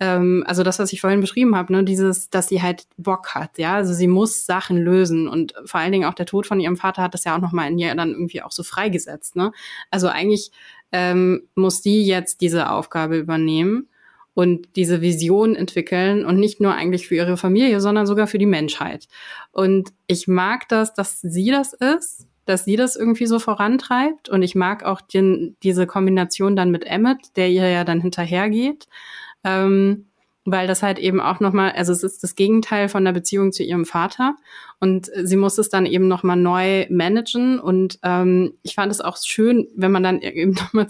ähm, 0.00 0.42
also 0.46 0.62
das, 0.62 0.78
was 0.78 0.92
ich 0.92 1.02
vorhin 1.02 1.20
beschrieben 1.20 1.54
habe, 1.54 1.72
ne, 1.72 1.84
dieses, 1.84 2.30
dass 2.30 2.48
sie 2.48 2.62
halt 2.62 2.86
Bock 2.96 3.34
hat, 3.34 3.58
ja, 3.58 3.74
also 3.74 3.92
sie 3.92 4.08
muss 4.08 4.46
Sachen 4.46 4.78
lösen 4.78 5.28
und 5.28 5.52
vor 5.66 5.78
allen 5.78 5.92
Dingen 5.92 6.06
auch 6.06 6.14
der 6.14 6.26
Tod 6.26 6.46
von 6.46 6.58
ihrem 6.58 6.78
Vater 6.78 7.02
hat 7.02 7.12
das 7.12 7.24
ja 7.24 7.36
auch 7.36 7.40
nochmal 7.40 7.70
in 7.70 7.78
ihr 7.78 7.94
dann 7.94 8.12
irgendwie 8.12 8.42
auch 8.42 8.50
so 8.50 8.62
freigesetzt, 8.62 9.36
ne? 9.36 9.52
Also 9.90 10.08
eigentlich 10.08 10.52
ähm, 10.90 11.42
muss 11.54 11.82
die 11.82 12.04
jetzt 12.06 12.40
diese 12.40 12.70
Aufgabe 12.70 13.18
übernehmen 13.18 13.89
und 14.34 14.68
diese 14.76 15.00
Vision 15.00 15.56
entwickeln 15.56 16.24
und 16.24 16.38
nicht 16.38 16.60
nur 16.60 16.74
eigentlich 16.74 17.08
für 17.08 17.16
ihre 17.16 17.36
Familie, 17.36 17.80
sondern 17.80 18.06
sogar 18.06 18.26
für 18.26 18.38
die 18.38 18.46
Menschheit. 18.46 19.08
Und 19.52 19.92
ich 20.06 20.28
mag 20.28 20.68
das, 20.68 20.94
dass 20.94 21.20
sie 21.20 21.50
das 21.50 21.72
ist, 21.72 22.26
dass 22.46 22.64
sie 22.64 22.76
das 22.76 22.96
irgendwie 22.96 23.26
so 23.26 23.38
vorantreibt. 23.38 24.28
Und 24.28 24.42
ich 24.42 24.54
mag 24.54 24.84
auch 24.84 25.00
den, 25.00 25.56
diese 25.62 25.86
Kombination 25.86 26.56
dann 26.56 26.70
mit 26.70 26.84
Emmet, 26.84 27.36
der 27.36 27.48
ihr 27.48 27.68
ja 27.68 27.84
dann 27.84 28.00
hinterhergeht. 28.00 28.88
Ähm, 29.44 30.06
weil 30.46 30.66
das 30.66 30.82
halt 30.82 30.98
eben 30.98 31.20
auch 31.20 31.40
nochmal, 31.40 31.72
also 31.72 31.92
es 31.92 32.02
ist 32.02 32.22
das 32.22 32.34
Gegenteil 32.34 32.88
von 32.88 33.04
der 33.04 33.12
Beziehung 33.12 33.52
zu 33.52 33.62
ihrem 33.62 33.84
Vater. 33.84 34.36
Und 34.80 35.10
sie 35.22 35.36
muss 35.36 35.58
es 35.58 35.68
dann 35.68 35.86
eben 35.86 36.08
nochmal 36.08 36.36
neu 36.36 36.86
managen. 36.88 37.60
Und 37.60 37.98
ähm, 38.02 38.54
ich 38.62 38.74
fand 38.74 38.90
es 38.90 39.00
auch 39.00 39.18
schön, 39.22 39.68
wenn 39.76 39.92
man 39.92 40.02
dann 40.02 40.20
eben 40.22 40.52
nochmal 40.52 40.88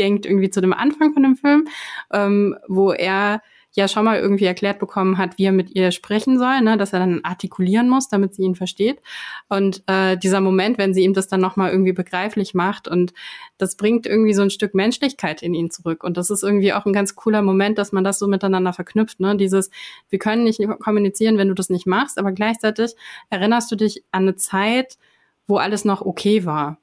zurückdenkt 0.00 0.26
irgendwie 0.26 0.50
zu 0.50 0.60
dem 0.60 0.72
Anfang 0.72 1.12
von 1.12 1.22
dem 1.22 1.36
Film, 1.36 1.68
ähm, 2.12 2.56
wo 2.68 2.92
er 2.92 3.42
ja 3.72 3.86
schon 3.86 4.04
mal 4.04 4.18
irgendwie 4.18 4.46
erklärt 4.46 4.80
bekommen 4.80 5.16
hat, 5.16 5.38
wie 5.38 5.44
er 5.44 5.52
mit 5.52 5.76
ihr 5.76 5.92
sprechen 5.92 6.40
soll, 6.40 6.60
ne, 6.60 6.76
dass 6.76 6.92
er 6.92 6.98
dann 6.98 7.20
artikulieren 7.22 7.88
muss, 7.88 8.08
damit 8.08 8.34
sie 8.34 8.42
ihn 8.42 8.56
versteht. 8.56 9.00
Und 9.48 9.84
äh, 9.86 10.16
dieser 10.16 10.40
Moment, 10.40 10.76
wenn 10.76 10.92
sie 10.92 11.04
ihm 11.04 11.14
das 11.14 11.28
dann 11.28 11.40
nochmal 11.40 11.70
irgendwie 11.70 11.92
begreiflich 11.92 12.52
macht 12.52 12.88
und 12.88 13.12
das 13.58 13.76
bringt 13.76 14.06
irgendwie 14.06 14.34
so 14.34 14.42
ein 14.42 14.50
Stück 14.50 14.74
Menschlichkeit 14.74 15.40
in 15.40 15.54
ihn 15.54 15.70
zurück. 15.70 16.02
Und 16.02 16.16
das 16.16 16.30
ist 16.30 16.42
irgendwie 16.42 16.72
auch 16.72 16.84
ein 16.84 16.92
ganz 16.92 17.14
cooler 17.14 17.42
Moment, 17.42 17.78
dass 17.78 17.92
man 17.92 18.02
das 18.02 18.18
so 18.18 18.26
miteinander 18.26 18.72
verknüpft. 18.72 19.20
Ne? 19.20 19.36
Dieses, 19.36 19.70
wir 20.08 20.18
können 20.18 20.42
nicht 20.42 20.60
kommunizieren, 20.80 21.38
wenn 21.38 21.46
du 21.46 21.54
das 21.54 21.70
nicht 21.70 21.86
machst, 21.86 22.18
aber 22.18 22.32
gleichzeitig 22.32 22.96
erinnerst 23.28 23.70
du 23.70 23.76
dich 23.76 24.02
an 24.10 24.22
eine 24.22 24.34
Zeit, 24.34 24.98
wo 25.46 25.58
alles 25.58 25.84
noch 25.84 26.02
okay 26.02 26.44
war. 26.44 26.78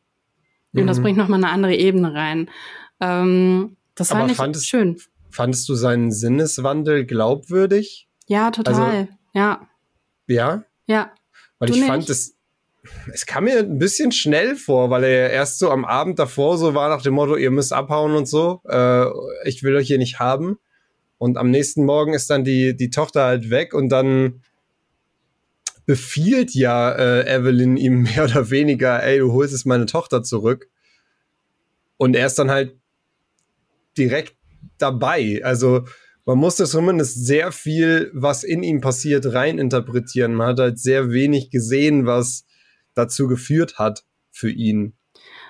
Und 0.74 0.84
mhm. 0.84 0.88
das 0.88 1.02
bringt 1.02 1.18
nochmal 1.18 1.44
eine 1.44 1.52
andere 1.52 1.76
Ebene 1.76 2.14
rein. 2.14 2.50
Ähm, 3.00 3.78
das 3.96 4.10
fand 4.10 4.40
aber 4.40 4.56
ich 4.56 4.68
schön. 4.68 5.00
Fandest 5.30 5.68
du 5.70 5.76
seinen 5.76 6.12
Sinneswandel 6.12 7.06
glaubwürdig? 7.06 8.08
Ja, 8.28 8.52
total. 8.52 8.74
Also, 8.74 9.08
ja. 9.34 9.68
Ja? 10.28 10.64
Ja. 10.86 11.12
Weil 11.60 11.68
du 11.68 11.74
ich 11.74 11.80
nicht? 11.82 11.90
fand 11.90 12.10
es, 12.10 12.36
es 13.14 13.26
kam 13.26 13.46
mir 13.46 13.60
ein 13.60 13.78
bisschen 13.78 14.12
schnell 14.12 14.56
vor, 14.56 14.90
weil 14.90 15.04
er 15.04 15.30
erst 15.32 15.60
so 15.60 15.70
am 15.72 15.86
Abend 15.86 16.20
davor 16.20 16.58
so 16.58 16.74
war 16.74 16.90
nach 16.90 17.02
dem 17.02 17.14
Motto, 17.14 17.36
ihr 17.36 17.52
müsst 17.52 17.74
abhauen 17.74 18.16
und 18.16 18.28
so, 18.28 18.62
äh, 18.66 19.06
ich 19.46 19.64
will 19.64 19.76
euch 19.76 19.88
hier 19.88 19.98
nicht 19.98 20.20
haben. 20.20 20.58
Und 21.18 21.38
am 21.38 21.50
nächsten 21.50 21.84
Morgen 21.86 22.14
ist 22.14 22.30
dann 22.30 22.44
die, 22.44 22.76
die 22.76 22.90
Tochter 22.90 23.24
halt 23.24 23.50
weg 23.50 23.74
und 23.74 23.90
dann 23.90 24.42
befiehlt 25.86 26.54
ja 26.54 26.92
äh, 26.92 27.28
Evelyn 27.28 27.78
ihm 27.78 28.02
mehr 28.16 28.26
oder 28.26 28.50
weniger, 28.50 29.02
ey, 29.04 29.20
du 29.20 29.34
holst 29.34 29.54
jetzt 29.54 29.66
meine 29.66 29.88
Tochter 29.88 30.22
zurück. 30.22 30.70
Und 31.98 32.16
er 32.16 32.28
ist 32.28 32.38
dann 32.38 32.52
halt 32.52 32.78
direkt 33.98 34.36
dabei. 34.78 35.42
Also 35.44 35.86
man 36.26 36.38
musste 36.38 36.66
zumindest 36.66 37.26
sehr 37.26 37.52
viel, 37.52 38.12
was 38.14 38.44
in 38.44 38.64
ihm 38.64 38.82
passiert, 38.82 39.34
reininterpretieren. 39.34 40.36
Man 40.36 40.48
hat 40.48 40.60
halt 40.60 40.80
sehr 40.80 41.12
wenig 41.12 41.50
gesehen, 41.52 42.06
was 42.06 42.46
dazu 42.96 43.28
geführt 43.28 43.80
hat 43.80 44.04
für 44.32 44.50
ihn, 44.50 44.98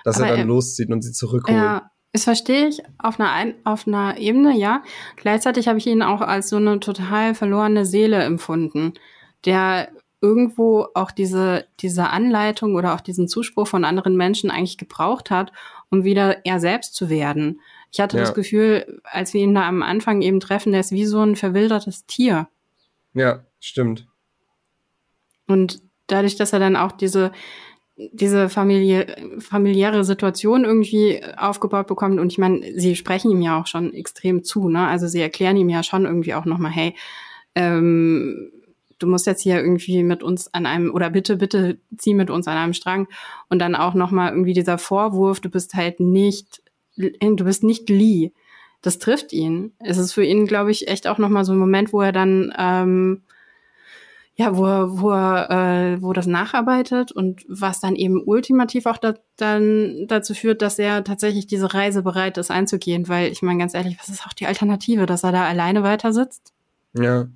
dass 0.04 0.16
Aber 0.16 0.26
er 0.26 0.30
dann 0.32 0.40
er, 0.40 0.46
loszieht 0.46 0.90
und 0.90 1.02
sie 1.02 1.12
zurückholt. 1.12 1.56
Ja, 1.56 1.90
das 2.12 2.24
verstehe 2.24 2.68
ich 2.68 2.80
auf 2.98 3.18
einer, 3.18 3.54
auf 3.64 3.86
einer 3.86 4.18
Ebene, 4.18 4.56
ja. 4.56 4.82
Gleichzeitig 5.16 5.68
habe 5.68 5.78
ich 5.78 5.86
ihn 5.86 6.02
auch 6.02 6.20
als 6.20 6.48
so 6.48 6.56
eine 6.56 6.80
total 6.80 7.34
verlorene 7.34 7.84
Seele 7.84 8.22
empfunden, 8.22 8.94
der 9.44 9.88
irgendwo 10.20 10.86
auch 10.94 11.10
diese, 11.10 11.66
diese 11.80 12.08
Anleitung 12.08 12.74
oder 12.74 12.94
auch 12.94 13.00
diesen 13.00 13.28
Zuspruch 13.28 13.66
von 13.66 13.84
anderen 13.84 14.16
Menschen 14.16 14.50
eigentlich 14.50 14.78
gebraucht 14.78 15.30
hat, 15.30 15.52
um 15.90 16.04
wieder 16.04 16.44
er 16.44 16.60
selbst 16.60 16.94
zu 16.94 17.08
werden. 17.08 17.60
Ich 17.90 18.00
hatte 18.00 18.16
ja. 18.16 18.22
das 18.22 18.34
Gefühl, 18.34 19.00
als 19.04 19.34
wir 19.34 19.42
ihn 19.42 19.54
da 19.54 19.66
am 19.66 19.82
Anfang 19.82 20.22
eben 20.22 20.40
treffen, 20.40 20.72
der 20.72 20.80
ist 20.80 20.92
wie 20.92 21.06
so 21.06 21.20
ein 21.20 21.36
verwildertes 21.36 22.06
Tier. 22.06 22.48
Ja, 23.14 23.44
stimmt. 23.60 24.06
Und 25.46 25.80
dadurch, 26.06 26.36
dass 26.36 26.52
er 26.52 26.58
dann 26.58 26.76
auch 26.76 26.92
diese, 26.92 27.32
diese 27.96 28.48
familiä 28.48 29.06
familiäre 29.40 30.04
Situation 30.04 30.64
irgendwie 30.64 31.20
aufgebaut 31.36 31.86
bekommt. 31.86 32.20
Und 32.20 32.30
ich 32.30 32.38
meine, 32.38 32.78
sie 32.78 32.94
sprechen 32.94 33.30
ihm 33.30 33.40
ja 33.40 33.60
auch 33.60 33.66
schon 33.66 33.92
extrem 33.94 34.44
zu, 34.44 34.68
ne? 34.68 34.86
Also 34.86 35.08
sie 35.08 35.20
erklären 35.20 35.56
ihm 35.56 35.68
ja 35.68 35.82
schon 35.82 36.04
irgendwie 36.04 36.34
auch 36.34 36.44
nochmal, 36.44 36.70
hey, 36.70 36.94
ähm, 37.54 38.52
du 38.98 39.06
musst 39.06 39.26
jetzt 39.26 39.42
hier 39.42 39.56
irgendwie 39.56 40.02
mit 40.02 40.22
uns 40.22 40.52
an 40.52 40.66
einem, 40.66 40.92
oder 40.92 41.10
bitte, 41.10 41.36
bitte 41.36 41.78
zieh 41.96 42.14
mit 42.14 42.30
uns 42.30 42.46
an 42.46 42.56
einem 42.56 42.74
Strang. 42.74 43.08
Und 43.48 43.60
dann 43.60 43.74
auch 43.74 43.94
nochmal 43.94 44.30
irgendwie 44.30 44.52
dieser 44.52 44.78
Vorwurf, 44.78 45.40
du 45.40 45.48
bist 45.48 45.74
halt 45.74 46.00
nicht 46.00 46.62
du 46.98 47.44
bist 47.44 47.62
nicht 47.62 47.88
Lee. 47.88 48.32
Das 48.82 48.98
trifft 48.98 49.32
ihn. 49.32 49.72
Es 49.80 49.98
ist 49.98 50.12
für 50.12 50.24
ihn, 50.24 50.46
glaube 50.46 50.70
ich, 50.70 50.88
echt 50.88 51.06
auch 51.06 51.18
nochmal 51.18 51.44
so 51.44 51.52
ein 51.52 51.58
Moment, 51.58 51.92
wo 51.92 52.00
er 52.00 52.12
dann, 52.12 52.52
ähm, 52.56 53.22
ja, 54.36 54.56
wo 54.56 54.66
er, 54.66 55.00
wo 55.00 55.10
er, 55.10 55.50
äh, 55.50 56.02
wo 56.02 56.12
das 56.12 56.26
nacharbeitet 56.26 57.10
und 57.10 57.44
was 57.48 57.80
dann 57.80 57.96
eben 57.96 58.22
ultimativ 58.24 58.86
auch 58.86 58.98
da, 58.98 59.14
dann 59.36 60.06
dazu 60.06 60.32
führt, 60.32 60.62
dass 60.62 60.78
er 60.78 61.02
tatsächlich 61.02 61.48
diese 61.48 61.74
Reise 61.74 62.02
bereit 62.02 62.38
ist 62.38 62.52
einzugehen, 62.52 63.08
weil 63.08 63.32
ich 63.32 63.42
meine 63.42 63.58
ganz 63.58 63.74
ehrlich, 63.74 63.98
was 63.98 64.08
ist 64.08 64.26
auch 64.26 64.32
die 64.32 64.46
Alternative, 64.46 65.06
dass 65.06 65.24
er 65.24 65.32
da 65.32 65.44
alleine 65.44 65.82
weiter 65.82 66.12
sitzt? 66.12 66.52
Ja. 66.94 67.26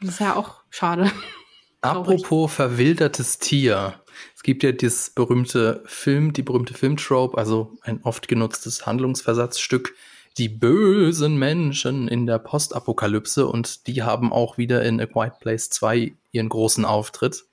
Das 0.00 0.10
ist 0.10 0.20
ja 0.20 0.34
auch 0.34 0.62
schade. 0.70 1.10
Apropos 1.82 2.52
verwildertes 2.52 3.38
Tier. 3.38 3.99
Es 4.34 4.42
gibt 4.42 4.62
ja 4.62 4.72
das 4.72 5.10
berühmte 5.10 5.82
Film, 5.86 6.32
die 6.32 6.42
berühmte 6.42 6.74
Filmtrope, 6.74 7.36
also 7.36 7.76
ein 7.82 8.02
oft 8.02 8.28
genutztes 8.28 8.86
Handlungsversatzstück, 8.86 9.94
die 10.38 10.48
bösen 10.48 11.38
Menschen 11.38 12.08
in 12.08 12.26
der 12.26 12.38
Postapokalypse 12.38 13.46
und 13.46 13.86
die 13.86 14.02
haben 14.02 14.32
auch 14.32 14.58
wieder 14.58 14.82
in 14.82 15.00
A 15.00 15.06
Quiet 15.06 15.38
Place 15.40 15.70
2 15.70 16.14
ihren 16.32 16.48
großen 16.48 16.84
Auftritt. 16.84 17.44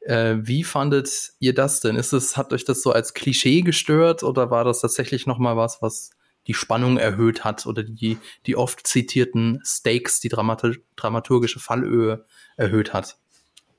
Äh, 0.00 0.36
wie 0.40 0.64
fandet 0.64 1.32
ihr 1.38 1.54
das 1.54 1.80
denn? 1.80 1.96
Ist 1.96 2.12
es, 2.12 2.36
hat 2.36 2.52
euch 2.52 2.64
das 2.64 2.82
so 2.82 2.92
als 2.92 3.14
Klischee 3.14 3.62
gestört 3.62 4.22
oder 4.22 4.50
war 4.50 4.64
das 4.64 4.80
tatsächlich 4.80 5.26
noch 5.26 5.38
mal 5.38 5.56
was, 5.56 5.82
was 5.82 6.10
die 6.46 6.54
Spannung 6.54 6.96
erhöht 6.96 7.44
hat 7.44 7.66
oder 7.66 7.82
die, 7.82 8.18
die 8.46 8.56
oft 8.56 8.86
zitierten 8.86 9.60
Stakes, 9.64 10.20
die 10.20 10.30
dramaturgische 10.30 11.60
Fallöhe 11.60 12.24
erhöht 12.56 12.92
hat? 12.92 13.19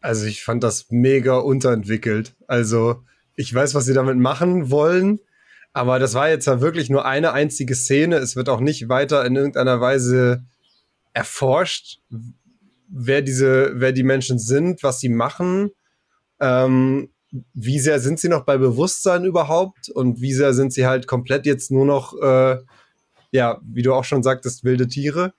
Also 0.02 0.26
ich 0.26 0.44
fand 0.44 0.64
das 0.64 0.88
mega 0.90 1.38
unterentwickelt. 1.38 2.34
Also 2.48 3.04
ich 3.36 3.54
weiß, 3.54 3.76
was 3.76 3.86
sie 3.86 3.94
damit 3.94 4.18
machen 4.18 4.72
wollen, 4.72 5.20
aber 5.74 6.00
das 6.00 6.16
war 6.16 6.30
jetzt 6.30 6.48
ja 6.48 6.60
wirklich 6.60 6.90
nur 6.90 7.06
eine 7.06 7.32
einzige 7.34 7.76
Szene. 7.76 8.18
Es 8.18 8.36
wird 8.36 8.50
auch 8.50 8.60
nicht 8.60 8.90
weiter 8.90 9.26
in 9.26 9.36
irgendeiner 9.36 9.80
Weise 9.80 10.44
erforscht, 11.14 12.00
wer 12.90 13.22
diese, 13.22 13.74
wer 13.76 13.92
die 13.94 14.04
Menschen 14.04 14.38
sind, 14.40 14.84
was 14.84 15.00
sie 15.00 15.10
machen. 15.10 15.72
Ähm, 16.40 17.10
wie 17.54 17.80
sehr 17.80 18.00
sind 18.00 18.20
sie 18.20 18.28
noch 18.28 18.44
bei 18.44 18.58
Bewusstsein 18.58 19.24
überhaupt 19.24 19.90
und 19.90 20.20
wie 20.20 20.34
sehr 20.34 20.54
sind 20.54 20.74
sie 20.74 20.86
halt 20.86 21.08
komplett 21.08 21.46
jetzt 21.46 21.72
nur 21.72 21.86
noch, 21.86 22.14
äh, 22.22 22.58
ja, 23.32 23.62
wie 23.64 23.84
du 23.84 23.94
auch 23.94 24.04
schon 24.04 24.24
sagtest, 24.24 24.66
wilde 24.66 24.88
Tiere. 24.88 25.34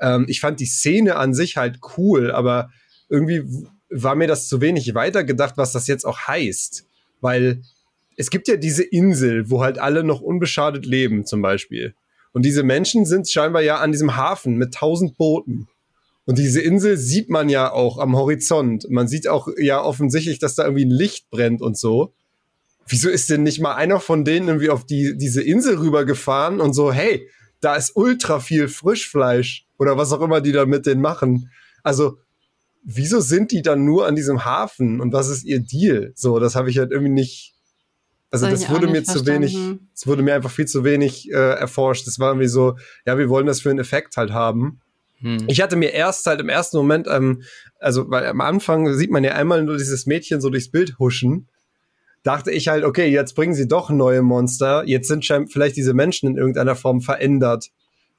Ähm, 0.00 0.24
ich 0.26 0.40
fand 0.40 0.58
die 0.58 0.66
Szene 0.66 1.14
an 1.16 1.32
sich 1.34 1.56
halt 1.56 1.78
cool, 1.96 2.32
aber 2.32 2.70
irgendwie 3.08 3.44
war 3.90 4.14
mir 4.14 4.26
das 4.26 4.48
zu 4.48 4.60
wenig 4.60 4.94
weitergedacht, 4.94 5.56
was 5.56 5.72
das 5.72 5.86
jetzt 5.86 6.04
auch 6.04 6.18
heißt. 6.26 6.86
Weil 7.20 7.62
es 8.16 8.30
gibt 8.30 8.48
ja 8.48 8.56
diese 8.56 8.82
Insel, 8.82 9.50
wo 9.50 9.62
halt 9.62 9.78
alle 9.78 10.04
noch 10.04 10.20
unbeschadet 10.20 10.86
leben, 10.86 11.26
zum 11.26 11.42
Beispiel. 11.42 11.94
Und 12.32 12.44
diese 12.44 12.62
Menschen 12.62 13.06
sind 13.06 13.28
scheinbar 13.28 13.62
ja 13.62 13.78
an 13.78 13.92
diesem 13.92 14.16
Hafen 14.16 14.56
mit 14.56 14.74
tausend 14.74 15.16
Booten. 15.16 15.68
Und 16.26 16.38
diese 16.38 16.60
Insel 16.60 16.96
sieht 16.96 17.28
man 17.28 17.48
ja 17.48 17.72
auch 17.72 17.98
am 17.98 18.16
Horizont. 18.16 18.88
Man 18.88 19.08
sieht 19.08 19.26
auch 19.26 19.48
ja 19.58 19.82
offensichtlich, 19.82 20.38
dass 20.38 20.54
da 20.54 20.64
irgendwie 20.64 20.84
ein 20.84 20.90
Licht 20.90 21.30
brennt 21.30 21.60
und 21.60 21.76
so. 21.76 22.12
Wieso 22.86 23.08
ist 23.08 23.30
denn 23.30 23.42
nicht 23.42 23.60
mal 23.60 23.74
einer 23.74 24.00
von 24.00 24.24
denen 24.24 24.48
irgendwie 24.48 24.70
auf 24.70 24.84
die, 24.84 25.16
diese 25.16 25.42
Insel 25.42 25.78
rübergefahren 25.78 26.60
und 26.60 26.72
so, 26.72 26.92
hey, 26.92 27.28
da 27.60 27.74
ist 27.74 27.96
ultra 27.96 28.40
viel 28.40 28.68
Frischfleisch 28.68 29.66
oder 29.78 29.96
was 29.96 30.12
auch 30.12 30.20
immer 30.20 30.40
die 30.40 30.52
da 30.52 30.66
mit 30.66 30.86
denen 30.86 31.00
machen. 31.00 31.50
Also, 31.82 32.18
wieso 32.82 33.20
sind 33.20 33.52
die 33.52 33.62
dann 33.62 33.84
nur 33.84 34.06
an 34.06 34.16
diesem 34.16 34.44
Hafen 34.44 35.00
und 35.00 35.12
was 35.12 35.28
ist 35.28 35.44
ihr 35.44 35.60
Deal? 35.60 36.12
So, 36.14 36.38
das 36.38 36.54
habe 36.54 36.70
ich 36.70 36.78
halt 36.78 36.90
irgendwie 36.90 37.12
nicht. 37.12 37.54
Also 38.30 38.46
das, 38.48 38.70
wurde 38.70 38.86
mir 38.86 39.02
zu 39.02 39.26
wenig, 39.26 39.58
es 39.92 40.06
wurde 40.06 40.22
mir 40.22 40.34
einfach 40.34 40.52
viel 40.52 40.66
zu 40.66 40.84
wenig 40.84 41.30
äh, 41.30 41.34
erforscht. 41.34 42.06
Das 42.06 42.20
war 42.20 42.30
irgendwie 42.30 42.46
so, 42.46 42.76
ja, 43.04 43.18
wir 43.18 43.28
wollen 43.28 43.46
das 43.46 43.60
für 43.60 43.70
einen 43.70 43.80
Effekt 43.80 44.16
halt 44.16 44.30
haben. 44.30 44.80
Hm. 45.18 45.44
Ich 45.48 45.60
hatte 45.60 45.74
mir 45.74 45.92
erst 45.92 46.26
halt 46.26 46.40
im 46.40 46.48
ersten 46.48 46.76
Moment, 46.76 47.08
ähm, 47.10 47.42
also 47.80 48.08
weil 48.08 48.26
am 48.26 48.40
Anfang 48.40 48.94
sieht 48.94 49.10
man 49.10 49.24
ja 49.24 49.32
einmal 49.32 49.64
nur 49.64 49.76
dieses 49.76 50.06
Mädchen 50.06 50.40
so 50.40 50.48
durchs 50.48 50.70
Bild 50.70 50.98
huschen. 51.00 51.48
Dachte 52.22 52.52
ich 52.52 52.68
halt, 52.68 52.84
okay, 52.84 53.08
jetzt 53.08 53.34
bringen 53.34 53.54
sie 53.54 53.66
doch 53.66 53.90
neue 53.90 54.22
Monster. 54.22 54.84
Jetzt 54.86 55.08
sind 55.08 55.24
vielleicht 55.24 55.76
diese 55.76 55.94
Menschen 55.94 56.28
in 56.28 56.36
irgendeiner 56.36 56.76
Form 56.76 57.00
verändert 57.00 57.70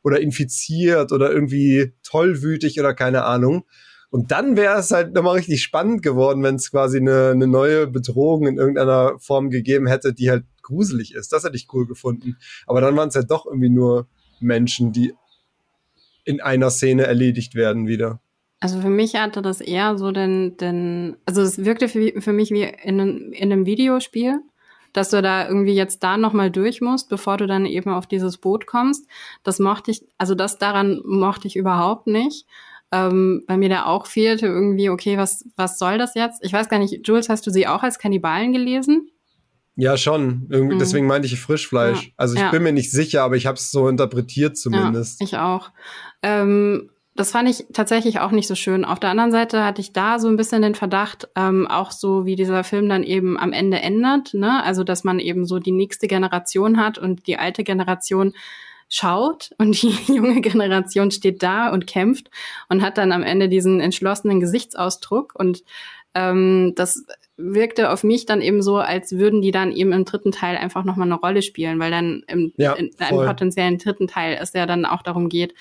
oder 0.04 0.20
infiziert 0.20 1.12
oder 1.12 1.32
irgendwie 1.32 1.94
tollwütig 2.04 2.80
oder 2.80 2.94
keine 2.94 3.24
Ahnung. 3.24 3.64
Und 4.12 4.32
dann 4.32 4.58
wäre 4.58 4.78
es 4.78 4.92
halt 4.92 5.14
nochmal 5.14 5.38
richtig 5.38 5.64
spannend 5.64 6.04
geworden, 6.04 6.44
wenn 6.44 6.56
es 6.56 6.70
quasi 6.70 6.98
eine, 6.98 7.30
eine 7.30 7.48
neue 7.48 7.88
Bedrohung 7.88 8.46
in 8.46 8.58
irgendeiner 8.58 9.18
Form 9.20 9.50
gegeben 9.50 9.88
hätte, 9.88 10.14
die 10.14 10.30
halt 10.30 10.44
gruselig 10.62 11.16
ist. 11.16 11.32
Das 11.32 11.46
hätte 11.46 11.56
ich 11.56 11.70
cool 11.74 11.88
gefunden. 11.88 12.38
Aber 12.68 12.82
dann 12.82 12.96
waren 12.98 13.08
es 13.08 13.16
halt 13.16 13.32
doch 13.32 13.46
irgendwie 13.46 13.70
nur 13.70 14.08
Menschen, 14.42 14.92
die 14.92 15.14
in 16.26 16.42
einer 16.42 16.70
Szene 16.70 17.04
erledigt 17.04 17.56
werden 17.56 17.88
wieder. 17.88 18.20
Also 18.60 18.82
für 18.82 18.90
mich 18.90 19.16
hatte 19.16 19.42
das 19.42 19.62
eher 19.62 19.98
so 19.98 20.12
den, 20.12 20.58
den 20.58 21.16
also 21.26 21.42
es 21.42 21.64
wirkte 21.64 21.88
für, 21.88 22.22
für 22.22 22.34
mich 22.34 22.52
wie 22.52 22.64
in, 22.64 23.00
in 23.32 23.52
einem 23.52 23.66
Videospiel, 23.66 24.42
dass 24.92 25.10
du 25.10 25.22
da 25.22 25.48
irgendwie 25.48 25.74
jetzt 25.74 26.04
da 26.04 26.18
nochmal 26.18 26.52
durch 26.52 26.82
musst, 26.82 27.08
bevor 27.08 27.38
du 27.38 27.48
dann 27.48 27.66
eben 27.66 27.90
auf 27.90 28.08
dieses 28.08 28.38
Boot 28.38 28.68
kommst. 28.68 29.08
Das 29.44 29.58
mochte 29.58 29.92
ich, 29.92 30.04
also 30.18 30.36
das 30.36 30.58
daran 30.58 31.02
mochte 31.06 31.48
ich 31.48 31.56
überhaupt 31.56 32.08
nicht 32.08 32.46
ähm, 32.92 33.44
bei 33.48 33.58
mir 33.58 33.70
da 33.70 33.86
auch 33.86 34.06
fehlte 34.06 34.48
irgendwie, 34.48 34.90
okay, 34.90 35.18
was, 35.18 35.46
was 35.56 35.80
soll 35.80 35.98
das 35.98 36.16
jetzt? 36.16 36.44
Ich 36.44 36.54
weiß 36.54 36.70
gar 36.70 36.80
nicht, 36.80 37.08
Jules, 37.08 37.30
hast 37.30 37.48
du 37.48 37.52
sie 37.52 37.68
auch 37.68 37.84
als 37.84 38.00
Kannibalen 38.00 38.52
gelesen? 38.52 39.10
Ja, 39.76 39.98
schon. 39.98 40.48
Irgendwie, 40.50 40.76
mhm. 40.76 40.80
Deswegen 40.80 41.08
meinte 41.08 41.28
ich 41.28 41.40
Frischfleisch. 41.40 42.08
Ja. 42.08 42.12
Also 42.18 42.36
ich 42.36 42.42
ja. 42.42 42.52
bin 42.52 42.64
mir 42.64 42.74
nicht 42.74 42.92
sicher, 42.92 43.24
aber 43.24 43.38
ich 43.38 43.46
habe 43.46 43.56
es 43.56 43.72
so 43.72 43.88
interpretiert 43.88 44.58
zumindest. 44.58 45.22
Ja, 45.22 45.26
ich 45.26 45.38
auch. 45.38 45.72
Ähm, 46.22 46.90
das 47.16 47.32
fand 47.32 47.50
ich 47.50 47.66
tatsächlich 47.74 48.20
auch 48.20 48.32
nicht 48.32 48.48
so 48.48 48.56
schön. 48.56 48.86
Auf 48.86 49.00
der 49.00 49.10
anderen 49.10 49.32
Seite 49.32 49.64
hatte 49.64 49.82
ich 49.82 49.92
da 49.92 50.18
so 50.18 50.28
ein 50.28 50.38
bisschen 50.38 50.62
den 50.62 50.76
Verdacht, 50.76 51.30
ähm, 51.36 51.68
auch 51.68 51.92
so 51.92 52.26
wie 52.26 52.36
dieser 52.36 52.64
Film 52.64 52.88
dann 52.90 53.04
eben 53.04 53.38
am 53.38 53.54
Ende 53.54 53.80
ändert, 53.80 54.34
ne? 54.34 54.64
Also 54.64 54.84
dass 54.84 55.04
man 55.04 55.20
eben 55.20 55.46
so 55.46 55.60
die 55.60 55.74
nächste 55.74 56.08
Generation 56.08 56.78
hat 56.78 56.98
und 56.98 57.28
die 57.28 57.38
alte 57.38 57.64
Generation 57.64 58.34
schaut 58.92 59.52
und 59.58 59.82
die 59.82 59.90
junge 60.08 60.42
Generation 60.42 61.10
steht 61.10 61.42
da 61.42 61.72
und 61.72 61.88
kämpft 61.88 62.30
und 62.70 62.82
hat 62.84 62.98
dann 62.98 63.12
am 63.12 63.24
Ende 63.24 63.50
diesen 63.50 63.80
entschlossenen 63.80 64.40
Gesichtsausdruck 64.40 65.34
und 65.34 65.64
ähm, 66.14 66.74
das 66.76 67.06
wirkte 67.38 67.90
auf 67.90 68.04
mich 68.04 68.26
dann 68.26 68.42
eben 68.42 68.62
so, 68.62 68.78
als 68.78 69.14
würden 69.14 69.42
die 69.42 69.52
dann 69.52 69.72
eben 69.72 69.94
im 69.94 70.04
dritten 70.04 70.34
Teil 70.34 70.58
einfach 70.58 70.84
nochmal 70.84 71.08
eine 71.08 71.20
Rolle 71.20 71.42
spielen, 71.42 71.80
weil 71.80 71.90
dann 71.90 72.24
im, 72.28 72.54
ja, 72.58 72.74
in 72.74 72.92
einem 73.00 73.26
potenziellen 73.26 73.78
dritten 73.78 74.08
Teil 74.08 74.38
es 74.40 74.52
ja 74.54 74.66
dann 74.66 74.86
auch 74.86 75.02
darum 75.02 75.30
geht, 75.30 75.56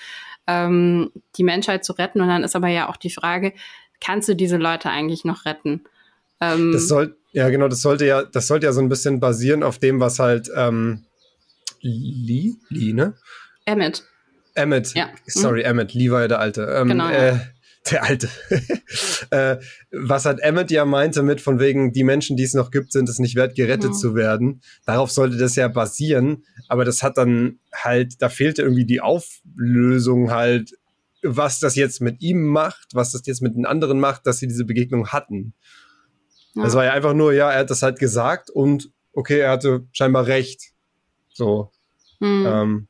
ähm, 0.47 1.11
die 1.37 1.43
Menschheit 1.43 1.85
zu 1.85 1.93
retten. 1.93 2.19
Und 2.19 2.27
dann 2.27 2.43
ist 2.43 2.55
aber 2.55 2.67
ja 2.67 2.89
auch 2.89 2.97
die 2.97 3.09
Frage, 3.09 3.53
kannst 4.01 4.27
du 4.27 4.35
diese 4.35 4.57
Leute 4.57 4.89
eigentlich 4.89 5.23
noch 5.23 5.45
retten? 5.45 5.81
Ähm, 6.41 6.73
das 6.73 6.89
soll, 6.89 7.15
ja 7.31 7.49
genau, 7.49 7.69
das 7.69 7.81
sollte 7.81 8.05
ja, 8.05 8.23
das 8.23 8.47
sollte 8.47 8.65
ja 8.65 8.73
so 8.73 8.81
ein 8.81 8.89
bisschen 8.89 9.21
basieren 9.21 9.63
auf 9.63 9.79
dem, 9.79 10.01
was 10.01 10.19
halt 10.19 10.51
ähm, 10.55 11.05
Lee, 11.81 12.53
Lee, 12.69 12.93
ne? 12.93 13.15
Emmett. 13.65 14.03
Emmett, 14.53 14.93
ja. 14.93 15.09
sorry, 15.27 15.61
mhm. 15.61 15.69
Emmett, 15.69 15.93
Lee 15.93 16.11
war 16.11 16.21
ja 16.21 16.27
der 16.27 16.39
Alte. 16.39 16.63
Ähm, 16.63 16.89
genau. 16.89 17.09
Äh, 17.09 17.39
der 17.89 18.03
Alte. 18.03 18.29
äh, 19.31 19.57
was 19.91 20.25
hat 20.25 20.39
Emmett 20.39 20.69
ja 20.71 20.85
meinte 20.85 21.23
mit 21.23 21.41
von 21.41 21.59
wegen, 21.59 21.93
die 21.93 22.03
Menschen, 22.03 22.37
die 22.37 22.43
es 22.43 22.53
noch 22.53 22.69
gibt, 22.69 22.91
sind 22.91 23.09
es 23.09 23.17
nicht 23.17 23.35
wert, 23.35 23.55
gerettet 23.55 23.91
mhm. 23.91 23.95
zu 23.95 24.15
werden. 24.15 24.61
Darauf 24.85 25.09
sollte 25.09 25.37
das 25.37 25.55
ja 25.55 25.67
basieren. 25.67 26.43
Aber 26.67 26.85
das 26.85 27.01
hat 27.01 27.17
dann 27.17 27.59
halt, 27.73 28.21
da 28.21 28.29
fehlte 28.29 28.61
irgendwie 28.61 28.85
die 28.85 29.01
Auflösung 29.01 30.31
halt, 30.31 30.73
was 31.23 31.59
das 31.59 31.75
jetzt 31.75 32.01
mit 32.01 32.21
ihm 32.21 32.47
macht, 32.47 32.89
was 32.93 33.11
das 33.11 33.25
jetzt 33.25 33.41
mit 33.41 33.55
den 33.55 33.65
anderen 33.65 33.99
macht, 33.99 34.27
dass 34.27 34.39
sie 34.39 34.47
diese 34.47 34.65
Begegnung 34.65 35.07
hatten. 35.09 35.53
Ja. 36.55 36.63
Das 36.63 36.75
war 36.75 36.85
ja 36.85 36.93
einfach 36.93 37.13
nur, 37.13 37.33
ja, 37.33 37.51
er 37.51 37.59
hat 37.59 37.69
das 37.69 37.81
halt 37.81 37.99
gesagt 37.99 38.49
und 38.49 38.91
okay, 39.13 39.39
er 39.39 39.51
hatte 39.51 39.87
scheinbar 39.91 40.27
recht. 40.27 40.71
So. 41.33 41.71
Hm. 42.19 42.45
Ähm. 42.45 42.87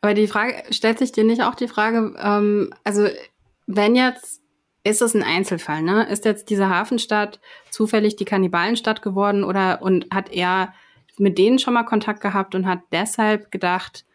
Aber 0.00 0.14
die 0.14 0.28
Frage, 0.28 0.62
stellt 0.70 0.98
sich 0.98 1.12
dir 1.12 1.24
nicht 1.24 1.42
auch 1.42 1.54
die 1.54 1.68
Frage, 1.68 2.14
ähm, 2.18 2.72
also 2.84 3.08
wenn 3.66 3.94
jetzt, 3.94 4.40
ist 4.84 5.02
es 5.02 5.14
ein 5.14 5.24
Einzelfall, 5.24 5.82
ne? 5.82 6.08
Ist 6.08 6.24
jetzt 6.24 6.48
diese 6.48 6.68
Hafenstadt 6.68 7.40
zufällig 7.70 8.14
die 8.14 8.24
Kannibalenstadt 8.24 9.02
geworden 9.02 9.42
oder 9.42 9.82
und 9.82 10.06
hat 10.14 10.32
er 10.32 10.72
mit 11.18 11.38
denen 11.38 11.58
schon 11.58 11.74
mal 11.74 11.82
Kontakt 11.82 12.20
gehabt 12.20 12.54
und 12.54 12.66
hat 12.66 12.80
deshalb 12.92 13.50
gedacht, 13.50 14.05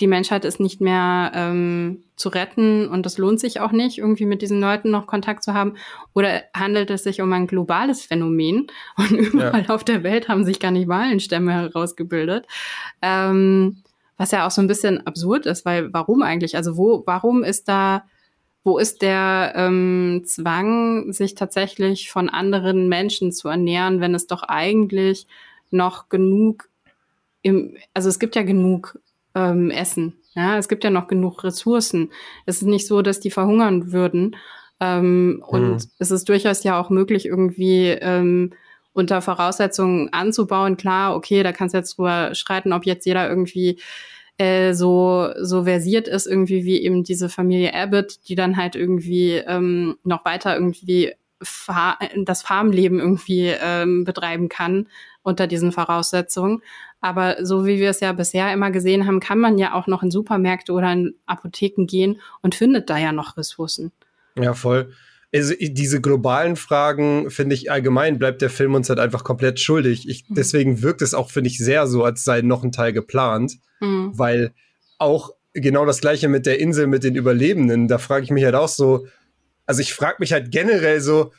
die 0.00 0.06
Menschheit 0.06 0.44
ist 0.44 0.60
nicht 0.60 0.80
mehr 0.80 1.32
ähm, 1.34 2.04
zu 2.16 2.28
retten 2.28 2.88
und 2.88 3.06
es 3.06 3.18
lohnt 3.18 3.40
sich 3.40 3.60
auch 3.60 3.72
nicht, 3.72 3.98
irgendwie 3.98 4.26
mit 4.26 4.42
diesen 4.42 4.60
Leuten 4.60 4.90
noch 4.90 5.06
Kontakt 5.06 5.42
zu 5.42 5.54
haben? 5.54 5.74
Oder 6.14 6.42
handelt 6.54 6.90
es 6.90 7.04
sich 7.04 7.20
um 7.22 7.32
ein 7.32 7.46
globales 7.46 8.02
Phänomen 8.02 8.66
und 8.96 9.12
überall 9.12 9.64
ja. 9.64 9.74
auf 9.74 9.84
der 9.84 10.02
Welt 10.02 10.28
haben 10.28 10.44
sich 10.44 10.60
Kannibalenstämme 10.60 11.52
herausgebildet? 11.52 12.46
Ähm, 13.00 13.82
was 14.18 14.30
ja 14.30 14.46
auch 14.46 14.50
so 14.50 14.62
ein 14.62 14.66
bisschen 14.68 15.06
absurd 15.06 15.46
ist, 15.46 15.64
weil 15.64 15.92
warum 15.92 16.22
eigentlich? 16.22 16.56
Also 16.56 16.76
wo, 16.76 17.02
warum 17.06 17.44
ist 17.44 17.68
da, 17.68 18.04
wo 18.64 18.78
ist 18.78 19.02
der 19.02 19.52
ähm, 19.56 20.22
Zwang, 20.24 21.12
sich 21.12 21.34
tatsächlich 21.34 22.10
von 22.10 22.28
anderen 22.28 22.88
Menschen 22.88 23.32
zu 23.32 23.48
ernähren, 23.48 24.00
wenn 24.00 24.14
es 24.14 24.26
doch 24.26 24.42
eigentlich 24.42 25.26
noch 25.70 26.08
genug 26.08 26.68
im, 27.42 27.76
also 27.94 28.08
es 28.08 28.18
gibt 28.18 28.34
ja 28.34 28.42
genug 28.42 28.98
ähm, 29.36 29.70
essen. 29.70 30.14
Ja, 30.34 30.58
es 30.58 30.68
gibt 30.68 30.82
ja 30.82 30.90
noch 30.90 31.06
genug 31.06 31.44
Ressourcen. 31.44 32.10
Es 32.46 32.56
ist 32.56 32.68
nicht 32.68 32.86
so, 32.86 33.02
dass 33.02 33.20
die 33.20 33.30
verhungern 33.30 33.92
würden. 33.92 34.36
Ähm, 34.80 35.42
und 35.46 35.70
mhm. 35.70 35.78
es 35.98 36.10
ist 36.10 36.28
durchaus 36.28 36.64
ja 36.64 36.80
auch 36.80 36.90
möglich, 36.90 37.26
irgendwie 37.26 37.88
ähm, 37.88 38.52
unter 38.92 39.22
Voraussetzungen 39.22 40.12
anzubauen. 40.12 40.76
Klar, 40.76 41.14
okay, 41.14 41.42
da 41.42 41.52
kannst 41.52 41.74
du 41.74 41.78
jetzt 41.78 41.96
drüber 41.96 42.34
streiten, 42.34 42.72
ob 42.72 42.84
jetzt 42.84 43.06
jeder 43.06 43.28
irgendwie 43.28 43.78
äh, 44.38 44.74
so, 44.74 45.30
so 45.40 45.64
versiert 45.64 46.08
ist, 46.08 46.26
irgendwie 46.26 46.64
wie 46.64 46.82
eben 46.82 47.04
diese 47.04 47.28
Familie 47.28 47.74
Abbott, 47.74 48.18
die 48.28 48.34
dann 48.34 48.56
halt 48.56 48.74
irgendwie 48.74 49.34
ähm, 49.34 49.96
noch 50.02 50.24
weiter 50.24 50.54
irgendwie 50.54 51.12
Fa 51.42 51.98
das 52.24 52.40
Farmleben 52.42 52.98
irgendwie 52.98 53.52
ähm, 53.60 54.04
betreiben 54.04 54.48
kann 54.48 54.88
unter 55.22 55.46
diesen 55.46 55.72
Voraussetzungen. 55.72 56.62
Aber 57.00 57.44
so 57.44 57.66
wie 57.66 57.78
wir 57.78 57.90
es 57.90 58.00
ja 58.00 58.12
bisher 58.12 58.52
immer 58.52 58.70
gesehen 58.70 59.06
haben, 59.06 59.20
kann 59.20 59.38
man 59.38 59.58
ja 59.58 59.74
auch 59.74 59.86
noch 59.86 60.02
in 60.02 60.10
Supermärkte 60.10 60.72
oder 60.72 60.92
in 60.92 61.14
Apotheken 61.26 61.86
gehen 61.86 62.20
und 62.42 62.54
findet 62.54 62.90
da 62.90 62.98
ja 62.98 63.12
noch 63.12 63.36
Ressourcen. 63.36 63.92
Ja, 64.38 64.54
voll. 64.54 64.92
Also 65.34 65.54
diese 65.60 66.00
globalen 66.00 66.56
Fragen, 66.56 67.30
finde 67.30 67.54
ich 67.54 67.70
allgemein, 67.70 68.18
bleibt 68.18 68.42
der 68.42 68.50
Film 68.50 68.74
uns 68.74 68.88
halt 68.88 68.98
einfach 68.98 69.24
komplett 69.24 69.60
schuldig. 69.60 70.08
Ich, 70.08 70.28
mhm. 70.28 70.34
deswegen 70.34 70.82
wirkt 70.82 71.02
es 71.02 71.14
auch, 71.14 71.30
finde 71.30 71.48
ich, 71.48 71.58
sehr 71.58 71.86
so, 71.86 72.04
als 72.04 72.24
sei 72.24 72.40
noch 72.40 72.62
ein 72.64 72.72
Teil 72.72 72.92
geplant, 72.92 73.58
mhm. 73.80 74.12
weil 74.14 74.52
auch 74.98 75.30
genau 75.52 75.84
das 75.84 76.00
gleiche 76.00 76.28
mit 76.28 76.46
der 76.46 76.60
Insel, 76.60 76.86
mit 76.86 77.04
den 77.04 77.16
Überlebenden, 77.16 77.88
da 77.88 77.98
frage 77.98 78.24
ich 78.24 78.30
mich 78.30 78.44
halt 78.44 78.54
auch 78.54 78.68
so, 78.68 79.06
also 79.66 79.80
ich 79.80 79.94
frage 79.94 80.16
mich 80.20 80.32
halt 80.32 80.50
generell 80.50 81.00
so, 81.00 81.32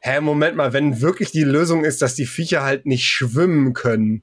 hä, 0.00 0.20
Moment 0.20 0.56
mal, 0.56 0.72
wenn 0.72 1.00
wirklich 1.00 1.30
die 1.32 1.44
Lösung 1.44 1.84
ist, 1.84 2.02
dass 2.02 2.14
die 2.14 2.26
Viecher 2.26 2.62
halt 2.62 2.86
nicht 2.86 3.04
schwimmen 3.04 3.72
können, 3.72 4.22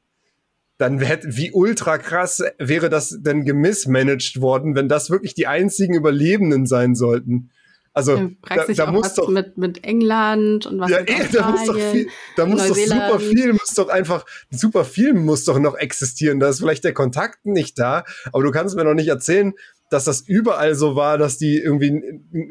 dann 0.80 1.00
hätte, 1.00 1.28
wie 1.36 1.52
ultra 1.52 1.98
krass 1.98 2.42
wäre 2.58 2.90
das 2.90 3.20
denn 3.20 3.44
gemissmanagt 3.44 4.40
worden, 4.40 4.76
wenn 4.76 4.88
das 4.88 5.10
wirklich 5.10 5.34
die 5.36 5.46
einzigen 5.46 5.94
Überlebenden 5.94 6.66
sein 6.66 6.96
sollten. 6.96 7.52
Also 7.94 8.16
ja, 8.16 8.30
da, 8.48 8.66
da 8.66 8.92
muss 8.92 9.14
doch 9.16 9.28
mit, 9.28 9.58
mit 9.58 9.84
England 9.84 10.68
und 10.68 10.80
was 10.80 10.90
ja, 10.90 11.00
eh, 11.00 11.28
da 11.34 11.50
muss 11.50 11.66
doch 11.66 11.78
viel, 11.78 12.08
da 12.38 12.46
muss 12.46 12.66
doch 12.66 12.76
super 12.76 13.20
viel, 13.20 13.52
muss 13.52 13.74
doch 13.74 13.90
einfach 13.90 14.26
super 14.52 14.86
viel 14.86 15.14
muss 15.14 15.44
doch 15.44 15.60
noch 15.60 15.76
existieren. 15.76 16.40
Da 16.40 16.48
ist 16.48 16.60
vielleicht 16.60 16.86
der 16.86 16.94
Kontakt 16.94 17.46
nicht 17.46 17.78
da, 17.78 18.06
aber 18.32 18.44
du 18.44 18.52
kannst 18.52 18.78
mir 18.78 18.86
noch 18.86 18.94
nicht 18.94 19.10
erzählen, 19.10 19.54
dass 19.90 20.06
das 20.06 20.22
überall 20.22 20.76
so 20.76 20.96
war, 20.96 21.18
dass 21.18 21.38
die 21.38 21.58
irgendwie 21.58 22.02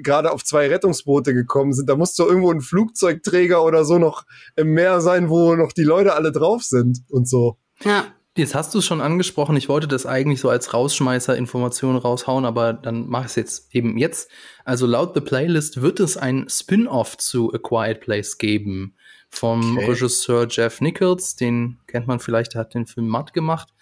gerade 0.02 0.32
auf 0.32 0.44
zwei 0.44 0.68
Rettungsboote 0.68 1.32
gekommen 1.32 1.72
sind. 1.72 1.88
Da 1.88 1.96
muss 1.96 2.14
doch 2.14 2.26
irgendwo 2.26 2.50
ein 2.50 2.60
Flugzeugträger 2.60 3.64
oder 3.64 3.86
so 3.86 3.98
noch 3.98 4.26
im 4.56 4.74
Meer 4.74 5.00
sein, 5.00 5.30
wo 5.30 5.54
noch 5.54 5.72
die 5.72 5.84
Leute 5.84 6.14
alle 6.14 6.30
drauf 6.30 6.62
sind 6.62 6.98
und 7.08 7.26
so. 7.26 7.56
Ja. 7.84 8.04
Jetzt 8.38 8.54
hast 8.54 8.72
du 8.72 8.78
es 8.78 8.86
schon 8.86 9.00
angesprochen. 9.00 9.56
Ich 9.56 9.68
wollte 9.68 9.88
das 9.88 10.06
eigentlich 10.06 10.40
so 10.40 10.48
als 10.48 10.72
Rausschmeißer 10.72 11.36
Informationen 11.36 11.98
raushauen, 11.98 12.44
aber 12.44 12.72
dann 12.72 13.08
mach 13.08 13.22
ich 13.22 13.30
es 13.30 13.34
jetzt 13.34 13.74
eben 13.74 13.98
jetzt. 13.98 14.30
Also 14.64 14.86
laut 14.86 15.14
The 15.14 15.20
Playlist 15.20 15.82
wird 15.82 15.98
es 15.98 16.16
ein 16.16 16.46
Spin-off 16.48 17.16
zu 17.16 17.52
A 17.52 17.58
Quiet 17.58 18.00
Place 18.00 18.38
geben 18.38 18.94
vom 19.28 19.76
okay. 19.76 19.90
Regisseur 19.90 20.46
Jeff 20.48 20.80
Nichols. 20.80 21.34
Den 21.34 21.78
kennt 21.88 22.06
man 22.06 22.20
vielleicht, 22.20 22.54
der 22.54 22.60
hat 22.60 22.74
den 22.74 22.86
Film 22.86 23.08
Matt 23.08 23.32
gemacht. 23.32 23.74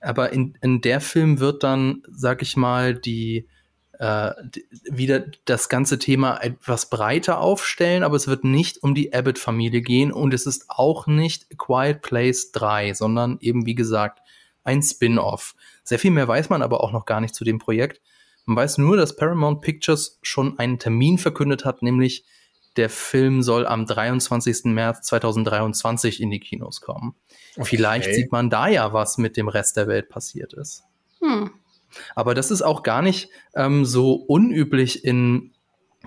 Aber 0.00 0.30
in, 0.30 0.58
in 0.60 0.82
der 0.82 1.00
Film 1.00 1.40
wird 1.40 1.62
dann, 1.62 2.02
sag 2.10 2.42
ich 2.42 2.56
mal, 2.56 2.94
die, 2.94 3.48
äh, 4.02 4.34
wieder 4.90 5.26
das 5.44 5.68
ganze 5.68 5.96
Thema 5.96 6.36
etwas 6.38 6.90
breiter 6.90 7.38
aufstellen, 7.38 8.02
aber 8.02 8.16
es 8.16 8.26
wird 8.26 8.42
nicht 8.42 8.82
um 8.82 8.96
die 8.96 9.14
Abbott-Familie 9.14 9.80
gehen 9.80 10.10
und 10.10 10.34
es 10.34 10.44
ist 10.44 10.64
auch 10.66 11.06
nicht 11.06 11.46
A 11.52 11.54
Quiet 11.56 12.02
Place 12.02 12.50
3, 12.50 12.94
sondern 12.94 13.38
eben, 13.40 13.64
wie 13.64 13.76
gesagt, 13.76 14.18
ein 14.64 14.82
Spin-off. 14.82 15.54
Sehr 15.84 16.00
viel 16.00 16.10
mehr 16.10 16.26
weiß 16.26 16.50
man 16.50 16.62
aber 16.62 16.82
auch 16.82 16.90
noch 16.90 17.06
gar 17.06 17.20
nicht 17.20 17.36
zu 17.36 17.44
dem 17.44 17.60
Projekt. 17.60 18.00
Man 18.44 18.56
weiß 18.56 18.78
nur, 18.78 18.96
dass 18.96 19.14
Paramount 19.14 19.60
Pictures 19.60 20.18
schon 20.22 20.58
einen 20.58 20.80
Termin 20.80 21.16
verkündet 21.18 21.64
hat, 21.64 21.82
nämlich 21.82 22.24
der 22.76 22.90
Film 22.90 23.40
soll 23.42 23.68
am 23.68 23.86
23. 23.86 24.64
März 24.64 25.02
2023 25.02 26.20
in 26.20 26.30
die 26.32 26.40
Kinos 26.40 26.80
kommen. 26.80 27.14
Okay. 27.54 27.66
Vielleicht 27.66 28.12
sieht 28.12 28.32
man 28.32 28.50
da 28.50 28.66
ja, 28.66 28.92
was 28.92 29.16
mit 29.16 29.36
dem 29.36 29.46
Rest 29.46 29.76
der 29.76 29.86
Welt 29.86 30.08
passiert 30.08 30.54
ist. 30.54 30.82
Hm. 31.20 31.52
Aber 32.14 32.34
das 32.34 32.50
ist 32.50 32.62
auch 32.62 32.82
gar 32.82 33.02
nicht 33.02 33.30
ähm, 33.54 33.84
so 33.84 34.14
unüblich 34.14 35.04
in 35.04 35.52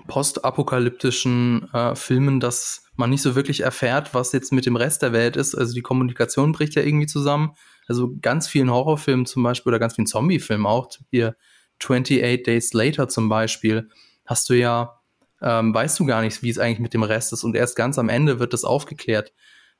postapokalyptischen 0.06 1.68
äh, 1.72 1.94
Filmen, 1.94 2.40
dass 2.40 2.84
man 2.96 3.10
nicht 3.10 3.22
so 3.22 3.34
wirklich 3.34 3.60
erfährt, 3.60 4.14
was 4.14 4.32
jetzt 4.32 4.52
mit 4.52 4.66
dem 4.66 4.76
Rest 4.76 5.02
der 5.02 5.12
Welt 5.12 5.36
ist. 5.36 5.54
Also 5.54 5.74
die 5.74 5.82
Kommunikation 5.82 6.52
bricht 6.52 6.74
ja 6.74 6.82
irgendwie 6.82 7.06
zusammen. 7.06 7.54
Also 7.88 8.12
ganz 8.20 8.48
vielen 8.48 8.70
Horrorfilmen 8.70 9.26
zum 9.26 9.42
Beispiel 9.42 9.70
oder 9.70 9.78
ganz 9.78 9.94
vielen 9.94 10.06
Zombiefilmen 10.06 10.66
auch, 10.66 10.88
hier 11.10 11.36
28 11.82 12.42
Days 12.42 12.72
Later 12.72 13.08
zum 13.08 13.28
Beispiel, 13.28 13.88
hast 14.24 14.48
du 14.48 14.54
ja, 14.54 15.00
ähm, 15.42 15.74
weißt 15.74 15.98
du 15.98 16.06
gar 16.06 16.22
nicht, 16.22 16.42
wie 16.42 16.50
es 16.50 16.58
eigentlich 16.58 16.78
mit 16.78 16.94
dem 16.94 17.02
Rest 17.02 17.32
ist. 17.32 17.44
Und 17.44 17.54
erst 17.54 17.76
ganz 17.76 17.98
am 17.98 18.08
Ende 18.08 18.38
wird 18.38 18.52
das 18.52 18.64
aufgeklärt. 18.64 19.32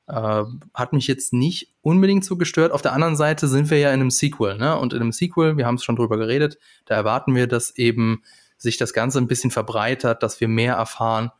Äh, 0.07 0.43
hat 0.73 0.93
mich 0.93 1.07
jetzt 1.07 1.33
nicht 1.33 1.73
unbedingt 1.81 2.23
so 2.23 2.37
gestört. 2.37 2.71
Auf 2.71 2.81
der 2.81 2.93
anderen 2.93 3.17
Seite 3.17 3.47
sind 3.47 3.69
wir 3.69 3.77
ja 3.77 3.89
in 3.89 3.99
einem 3.99 4.11
Sequel, 4.11 4.57
ne? 4.57 4.77
Und 4.77 4.93
in 4.93 5.01
einem 5.01 5.11
Sequel, 5.11 5.57
wir 5.57 5.65
haben 5.65 5.75
es 5.75 5.83
schon 5.83 5.97
drüber 5.97 6.17
geredet, 6.17 6.57
da 6.85 6.95
erwarten 6.95 7.35
wir, 7.35 7.47
dass 7.47 7.75
eben 7.75 8.23
sich 8.57 8.77
das 8.77 8.93
Ganze 8.93 9.19
ein 9.19 9.27
bisschen 9.27 9.51
verbreitert, 9.51 10.23
dass 10.23 10.39
wir 10.39 10.47
mehr 10.47 10.75
erfahren. 10.75 11.31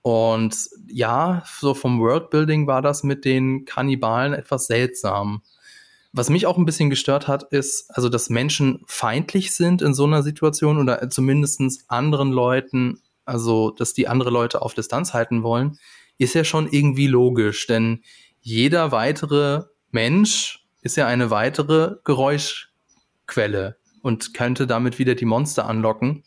Und 0.00 0.56
ja, 0.86 1.42
so 1.58 1.74
vom 1.74 1.98
Worldbuilding 2.00 2.66
war 2.68 2.82
das 2.82 3.02
mit 3.02 3.24
den 3.24 3.64
Kannibalen 3.64 4.32
etwas 4.32 4.66
seltsam. 4.66 5.42
Was 6.12 6.30
mich 6.30 6.46
auch 6.46 6.56
ein 6.56 6.66
bisschen 6.66 6.90
gestört 6.90 7.26
hat, 7.26 7.42
ist, 7.52 7.90
also, 7.90 8.08
dass 8.08 8.30
Menschen 8.30 8.84
feindlich 8.86 9.52
sind 9.52 9.82
in 9.82 9.92
so 9.92 10.04
einer 10.04 10.22
Situation 10.22 10.78
oder 10.78 11.10
zumindestens 11.10 11.84
anderen 11.88 12.30
Leuten, 12.30 13.00
also, 13.24 13.70
dass 13.70 13.92
die 13.92 14.06
andere 14.06 14.30
Leute 14.30 14.62
auf 14.62 14.74
Distanz 14.74 15.14
halten 15.14 15.42
wollen 15.42 15.78
ist 16.18 16.34
ja 16.34 16.44
schon 16.44 16.68
irgendwie 16.70 17.06
logisch, 17.06 17.66
denn 17.66 18.02
jeder 18.40 18.92
weitere 18.92 19.64
Mensch 19.90 20.66
ist 20.82 20.96
ja 20.96 21.06
eine 21.06 21.30
weitere 21.30 21.96
Geräuschquelle 22.04 23.76
und 24.02 24.34
könnte 24.34 24.66
damit 24.66 24.98
wieder 24.98 25.14
die 25.14 25.24
Monster 25.24 25.66
anlocken. 25.66 26.24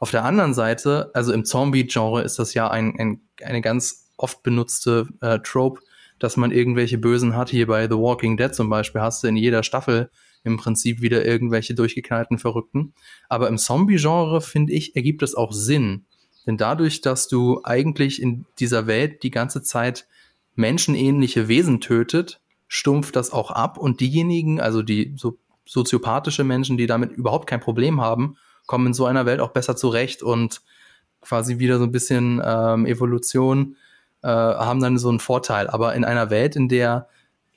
Auf 0.00 0.10
der 0.10 0.24
anderen 0.24 0.54
Seite, 0.54 1.10
also 1.14 1.32
im 1.32 1.44
Zombie-Genre 1.44 2.22
ist 2.22 2.38
das 2.38 2.54
ja 2.54 2.68
ein, 2.68 2.98
ein, 2.98 3.20
eine 3.42 3.60
ganz 3.60 4.08
oft 4.16 4.42
benutzte 4.42 5.08
äh, 5.20 5.38
Trope, 5.40 5.80
dass 6.18 6.36
man 6.36 6.50
irgendwelche 6.50 6.98
Bösen 6.98 7.36
hat. 7.36 7.50
Hier 7.50 7.66
bei 7.66 7.84
The 7.84 7.96
Walking 7.96 8.36
Dead 8.36 8.54
zum 8.54 8.68
Beispiel 8.68 9.00
hast 9.00 9.22
du 9.22 9.28
in 9.28 9.36
jeder 9.36 9.62
Staffel 9.62 10.10
im 10.42 10.56
Prinzip 10.56 11.00
wieder 11.00 11.24
irgendwelche 11.24 11.74
durchgeknallten 11.74 12.38
Verrückten. 12.38 12.94
Aber 13.28 13.48
im 13.48 13.58
Zombie-Genre, 13.58 14.40
finde 14.40 14.72
ich, 14.72 14.96
ergibt 14.96 15.22
es 15.22 15.34
auch 15.34 15.52
Sinn. 15.52 16.06
Denn 16.46 16.56
dadurch, 16.56 17.00
dass 17.00 17.28
du 17.28 17.60
eigentlich 17.64 18.20
in 18.20 18.46
dieser 18.58 18.86
Welt 18.86 19.22
die 19.22 19.30
ganze 19.30 19.62
Zeit 19.62 20.06
menschenähnliche 20.54 21.48
Wesen 21.48 21.80
tötet, 21.80 22.40
stumpft 22.68 23.16
das 23.16 23.32
auch 23.32 23.50
ab 23.50 23.78
und 23.78 24.00
diejenigen, 24.00 24.60
also 24.60 24.82
die 24.82 25.14
so 25.16 25.38
soziopathische 25.64 26.42
Menschen, 26.42 26.76
die 26.76 26.86
damit 26.86 27.12
überhaupt 27.12 27.48
kein 27.48 27.60
Problem 27.60 28.00
haben, 28.00 28.36
kommen 28.66 28.88
in 28.88 28.94
so 28.94 29.06
einer 29.06 29.26
Welt 29.26 29.40
auch 29.40 29.50
besser 29.50 29.76
zurecht 29.76 30.22
und 30.22 30.62
quasi 31.20 31.58
wieder 31.58 31.78
so 31.78 31.84
ein 31.84 31.92
bisschen 31.92 32.42
ähm, 32.44 32.86
Evolution 32.86 33.76
äh, 34.22 34.28
haben 34.28 34.80
dann 34.80 34.98
so 34.98 35.08
einen 35.08 35.20
Vorteil. 35.20 35.68
Aber 35.68 35.94
in 35.94 36.04
einer 36.04 36.30
Welt, 36.30 36.56
in 36.56 36.68
der 36.68 37.08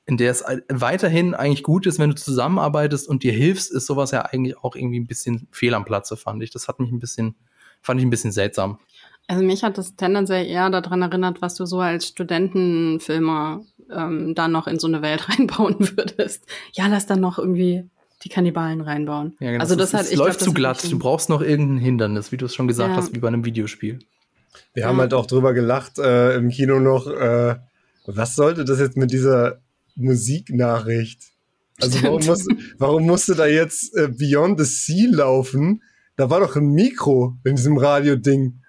in 0.05 0.17
der 0.17 0.31
es 0.31 0.43
weiterhin 0.67 1.33
eigentlich 1.33 1.63
gut 1.63 1.85
ist, 1.85 1.97
wenn 1.97 2.09
du 2.09 2.15
zusammenarbeitest 2.15 3.07
und 3.07 3.23
dir 3.23 3.31
hilfst, 3.31 3.71
ist 3.71 3.85
sowas 3.85 4.11
ja 4.11 4.23
eigentlich 4.23 4.57
auch 4.57 4.75
irgendwie 4.75 4.99
ein 4.99 5.07
bisschen 5.07 5.47
fehl 5.49 5.73
am 5.73 5.85
Platze, 5.85 6.17
fand 6.17 6.43
ich. 6.43 6.51
Das 6.51 6.67
hat 6.67 6.79
mich 6.79 6.91
ein 6.91 6.99
bisschen 6.99 7.35
fand 7.83 7.99
ich 7.99 8.05
ein 8.05 8.09
bisschen 8.09 8.31
seltsam. 8.31 8.79
Also 9.27 9.43
mich 9.43 9.63
hat 9.63 9.77
das 9.77 9.95
tendenziell 9.95 10.45
eher 10.45 10.69
daran 10.69 11.01
erinnert, 11.01 11.41
was 11.41 11.55
du 11.55 11.65
so 11.65 11.79
als 11.79 12.07
Studentenfilmer 12.07 13.61
ähm, 13.91 14.35
da 14.35 14.47
noch 14.47 14.67
in 14.67 14.79
so 14.79 14.87
eine 14.87 15.01
Welt 15.01 15.29
reinbauen 15.29 15.77
würdest. 15.79 16.45
Ja, 16.73 16.87
lass 16.87 17.05
dann 17.05 17.21
noch 17.21 17.37
irgendwie 17.37 17.89
die 18.23 18.29
Kannibalen 18.29 18.81
reinbauen. 18.81 19.35
Ja, 19.39 19.51
genau. 19.51 19.61
Also 19.61 19.75
das, 19.75 19.91
das 19.91 20.01
hat, 20.01 20.11
ich 20.11 20.17
läuft 20.17 20.39
glaub, 20.39 20.47
zu 20.49 20.53
glatt. 20.53 20.91
Du 20.91 20.97
brauchst 20.97 21.29
noch 21.29 21.41
irgendein 21.41 21.77
Hindernis, 21.77 22.31
wie 22.31 22.37
du 22.37 22.45
es 22.45 22.55
schon 22.55 22.67
gesagt 22.67 22.91
ja. 22.91 22.95
hast, 22.95 23.13
wie 23.13 23.19
bei 23.19 23.27
einem 23.27 23.45
Videospiel. 23.45 23.99
Wir 24.73 24.83
ja. 24.83 24.87
haben 24.87 24.97
halt 24.97 25.13
auch 25.13 25.25
drüber 25.25 25.53
gelacht 25.53 25.99
äh, 25.99 26.35
im 26.35 26.49
Kino 26.49 26.79
noch. 26.79 27.07
Äh, 27.07 27.55
was 28.05 28.35
sollte 28.35 28.65
das 28.65 28.79
jetzt 28.79 28.97
mit 28.97 29.11
dieser 29.11 29.59
Musiknachricht? 29.95 31.21
Also 31.81 32.03
warum, 32.03 32.25
muss, 32.25 32.45
warum 32.77 33.05
musste 33.05 33.35
da 33.35 33.45
jetzt 33.45 33.95
äh, 33.95 34.07
Beyond 34.07 34.59
the 34.59 34.65
Sea 34.65 35.09
laufen? 35.09 35.81
Da 36.15 36.29
war 36.29 36.39
doch 36.39 36.55
ein 36.55 36.71
Mikro 36.71 37.37
in 37.43 37.55
diesem 37.55 37.77
Radio-Ding. 37.77 38.61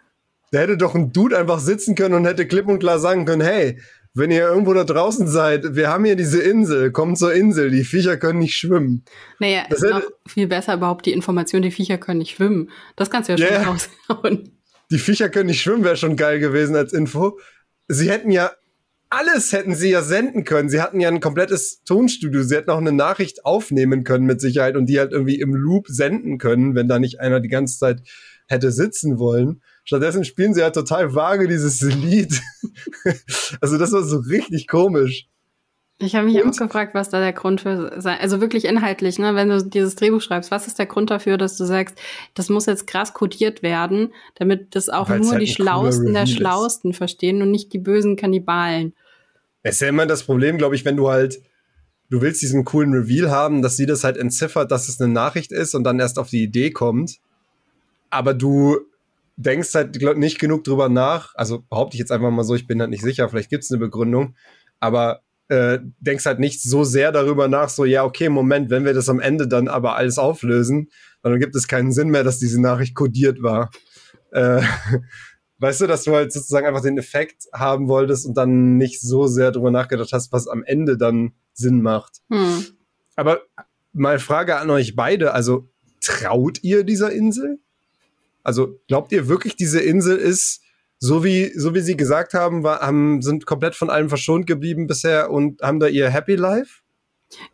Da 0.50 0.60
hätte 0.60 0.76
doch 0.76 0.94
ein 0.94 1.12
Dude 1.12 1.36
einfach 1.38 1.58
sitzen 1.58 1.94
können 1.94 2.14
und 2.14 2.26
hätte 2.26 2.46
klipp 2.46 2.68
und 2.68 2.78
klar 2.78 2.98
sagen 2.98 3.24
können, 3.24 3.42
hey, 3.42 3.80
wenn 4.14 4.30
ihr 4.30 4.42
irgendwo 4.48 4.72
da 4.72 4.84
draußen 4.84 5.26
seid, 5.26 5.74
wir 5.74 5.88
haben 5.88 6.04
hier 6.04 6.14
diese 6.14 6.40
Insel, 6.40 6.92
kommt 6.92 7.18
zur 7.18 7.34
Insel, 7.34 7.70
die 7.70 7.82
Viecher 7.82 8.16
können 8.16 8.38
nicht 8.38 8.56
schwimmen. 8.56 9.04
Naja, 9.40 9.64
das 9.68 9.82
ist 9.82 9.90
noch 9.90 10.02
viel 10.26 10.46
besser 10.46 10.74
überhaupt 10.74 11.06
die 11.06 11.12
Information, 11.12 11.62
die 11.62 11.72
Viecher 11.72 11.98
können 11.98 12.18
nicht 12.18 12.36
schwimmen. 12.36 12.70
Das 12.94 13.10
kannst 13.10 13.28
du 13.28 13.32
ja 13.32 13.38
schon 13.38 13.48
yeah. 13.48 13.64
raushauen. 13.64 14.60
Die 14.90 14.98
Viecher 14.98 15.28
können 15.28 15.48
nicht 15.48 15.60
schwimmen, 15.60 15.82
wäre 15.82 15.96
schon 15.96 16.14
geil 16.14 16.38
gewesen 16.38 16.76
als 16.76 16.92
Info. 16.92 17.38
Sie 17.88 18.08
hätten 18.08 18.30
ja 18.30 18.52
alles 19.14 19.52
hätten 19.52 19.74
sie 19.74 19.90
ja 19.90 20.02
senden 20.02 20.44
können. 20.44 20.68
Sie 20.68 20.80
hatten 20.80 21.00
ja 21.00 21.08
ein 21.08 21.20
komplettes 21.20 21.82
Tonstudio. 21.84 22.42
Sie 22.42 22.56
hätten 22.56 22.70
auch 22.70 22.78
eine 22.78 22.92
Nachricht 22.92 23.44
aufnehmen 23.44 24.04
können 24.04 24.26
mit 24.26 24.40
Sicherheit 24.40 24.76
und 24.76 24.86
die 24.86 24.98
halt 24.98 25.12
irgendwie 25.12 25.40
im 25.40 25.54
Loop 25.54 25.86
senden 25.88 26.38
können, 26.38 26.74
wenn 26.74 26.88
da 26.88 26.98
nicht 26.98 27.20
einer 27.20 27.40
die 27.40 27.48
ganze 27.48 27.78
Zeit 27.78 28.02
hätte 28.46 28.72
sitzen 28.72 29.18
wollen. 29.18 29.62
Stattdessen 29.84 30.24
spielen 30.24 30.54
sie 30.54 30.62
halt 30.62 30.74
total 30.74 31.14
vage 31.14 31.48
dieses 31.48 31.80
Lied. 31.80 32.40
also 33.60 33.78
das 33.78 33.92
war 33.92 34.02
so 34.02 34.18
richtig 34.18 34.66
komisch. 34.68 35.28
Ich 35.98 36.16
habe 36.16 36.26
mich 36.26 36.42
und? 36.42 36.52
auch 36.52 36.56
gefragt, 36.56 36.94
was 36.94 37.08
da 37.08 37.20
der 37.20 37.32
Grund 37.32 37.60
für 37.60 38.00
sein, 38.00 38.18
also 38.20 38.40
wirklich 38.40 38.64
inhaltlich, 38.64 39.18
ne, 39.20 39.36
wenn 39.36 39.48
du 39.48 39.64
dieses 39.64 39.94
Drehbuch 39.94 40.20
schreibst, 40.20 40.50
was 40.50 40.66
ist 40.66 40.78
der 40.78 40.86
Grund 40.86 41.10
dafür, 41.10 41.38
dass 41.38 41.56
du 41.56 41.64
sagst, 41.64 41.96
das 42.34 42.48
muss 42.48 42.66
jetzt 42.66 42.88
krass 42.88 43.14
kodiert 43.14 43.62
werden, 43.62 44.12
damit 44.34 44.74
das 44.74 44.88
auch 44.88 45.08
Weil's 45.08 45.22
nur 45.22 45.32
halt 45.34 45.42
die 45.42 45.52
Schlausten 45.52 46.12
der 46.12 46.26
Schlausten 46.26 46.94
verstehen 46.94 47.42
und 47.42 47.52
nicht 47.52 47.72
die 47.72 47.78
bösen 47.78 48.16
Kannibalen. 48.16 48.94
Es 49.64 49.76
ist 49.76 49.80
ja 49.80 49.88
immer 49.88 50.06
das 50.06 50.22
Problem, 50.22 50.58
glaube 50.58 50.76
ich, 50.76 50.84
wenn 50.84 50.96
du 50.96 51.08
halt, 51.08 51.42
du 52.10 52.20
willst 52.20 52.42
diesen 52.42 52.64
coolen 52.64 52.92
Reveal 52.92 53.30
haben, 53.30 53.62
dass 53.62 53.76
sie 53.76 53.86
das 53.86 54.04
halt 54.04 54.16
entziffert, 54.18 54.70
dass 54.70 54.88
es 54.88 55.00
eine 55.00 55.12
Nachricht 55.12 55.50
ist 55.50 55.74
und 55.74 55.84
dann 55.84 55.98
erst 55.98 56.18
auf 56.18 56.28
die 56.28 56.42
Idee 56.44 56.70
kommt. 56.70 57.18
Aber 58.10 58.34
du 58.34 58.78
denkst 59.36 59.74
halt 59.74 60.00
nicht 60.18 60.38
genug 60.38 60.64
drüber 60.64 60.88
nach. 60.88 61.34
Also 61.34 61.62
behaupte 61.68 61.96
ich 61.96 61.98
jetzt 61.98 62.12
einfach 62.12 62.30
mal 62.30 62.44
so, 62.44 62.54
ich 62.54 62.66
bin 62.66 62.78
halt 62.78 62.90
nicht 62.90 63.02
sicher, 63.02 63.28
vielleicht 63.28 63.50
gibt 63.50 63.64
es 63.64 63.70
eine 63.70 63.80
Begründung. 63.80 64.36
Aber 64.80 65.22
äh, 65.48 65.78
denkst 65.98 66.26
halt 66.26 66.40
nicht 66.40 66.62
so 66.62 66.84
sehr 66.84 67.10
darüber 67.10 67.48
nach, 67.48 67.70
so, 67.70 67.86
ja, 67.86 68.04
okay, 68.04 68.28
Moment, 68.28 68.68
wenn 68.68 68.84
wir 68.84 68.92
das 68.92 69.08
am 69.08 69.18
Ende 69.18 69.48
dann 69.48 69.68
aber 69.68 69.96
alles 69.96 70.18
auflösen, 70.18 70.90
dann 71.22 71.40
gibt 71.40 71.56
es 71.56 71.68
keinen 71.68 71.90
Sinn 71.90 72.10
mehr, 72.10 72.22
dass 72.22 72.38
diese 72.38 72.60
Nachricht 72.60 72.94
kodiert 72.94 73.42
war. 73.42 73.70
Äh, 74.30 74.60
weißt 75.64 75.80
du, 75.80 75.86
dass 75.86 76.04
du 76.04 76.12
halt 76.12 76.30
sozusagen 76.30 76.66
einfach 76.66 76.82
den 76.82 76.98
Effekt 76.98 77.46
haben 77.54 77.88
wolltest 77.88 78.26
und 78.26 78.36
dann 78.36 78.76
nicht 78.76 79.00
so 79.00 79.26
sehr 79.26 79.50
darüber 79.50 79.70
nachgedacht 79.70 80.12
hast, 80.12 80.30
was 80.30 80.46
am 80.46 80.62
Ende 80.62 80.98
dann 80.98 81.32
Sinn 81.54 81.80
macht. 81.80 82.20
Hm. 82.30 82.66
Aber 83.16 83.40
mal 83.94 84.18
Frage 84.18 84.56
an 84.56 84.68
euch 84.68 84.94
beide, 84.94 85.32
also 85.32 85.70
traut 86.02 86.62
ihr 86.62 86.84
dieser 86.84 87.12
Insel? 87.12 87.60
Also 88.42 88.78
glaubt 88.88 89.10
ihr 89.12 89.26
wirklich, 89.26 89.56
diese 89.56 89.80
Insel 89.80 90.18
ist 90.18 90.60
so 90.98 91.24
wie, 91.24 91.50
so 91.56 91.74
wie 91.74 91.80
sie 91.80 91.96
gesagt 91.96 92.34
haben, 92.34 92.62
war, 92.62 92.80
haben, 92.80 93.22
sind 93.22 93.46
komplett 93.46 93.74
von 93.74 93.88
allem 93.88 94.10
verschont 94.10 94.46
geblieben 94.46 94.86
bisher 94.86 95.30
und 95.30 95.62
haben 95.62 95.80
da 95.80 95.86
ihr 95.86 96.10
Happy 96.10 96.34
Life? 96.34 96.82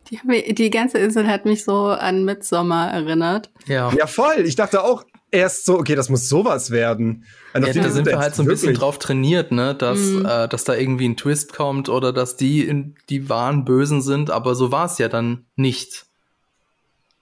Die, 0.09 0.53
die 0.53 0.69
ganze 0.69 0.97
Insel 0.97 1.27
hat 1.27 1.45
mich 1.45 1.63
so 1.63 1.85
an 1.87 2.25
Midsommer 2.25 2.91
erinnert. 2.91 3.51
Ja. 3.67 3.91
Ja, 3.97 4.05
voll. 4.05 4.41
Ich 4.45 4.57
dachte 4.57 4.83
auch 4.83 5.05
erst 5.31 5.65
so, 5.65 5.79
okay, 5.79 5.95
das 5.95 6.09
muss 6.09 6.29
sowas 6.29 6.71
werden. 6.71 7.25
Ja, 7.53 7.61
da 7.61 7.89
sind 7.89 8.05
wir 8.05 8.19
halt 8.19 8.35
so 8.35 8.43
ein 8.43 8.47
wirklich. 8.47 8.61
bisschen 8.61 8.75
drauf 8.75 8.99
trainiert, 8.99 9.51
ne, 9.51 9.73
dass, 9.73 9.99
mhm. 9.99 10.25
äh, 10.25 10.47
dass 10.47 10.63
da 10.63 10.75
irgendwie 10.75 11.07
ein 11.07 11.17
Twist 11.17 11.53
kommt 11.53 11.89
oder 11.89 12.13
dass 12.13 12.35
die 12.35 12.65
in, 12.65 12.95
die 13.09 13.29
wahren 13.29 13.65
Bösen 13.65 14.01
sind, 14.01 14.29
aber 14.29 14.55
so 14.55 14.71
war 14.71 14.85
es 14.85 14.97
ja 14.97 15.07
dann 15.07 15.45
nicht. 15.55 16.05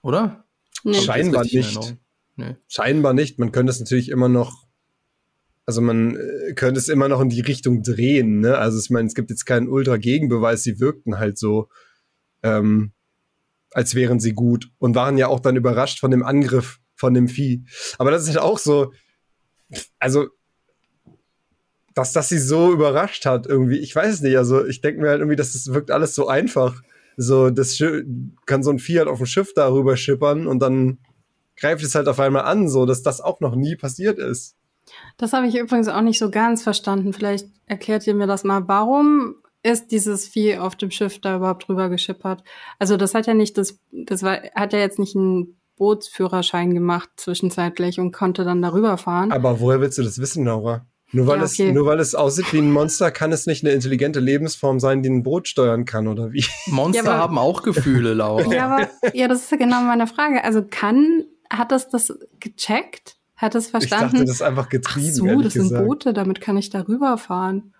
Oder? 0.02 0.44
Nee. 0.82 0.94
Scheinbar 0.94 1.44
nicht. 1.44 1.96
Nee. 2.36 2.56
Scheinbar 2.68 3.12
nicht. 3.12 3.38
Man 3.38 3.52
könnte 3.52 3.70
es 3.70 3.80
natürlich 3.80 4.08
immer 4.08 4.28
noch 4.28 4.66
also 5.66 5.82
man 5.82 6.16
äh, 6.16 6.54
könnte 6.54 6.80
es 6.80 6.88
immer 6.88 7.08
noch 7.08 7.20
in 7.20 7.28
die 7.28 7.42
Richtung 7.42 7.84
drehen, 7.84 8.40
ne? 8.40 8.58
Also 8.58 8.80
ich 8.80 8.90
meine, 8.90 9.06
es 9.06 9.14
gibt 9.14 9.30
jetzt 9.30 9.44
keinen 9.44 9.68
Ultra-Gegenbeweis, 9.68 10.64
sie 10.64 10.80
wirkten 10.80 11.18
halt 11.18 11.38
so, 11.38 11.68
ähm, 12.42 12.90
als 13.70 13.94
wären 13.94 14.18
sie 14.18 14.32
gut 14.32 14.68
und 14.78 14.96
waren 14.96 15.16
ja 15.16 15.28
auch 15.28 15.38
dann 15.38 15.54
überrascht 15.54 16.00
von 16.00 16.10
dem 16.10 16.24
Angriff 16.24 16.80
von 17.00 17.14
dem 17.14 17.28
Vieh. 17.28 17.64
Aber 17.98 18.10
das 18.10 18.22
ist 18.22 18.28
halt 18.28 18.38
auch 18.38 18.58
so, 18.58 18.92
also, 19.98 20.28
dass 21.94 22.12
das 22.12 22.28
sie 22.28 22.38
so 22.38 22.72
überrascht 22.72 23.26
hat 23.26 23.46
irgendwie, 23.46 23.78
ich 23.78 23.96
weiß 23.96 24.14
es 24.14 24.20
nicht, 24.20 24.36
also 24.36 24.64
ich 24.64 24.80
denke 24.80 25.00
mir 25.00 25.08
halt 25.08 25.20
irgendwie, 25.20 25.36
dass 25.36 25.54
es 25.54 25.72
wirkt 25.72 25.90
alles 25.90 26.14
so 26.14 26.28
einfach. 26.28 26.82
So, 27.16 27.50
das 27.50 27.76
Schiff, 27.76 28.04
kann 28.46 28.62
so 28.62 28.70
ein 28.70 28.78
Vieh 28.78 28.98
halt 28.98 29.08
auf 29.08 29.18
dem 29.18 29.26
Schiff 29.26 29.52
darüber 29.54 29.96
schippern 29.96 30.46
und 30.46 30.60
dann 30.60 30.98
greift 31.56 31.82
es 31.82 31.94
halt 31.94 32.06
auf 32.06 32.20
einmal 32.20 32.44
an, 32.44 32.68
so, 32.68 32.86
dass 32.86 33.02
das 33.02 33.20
auch 33.20 33.40
noch 33.40 33.56
nie 33.56 33.76
passiert 33.76 34.18
ist. 34.18 34.56
Das 35.16 35.32
habe 35.32 35.46
ich 35.46 35.56
übrigens 35.56 35.88
auch 35.88 36.00
nicht 36.00 36.18
so 36.18 36.30
ganz 36.30 36.62
verstanden. 36.62 37.12
Vielleicht 37.12 37.48
erklärt 37.66 38.06
ihr 38.06 38.14
mir 38.14 38.26
das 38.26 38.44
mal. 38.44 38.66
Warum 38.68 39.36
ist 39.62 39.90
dieses 39.90 40.26
Vieh 40.26 40.56
auf 40.56 40.76
dem 40.76 40.90
Schiff 40.90 41.20
da 41.20 41.36
überhaupt 41.36 41.68
drüber 41.68 41.88
geschippert? 41.88 42.42
Also 42.78 42.96
das 42.96 43.14
hat 43.14 43.26
ja 43.26 43.34
nicht 43.34 43.58
das, 43.58 43.78
das 43.92 44.22
war, 44.22 44.40
hat 44.54 44.72
ja 44.72 44.78
jetzt 44.78 44.98
nicht 44.98 45.14
einen 45.16 45.59
Bootsführerschein 45.80 46.74
gemacht 46.74 47.08
zwischenzeitlich 47.16 47.98
und 47.98 48.12
konnte 48.12 48.44
dann 48.44 48.60
darüber 48.60 48.98
fahren. 48.98 49.32
Aber 49.32 49.60
woher 49.60 49.80
willst 49.80 49.96
du 49.96 50.02
das 50.02 50.18
wissen, 50.18 50.44
Laura? 50.44 50.86
Nur 51.12 51.26
weil, 51.26 51.38
ja, 51.38 51.44
okay. 51.44 51.68
es, 51.68 51.74
nur 51.74 51.86
weil 51.86 51.98
es 52.00 52.14
aussieht 52.14 52.52
wie 52.52 52.58
ein 52.58 52.70
Monster, 52.70 53.10
kann 53.10 53.32
es 53.32 53.46
nicht 53.46 53.64
eine 53.64 53.72
intelligente 53.72 54.20
Lebensform 54.20 54.78
sein, 54.78 55.02
die 55.02 55.08
ein 55.08 55.22
Boot 55.22 55.48
steuern 55.48 55.86
kann, 55.86 56.06
oder 56.06 56.32
wie? 56.32 56.44
Monster 56.66 57.04
ja, 57.04 57.10
aber, 57.10 57.18
haben 57.18 57.38
auch 57.38 57.62
Gefühle, 57.62 58.12
Laura. 58.12 58.52
Ja, 58.52 58.66
aber 58.66 58.88
ja, 59.14 59.26
das 59.26 59.44
ist 59.44 59.50
ja 59.50 59.56
genau 59.56 59.80
meine 59.80 60.06
Frage. 60.06 60.44
Also 60.44 60.62
kann, 60.62 61.24
hat 61.48 61.72
das 61.72 61.88
das 61.88 62.12
gecheckt? 62.40 63.16
Hat 63.34 63.54
es 63.54 63.68
verstanden? 63.70 64.04
Ich 64.04 64.12
dachte, 64.12 64.24
das 64.26 64.34
ist 64.34 64.42
einfach 64.42 64.68
getrieben. 64.68 65.08
Ach 65.08 65.34
so, 65.34 65.40
das 65.40 65.52
sind 65.54 65.74
Boote, 65.74 66.12
damit 66.12 66.42
kann 66.42 66.58
ich 66.58 66.68
darüber 66.68 67.16
fahren. 67.16 67.74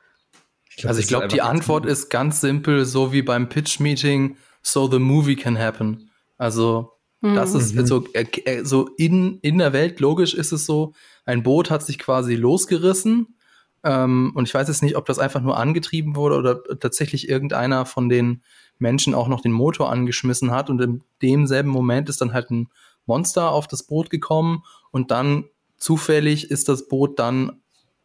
Ich 0.71 0.77
glaub, 0.77 0.89
also 0.89 1.01
ich 1.01 1.09
glaube, 1.09 1.29
die 1.29 1.43
Antwort 1.43 1.85
ist 1.85 2.09
ganz 2.09 2.41
simpel, 2.41 2.87
so 2.87 3.13
wie 3.13 3.21
beim 3.21 3.51
Pitch-Meeting, 3.51 4.37
so 4.63 4.91
the 4.91 4.99
movie 4.99 5.37
can 5.37 5.59
happen. 5.59 6.11
Also 6.39 6.93
mhm. 7.21 7.35
das 7.35 7.55
ist 7.55 7.75
so, 7.87 8.07
äh, 8.13 8.65
so 8.65 8.89
in, 8.97 9.39
in 9.41 9.59
der 9.59 9.73
Welt, 9.73 10.01
logisch 10.01 10.35
ist 10.35 10.53
es 10.53 10.67
so, 10.67 10.93
ein 11.25 11.43
Boot 11.43 11.71
hat 11.71 11.83
sich 11.85 11.99
quasi 11.99 12.35
losgerissen. 12.35 13.37
Ähm, 13.83 14.33
und 14.35 14.47
ich 14.47 14.55
weiß 14.55 14.69
jetzt 14.69 14.83
nicht, 14.83 14.97
ob 14.97 15.07
das 15.07 15.19
einfach 15.19 15.41
nur 15.41 15.57
angetrieben 15.57 16.17
wurde 16.17 16.37
oder 16.37 16.63
tatsächlich 16.79 17.29
irgendeiner 17.29 17.87
von 17.87 18.09
den 18.09 18.43
Menschen 18.79 19.15
auch 19.15 19.29
noch 19.29 19.41
den 19.41 19.53
Motor 19.53 19.91
angeschmissen 19.91 20.51
hat. 20.51 20.71
Und 20.71 20.81
in 20.81 21.03
demselben 21.23 21.71
Moment 21.71 22.09
ist 22.09 22.21
dann 22.21 22.33
halt 22.33 22.51
ein 22.51 22.69
Monster 23.07 23.51
auf 23.51 23.67
das 23.67 23.83
Boot 23.85 24.11
gekommen 24.11 24.63
und 24.91 25.11
dann 25.11 25.45
zufällig 25.77 26.51
ist 26.51 26.69
das 26.69 26.89
Boot 26.89 27.19
dann, 27.19 27.61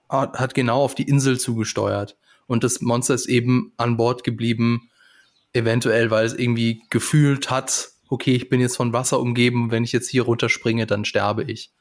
hat 0.10 0.54
genau 0.54 0.82
auf 0.82 0.96
die 0.96 1.08
Insel 1.08 1.40
zugesteuert. 1.40 2.18
Und 2.48 2.64
das 2.64 2.82
Monster 2.82 3.14
ist 3.14 3.28
eben 3.28 3.74
an 3.78 3.98
Bord 3.98 4.24
geblieben, 4.24 4.90
eventuell, 5.54 6.12
weil 6.12 6.26
es 6.26 6.34
irgendwie 6.34 6.84
gefühlt 6.90 7.50
hat, 7.50 7.90
okay, 8.10 8.36
ich 8.36 8.50
bin 8.50 8.62
jetzt 8.62 8.78
von 8.78 8.94
Wasser 8.94 9.20
umgeben, 9.20 9.72
wenn 9.72 9.84
ich 9.84 9.92
jetzt 9.92 10.10
hier 10.10 10.24
runterspringe, 10.24 10.86
dann 10.86 11.06
sterbe 11.06 11.44
ich. 11.44 11.72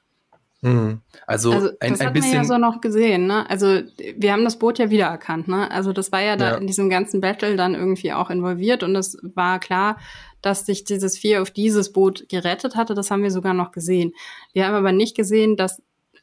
Mhm. 0.64 1.02
Also, 1.26 1.52
also 1.52 1.68
ein, 1.80 1.90
das 1.90 2.00
ein 2.00 2.06
hat 2.06 2.14
bisschen. 2.14 2.32
Man 2.32 2.42
ja 2.42 2.44
so 2.48 2.58
noch 2.58 2.80
gesehen, 2.80 3.26
ne? 3.26 3.48
Also 3.50 3.82
wir 4.16 4.32
haben 4.32 4.44
das 4.44 4.58
Boot 4.58 4.78
ja 4.78 4.88
wiedererkannt, 4.88 5.46
ne? 5.46 5.70
Also 5.70 5.92
das 5.92 6.10
war 6.10 6.22
ja 6.22 6.36
da 6.36 6.52
ja. 6.52 6.56
in 6.56 6.66
diesem 6.66 6.88
ganzen 6.88 7.20
Battle 7.20 7.56
dann 7.56 7.74
irgendwie 7.74 8.14
auch 8.14 8.30
involviert 8.30 8.82
und 8.82 8.96
es 8.96 9.18
war 9.22 9.58
klar, 9.58 9.98
dass 10.40 10.64
sich 10.64 10.84
dieses 10.84 11.18
Vieh 11.18 11.36
auf 11.36 11.50
dieses 11.50 11.92
Boot 11.92 12.28
gerettet 12.30 12.76
hatte. 12.76 12.94
Das 12.94 13.10
haben 13.10 13.22
wir 13.22 13.30
sogar 13.30 13.52
noch 13.52 13.72
gesehen. 13.72 14.14
Wir 14.54 14.66
haben 14.66 14.74
aber 14.74 14.92
nicht 14.92 15.14
gesehen, 15.14 15.56
dass 15.56 15.82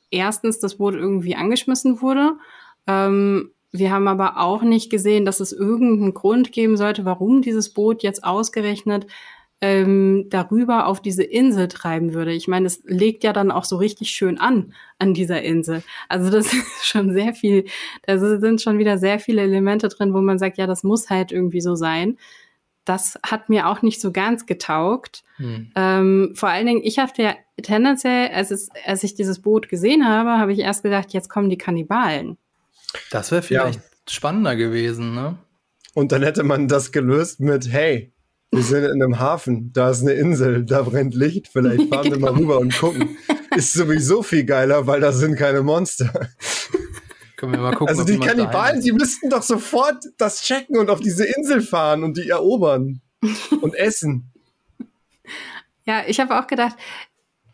erstens 0.10 0.60
das 0.60 0.78
Boot 0.78 0.96
irgendwie 0.96 1.36
angeschmissen 1.36 2.02
wurde. 2.02 2.34
Ähm, 2.88 3.52
wir 3.72 3.92
haben 3.92 4.08
aber 4.08 4.40
auch 4.40 4.64
nicht 4.64 4.90
gesehen, 4.90 5.24
dass 5.24 5.40
es 5.40 5.54
irgendeinen 5.54 6.16
Grund 6.16 6.52
geben 6.52 6.78
sollte, 6.78 7.06
warum 7.06 7.44
dieses 7.44 7.74
Boot 7.74 8.02
jetzt 8.02 8.24
ausgerechnet 8.24 9.06
ähm, 9.62 10.26
darüber 10.30 10.88
auf 10.88 11.02
diese 11.02 11.24
Insel 11.24 11.68
treiben 11.68 12.14
würde. 12.14 12.34
Ich 12.34 12.48
meine, 12.48 12.66
es 12.66 12.82
legt 12.86 13.24
ja 13.24 13.32
dann 13.32 13.52
auch 13.52 13.64
so 13.64 13.78
richtig 13.78 14.10
schön 14.10 14.40
an 14.40 14.74
an 14.98 15.14
dieser 15.14 15.42
Insel. 15.44 15.84
Also 16.10 16.30
das 16.30 16.48
ist 16.54 16.86
schon 16.86 17.14
sehr 17.14 17.34
viel, 17.34 17.66
da 18.06 18.18
sind 18.18 18.62
schon 18.62 18.80
wieder 18.80 18.98
sehr 18.98 19.20
viele 19.20 19.44
Elemente 19.44 19.88
drin, 19.88 20.14
wo 20.14 20.22
man 20.22 20.40
sagt, 20.40 20.58
ja, 20.58 20.68
das 20.68 20.84
muss 20.84 21.10
halt 21.10 21.32
irgendwie 21.32 21.62
so 21.62 21.76
sein 21.76 22.18
das 22.86 23.20
hat 23.24 23.50
mir 23.50 23.68
auch 23.68 23.82
nicht 23.82 24.02
so 24.02 24.12
ganz 24.12 24.46
getaugt. 24.46 25.24
Hm. 25.38 25.72
Ähm, 25.76 26.34
vor 26.36 26.50
allen 26.50 26.66
Dingen, 26.66 26.82
ich 26.84 27.00
hatte 27.00 27.22
ja 27.22 27.36
tendenziell, 27.62 28.30
als, 28.30 28.52
es, 28.52 28.70
als 28.86 29.04
ich 29.04 29.14
dieses 29.14 29.42
Boot 29.42 29.70
gesehen 29.70 30.08
habe, 30.08 30.32
habe 30.32 30.52
ich 30.52 30.60
erst 30.60 30.84
gedacht, 30.84 31.14
jetzt 31.14 31.30
kommen 31.30 31.50
die 31.50 31.58
Kannibalen. 31.58 32.38
Das 33.12 33.32
wäre 33.32 33.42
vielleicht 33.42 33.80
ja. 33.80 33.86
spannender 34.10 34.56
gewesen, 34.56 35.14
ne? 35.14 35.38
Und 35.94 36.12
dann 36.12 36.24
hätte 36.24 36.44
man 36.44 36.68
das 36.68 36.92
gelöst 36.92 37.40
mit, 37.40 37.72
hey, 37.72 38.14
wir 38.52 38.64
sind 38.64 38.84
in 38.84 39.02
einem 39.02 39.20
Hafen, 39.20 39.72
da 39.74 39.90
ist 39.90 40.02
eine 40.02 40.12
Insel, 40.14 40.66
da 40.66 40.82
brennt 40.82 41.16
Licht, 41.16 41.48
vielleicht 41.48 41.90
fahren 41.90 42.04
genau. 42.12 42.16
wir 42.16 42.20
mal 42.20 42.34
rüber 42.34 42.60
und 42.60 42.78
gucken. 42.78 43.18
Ist 43.56 43.74
sowieso 43.74 44.24
viel 44.24 44.44
geiler, 44.44 44.88
weil 44.88 45.00
da 45.00 45.12
sind 45.12 45.36
keine 45.38 45.64
Monster. 45.64 46.30
Können 47.38 47.54
wir 47.54 47.60
mal 47.60 47.72
gucken. 47.72 47.88
Also 47.88 48.04
die 48.04 48.20
Kannibalen, 48.20 48.82
die 48.82 48.92
müssten 48.92 49.30
doch 49.30 49.42
sofort 49.42 50.04
das 50.18 50.42
checken 50.42 50.78
und 50.78 50.90
auf 50.90 51.00
diese 51.00 51.26
Insel 51.26 51.62
fahren 51.62 52.04
und 52.04 52.18
die 52.18 52.30
erobern 52.30 53.02
und 53.62 53.74
essen. 53.74 54.32
Ja, 55.86 56.04
ich 56.06 56.20
habe 56.20 56.40
auch 56.40 56.48
gedacht, 56.48 56.76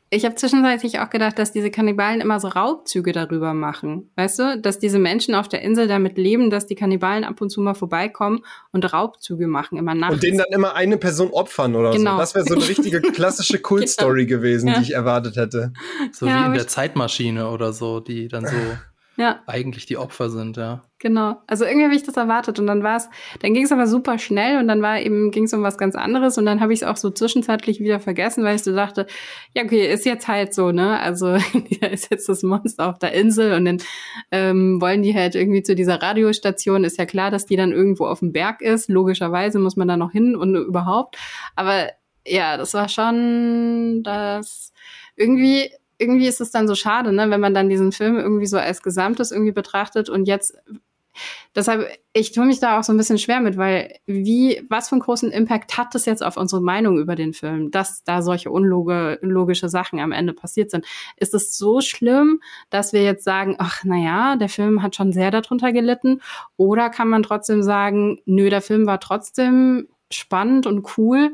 ich 0.10 0.24
habe 0.24 0.36
zwischenzeitlich 0.36 0.99
auch 0.99 1.10
gedacht, 1.10 1.38
dass 1.38 1.51
diese 1.51 1.70
Kannibalen 1.70 2.22
immer 2.22 2.39
so 2.39 2.47
Raubzüge 2.47 3.12
darüber 3.12 3.53
machen. 3.53 4.10
Weißt 4.16 4.39
du, 4.39 4.62
dass 4.62 4.80
diese 4.80 4.99
Menschen 4.99 5.36
auf 5.36 5.49
der 5.49 5.62
Insel 5.62 5.88
damit 5.88 6.18
leben, 6.18 6.49
dass 6.49 6.66
die 6.66 6.76
Kannibalen 6.76 7.26
ab 7.26 7.41
und 7.41 7.49
zu 7.49 7.60
mal 7.60 7.74
vorbeikommen 7.74 8.39
und 8.72 8.93
Raubzüge 8.93 9.47
machen, 9.47 9.78
immer 9.78 9.95
nachts. 9.95 10.16
Und 10.16 10.24
denen 10.24 10.38
dann 10.38 10.51
immer 10.51 10.76
eine 10.76 10.97
Person 10.97 11.32
opfern 11.32 11.76
oder 11.76 11.91
genau. 11.91 12.14
so. 12.14 12.18
Das 12.20 12.36
wäre 12.36 12.45
so 12.45 12.55
eine 12.55 12.68
richtige 12.68 13.01
klassische 13.14 13.60
Kultstory 13.60 14.26
genau. 14.26 14.39
gewesen, 14.39 14.70
ja. 14.70 14.76
die 14.76 14.84
ich 14.84 14.93
erwartet 14.93 15.36
hätte. 15.36 15.74
So 16.14 16.26
ja, 16.26 16.41
wie 16.41 16.45
in 16.47 16.53
der 16.53 16.68
Zeitmaschine 16.68 17.49
oder 17.49 17.74
so, 17.74 17.99
die 17.99 18.30
dann 18.30 18.45
so 18.45 18.55
ja. 19.18 19.41
eigentlich 19.47 19.86
die 19.86 19.97
Opfer 19.97 20.30
sind, 20.30 20.57
ja. 20.57 20.84
Genau. 20.99 21.38
Also 21.45 21.65
irgendwie 21.65 21.86
habe 21.86 21.95
ich 21.95 22.03
das 22.03 22.18
erwartet 22.18 22.59
und 22.59 22.68
dann 22.68 22.82
war 22.82 22.97
es, 22.97 23.09
dann 23.41 23.53
ging 23.53 23.65
es 23.65 23.72
aber 23.72 23.86
super 23.86 24.18
schnell 24.18 24.59
und 24.59 24.68
dann 24.68 24.82
war 24.82 24.99
eben, 24.99 25.30
ging 25.30 25.43
es 25.43 25.53
um 25.53 25.61
was 25.61 25.78
ganz 25.78 25.95
anderes 25.95 26.38
und 26.38 26.45
dann 26.45 26.59
habe 26.59 26.74
ich 26.74 26.82
es 26.82 26.88
auch 26.88 26.97
so 26.97 27.11
zwischenzeitlich 27.11 27.80
wieder 27.80 27.99
vergessen, 27.99 28.43
weil 28.43 28.55
ich 28.55 28.63
so 28.63 28.76
dachte, 28.76 29.05
ja, 29.53 29.63
okay, 29.63 29.91
ist 29.91 30.05
jetzt 30.05 30.28
halt 30.28 30.53
so, 30.53 30.72
ne? 30.72 30.99
Also 30.99 31.38
da 31.82 31.88
ist 31.88 32.09
jetzt 32.09 32.30
das 32.30 32.41
Monster 32.41 32.89
auf 32.89 32.99
der 32.99 33.13
Insel 33.13 33.53
und 33.53 33.65
dann 33.65 33.78
ähm, 34.32 34.82
wollen 34.82 35.03
die 35.03 35.13
halt 35.13 35.36
irgendwie 35.36 35.63
zu 35.63 35.76
dieser 35.76 36.01
Radiostation. 36.01 36.84
Ist 36.84 36.97
ja 36.97 37.05
klar, 37.05 37.30
dass 37.30 37.45
die 37.45 37.55
dann 37.55 37.72
irgendwo 37.72 38.05
auf 38.05 38.20
dem 38.20 38.32
Berg 38.32 38.61
ist. 38.61 38.89
Logischerweise 38.89 39.59
muss 39.59 39.76
man 39.76 39.88
da 39.88 39.97
noch 39.97 40.11
hin 40.11 40.36
und 40.36 40.55
überhaupt. 40.55 41.18
Aber 41.55 41.89
ja, 42.26 42.57
das 42.57 42.74
war 42.74 42.89
schon 42.89 44.01
das 44.03 44.74
irgendwie 45.15 45.72
irgendwie 45.97 46.27
ist 46.27 46.41
es 46.41 46.51
dann 46.51 46.67
so 46.67 46.75
schade, 46.75 47.11
ne, 47.13 47.29
wenn 47.29 47.41
man 47.41 47.53
dann 47.53 47.69
diesen 47.69 47.91
Film 47.91 48.17
irgendwie 48.17 48.45
so 48.45 48.57
als 48.57 48.81
Gesamtes 48.81 49.31
irgendwie 49.31 49.51
betrachtet 49.51 50.09
und 50.09 50.27
jetzt 50.27 50.57
deshalb, 51.55 51.87
ich 52.13 52.31
tue 52.31 52.45
mich 52.45 52.59
da 52.59 52.79
auch 52.79 52.83
so 52.83 52.93
ein 52.93 52.97
bisschen 52.97 53.17
schwer 53.17 53.39
mit, 53.39 53.57
weil 53.57 53.95
wie, 54.05 54.63
was 54.69 54.89
für 54.89 54.93
einen 54.93 55.01
großen 55.01 55.31
Impact 55.31 55.77
hat 55.77 55.95
das 55.95 56.05
jetzt 56.05 56.23
auf 56.23 56.37
unsere 56.37 56.61
Meinung 56.61 56.99
über 56.99 57.15
den 57.15 57.33
Film, 57.33 57.71
dass 57.71 58.03
da 58.03 58.21
solche 58.21 58.51
unlogische 58.51 59.69
Sachen 59.69 59.99
am 59.99 60.11
Ende 60.11 60.33
passiert 60.33 60.71
sind? 60.71 60.85
Ist 61.17 61.33
es 61.33 61.57
so 61.57 61.81
schlimm, 61.81 62.41
dass 62.69 62.93
wir 62.93 63.03
jetzt 63.03 63.23
sagen, 63.23 63.55
ach, 63.59 63.81
na 63.83 63.97
ja, 63.97 64.35
der 64.35 64.49
Film 64.49 64.83
hat 64.83 64.95
schon 64.95 65.11
sehr 65.11 65.31
darunter 65.31 65.71
gelitten? 65.71 66.21
Oder 66.55 66.89
kann 66.89 67.09
man 67.09 67.23
trotzdem 67.23 67.63
sagen, 67.63 68.19
nö, 68.25 68.49
der 68.49 68.61
Film 68.61 68.85
war 68.85 68.99
trotzdem 68.99 69.87
spannend 70.09 70.67
und 70.67 70.97
cool, 70.97 71.33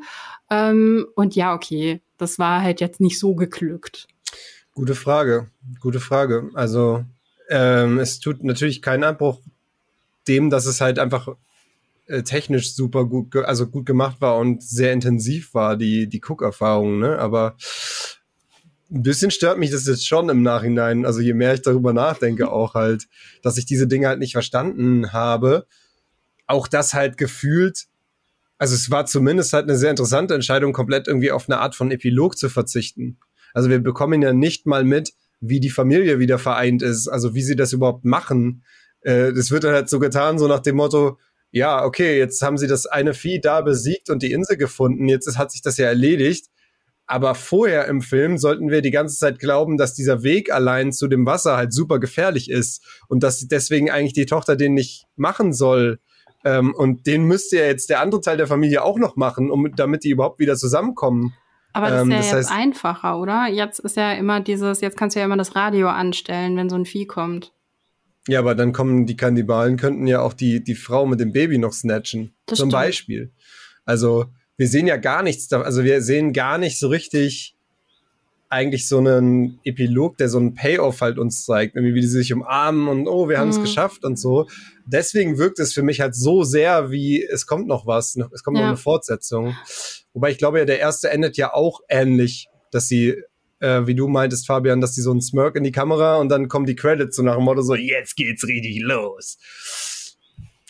ähm, 0.50 1.06
und 1.16 1.36
ja, 1.36 1.54
okay, 1.54 2.02
das 2.18 2.40
war 2.40 2.62
halt 2.62 2.82
jetzt 2.82 3.02
nicht 3.02 3.20
so 3.20 3.36
geglückt. 3.36 4.08
Gute 4.74 4.96
Frage, 4.96 5.48
gute 5.80 6.00
Frage. 6.00 6.50
Also 6.56 7.06
ähm, 7.50 8.00
es 8.00 8.20
tut 8.20 8.44
natürlich 8.44 8.82
keinen 8.82 9.04
Abbruch 9.04 9.40
dem, 10.28 10.50
dass 10.50 10.66
es 10.66 10.82
halt 10.82 11.00
einfach 11.00 11.28
äh, 12.08 12.24
technisch 12.24 12.74
super 12.74 13.06
gut, 13.06 13.36
also 13.36 13.68
gut 13.68 13.86
gemacht 13.86 14.18
war 14.20 14.38
und 14.38 14.64
sehr 14.64 14.94
intensiv 14.94 15.54
war, 15.54 15.78
die, 15.78 16.08
die 16.08 16.22
Cook-Erfahrung, 16.22 17.00
ne? 17.00 17.20
Aber 17.20 17.56
ein 18.92 19.04
bisschen 19.04 19.32
stört 19.32 19.58
mich 19.58 19.72
das 19.72 19.88
jetzt 19.88 20.08
schon 20.08 20.30
im 20.30 20.42
Nachhinein. 20.42 21.06
Also 21.06 21.20
je 21.20 21.34
mehr 21.34 21.54
ich 21.54 21.62
darüber 21.62 21.94
nachdenke, 21.94 22.52
auch 22.52 22.74
halt, 22.74 23.08
dass 23.42 23.58
ich 23.58 23.66
diese 23.66 23.88
Dinge 23.88 24.08
halt 24.08 24.20
nicht 24.20 24.34
verstanden 24.34 25.14
habe. 25.14 25.66
Auch 26.48 26.68
das 26.68 26.94
halt 26.94 27.18
gefühlt, 27.18 27.86
also 28.58 28.76
es 28.76 28.92
war 28.92 29.06
zumindest 29.06 29.54
halt 29.54 29.64
eine 29.64 29.78
sehr 29.78 29.90
interessante 29.90 30.36
Entscheidung, 30.36 30.74
komplett 30.74 31.08
irgendwie 31.08 31.32
auf 31.32 31.50
eine 31.50 31.60
Art 31.60 31.76
von 31.76 31.92
Epilog 31.92 32.38
zu 32.38 32.50
verzichten. 32.50 33.18
Also 33.54 33.70
wir 33.70 33.80
bekommen 33.80 34.22
ja 34.22 34.34
nicht 34.34 34.66
mal 34.66 34.84
mit, 34.84 35.14
wie 35.40 35.60
die 35.60 35.70
Familie 35.70 36.20
wieder 36.20 36.40
vereint 36.40 36.82
ist, 36.82 37.08
also 37.08 37.36
wie 37.36 37.42
sie 37.42 37.56
das 37.56 37.74
überhaupt 37.74 38.06
machen. 38.06 38.64
Äh, 39.02 39.34
das 39.34 39.52
wird 39.52 39.64
dann 39.64 39.74
halt 39.74 39.90
so 39.90 40.00
getan, 40.00 40.40
so 40.40 40.48
nach 40.48 40.62
dem 40.62 40.78
Motto, 40.78 41.20
ja, 41.52 41.86
okay, 41.86 42.18
jetzt 42.18 42.42
haben 42.42 42.58
sie 42.58 42.68
das 42.68 42.88
eine 42.88 43.14
Vieh 43.14 43.40
da 43.40 43.62
besiegt 43.62 44.10
und 44.10 44.24
die 44.24 44.32
Insel 44.32 44.58
gefunden, 44.58 45.08
jetzt 45.08 45.38
hat 45.38 45.52
sich 45.52 45.62
das 45.62 45.78
ja 45.78 45.86
erledigt. 45.88 46.48
Aber 47.06 47.36
vorher 47.36 47.88
im 47.88 48.02
Film 48.02 48.38
sollten 48.38 48.70
wir 48.70 48.82
die 48.82 48.92
ganze 48.92 49.18
Zeit 49.18 49.38
glauben, 49.38 49.78
dass 49.78 49.94
dieser 49.94 50.24
Weg 50.24 50.52
allein 50.52 50.94
zu 50.94 51.08
dem 51.08 51.26
Wasser 51.26 51.58
halt 51.58 51.74
super 51.74 52.00
gefährlich 52.00 52.50
ist 52.50 52.82
und 53.10 53.24
dass 53.24 53.46
deswegen 53.48 53.92
eigentlich 53.92 54.14
die 54.14 54.26
Tochter 54.26 54.56
den 54.56 54.74
nicht 54.74 55.06
machen 55.16 55.54
soll. 55.54 56.00
Ähm, 56.46 56.74
und 56.74 57.06
den 57.06 57.26
müsste 57.26 57.58
ja 57.58 57.66
jetzt 57.66 57.90
der 57.90 58.00
andere 58.00 58.22
Teil 58.22 58.38
der 58.38 58.48
Familie 58.48 58.84
auch 58.84 58.98
noch 58.98 59.16
machen, 59.16 59.52
um, 59.52 59.76
damit 59.76 60.06
die 60.06 60.10
überhaupt 60.10 60.40
wieder 60.40 60.56
zusammenkommen. 60.56 61.34
Aber 61.74 61.90
das 61.90 62.02
ist 62.02 62.04
ähm, 62.04 62.12
ja 62.12 62.18
das 62.18 62.26
jetzt 62.28 62.36
heißt, 62.36 62.52
einfacher, 62.52 63.20
oder? 63.20 63.48
Jetzt 63.48 63.80
ist 63.80 63.98
ja 63.98 64.14
immer 64.14 64.40
dieses, 64.40 64.82
jetzt 64.82 64.96
kannst 64.96 65.16
du 65.16 65.20
ja 65.20 65.26
immer 65.26 65.38
das 65.38 65.56
Radio 65.56 65.90
anstellen, 65.90 66.56
wenn 66.56 66.70
so 66.70 66.76
ein 66.76 66.86
Vieh 66.86 67.06
kommt. 67.06 67.52
Ja, 68.28 68.40
aber 68.40 68.56
dann 68.56 68.72
kommen 68.72 69.06
die 69.06 69.18
Kannibalen, 69.18 69.76
könnten 69.76 70.08
ja 70.08 70.22
auch 70.22 70.34
die, 70.34 70.64
die 70.64 70.76
Frau 70.76 71.06
mit 71.06 71.20
dem 71.20 71.34
Baby 71.34 71.58
noch 71.58 71.74
snatchen. 71.74 72.34
Das 72.46 72.60
zum 72.60 72.70
stimmt. 72.70 72.74
Beispiel. 72.74 73.34
Also, 73.86 74.26
wir 74.56 74.68
sehen 74.68 74.88
ja 74.88 74.98
gar 74.98 75.24
nichts 75.24 75.52
also 75.52 75.84
wir 75.84 76.02
sehen 76.02 76.32
gar 76.32 76.58
nicht 76.58 76.80
so 76.80 76.88
richtig 76.88 77.58
eigentlich 78.54 78.88
so 78.88 79.00
einen 79.00 79.60
Epilog, 79.64 80.18
der 80.18 80.30
so 80.30 80.38
einen 80.38 80.54
Payoff 80.54 81.02
halt 81.02 81.18
uns 81.18 81.44
zeigt, 81.44 81.76
irgendwie 81.76 81.96
wie 81.96 82.02
die 82.02 82.08
sich 82.08 82.32
umarmen 82.32 82.88
und 82.88 83.08
oh, 83.08 83.28
wir 83.28 83.40
haben 83.40 83.50
es 83.50 83.58
mhm. 83.58 83.64
geschafft 83.64 84.06
und 84.06 84.18
so. 84.18 84.48
Deswegen 84.86 85.38
wirkt 85.38 85.60
es 85.60 85.74
für 85.74 85.82
mich 85.82 86.00
halt 86.00 86.16
so 86.16 86.44
sehr 86.44 86.92
wie 86.92 87.24
es 87.24 87.48
kommt 87.48 87.68
noch 87.68 87.88
was, 87.88 88.16
es 88.32 88.44
kommt 88.44 88.58
ja. 88.58 88.64
noch 88.64 88.70
eine 88.70 88.78
Fortsetzung. 88.78 89.56
Wobei 90.14 90.32
ich 90.32 90.38
glaube 90.38 90.60
ja, 90.60 90.66
der 90.66 90.80
erste 90.80 91.10
endet 91.10 91.36
ja 91.36 91.54
auch 91.54 91.82
ähnlich, 91.90 92.48
dass 92.72 92.88
sie, 92.88 93.16
äh, 93.60 93.88
wie 93.88 93.96
du 93.96 94.08
meintest, 94.08 94.46
Fabian, 94.46 94.82
dass 94.82 94.94
sie 94.94 95.02
so 95.02 95.12
einen 95.12 95.22
Smirk 95.22 95.56
in 95.56 95.64
die 95.64 95.72
Kamera 95.72 96.18
und 96.18 96.30
dann 96.30 96.48
kommen 96.48 96.68
die 96.68 96.76
Credits 96.76 97.16
so 97.16 97.24
nach 97.24 97.36
dem 97.36 97.44
Motto 97.44 97.64
so, 97.64 97.76
jetzt 97.76 98.16
geht's 98.16 98.48
richtig 98.48 98.80
los. 98.82 99.38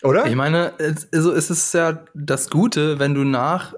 Oder? 0.03 0.25
Ich 0.25 0.35
meine, 0.35 0.73
also 1.13 1.33
es 1.33 1.49
ist 1.49 1.73
ja 1.73 2.03
das 2.13 2.49
Gute, 2.49 2.99
wenn 2.99 3.13
du 3.13 3.23
nach 3.23 3.73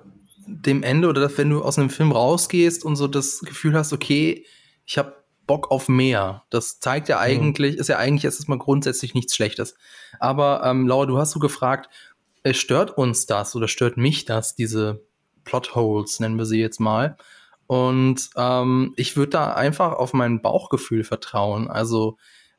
dem 0.48 0.84
Ende 0.84 1.08
oder 1.08 1.38
wenn 1.38 1.50
du 1.50 1.64
aus 1.64 1.78
einem 1.78 1.90
Film 1.90 2.12
rausgehst 2.12 2.84
und 2.84 2.96
so 2.96 3.08
das 3.08 3.40
Gefühl 3.40 3.76
hast, 3.76 3.94
okay, 3.94 4.46
ich 4.86 4.98
habe 4.98 5.16
Bock 5.48 5.72
auf 5.72 5.88
mehr. 5.88 6.44
Das 6.50 6.80
zeigt 6.80 7.10
ja 7.10 7.18
mhm. 7.18 7.24
eigentlich, 7.24 7.76
mhm. 7.76 7.82
ist 7.82 7.90
ja 7.90 7.98
eigentlich 7.98 8.26
erstmal 8.26 8.58
grundsätzlich 8.58 9.14
nichts 9.14 9.36
Schlechtes. 9.36 9.76
Aber 10.20 10.64
ähm, 10.64 10.88
Laura, 10.88 11.06
du 11.06 11.18
hast 11.18 11.32
so 11.32 11.40
gefragt, 11.40 11.90
äh, 12.44 12.54
stört 12.54 12.98
uns 12.98 13.26
das 13.26 13.56
oder 13.56 13.68
stört 13.68 13.98
mich 13.98 14.26
das, 14.26 14.56
diese 14.56 15.06
Plotholes, 15.44 16.20
nennen 16.20 16.38
wir 16.38 16.46
sie 16.46 16.60
jetzt 16.60 16.80
mal. 16.80 17.18
Und 17.68 18.30
ähm, 18.36 18.94
ich 18.96 19.18
würde 19.18 19.32
da 19.32 19.54
einfach 19.54 19.94
auf 19.94 20.14
mein 20.14 20.42
Bauchgefühl 20.42 21.04
vertrauen. 21.04 21.68
Also 21.68 22.18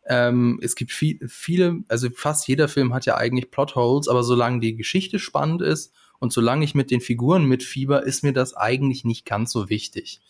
ähm, 0.09 0.59
es 0.63 0.75
gibt 0.75 0.93
viel, 0.93 1.21
viele, 1.29 1.81
also 1.89 2.09
fast 2.15 2.47
jeder 2.49 2.69
Film 2.69 2.95
hat 2.95 3.07
ja 3.07 3.17
eigentlich 3.17 3.51
Plotholes, 3.51 4.09
aber 4.09 4.23
solange 4.23 4.61
die 4.61 4.77
Geschichte 4.77 5.19
spannend 5.19 5.63
ist 5.63 5.93
und 6.19 6.33
solange 6.33 6.65
ich 6.65 6.75
mit 6.75 6.91
den 6.91 7.01
Figuren 7.01 7.45
mitfieber, 7.45 8.05
ist 8.05 8.23
mir 8.23 8.33
das 8.33 8.55
eigentlich 8.55 9.05
nicht 9.05 9.25
ganz 9.25 9.53
so 9.53 9.69
wichtig. 9.69 10.21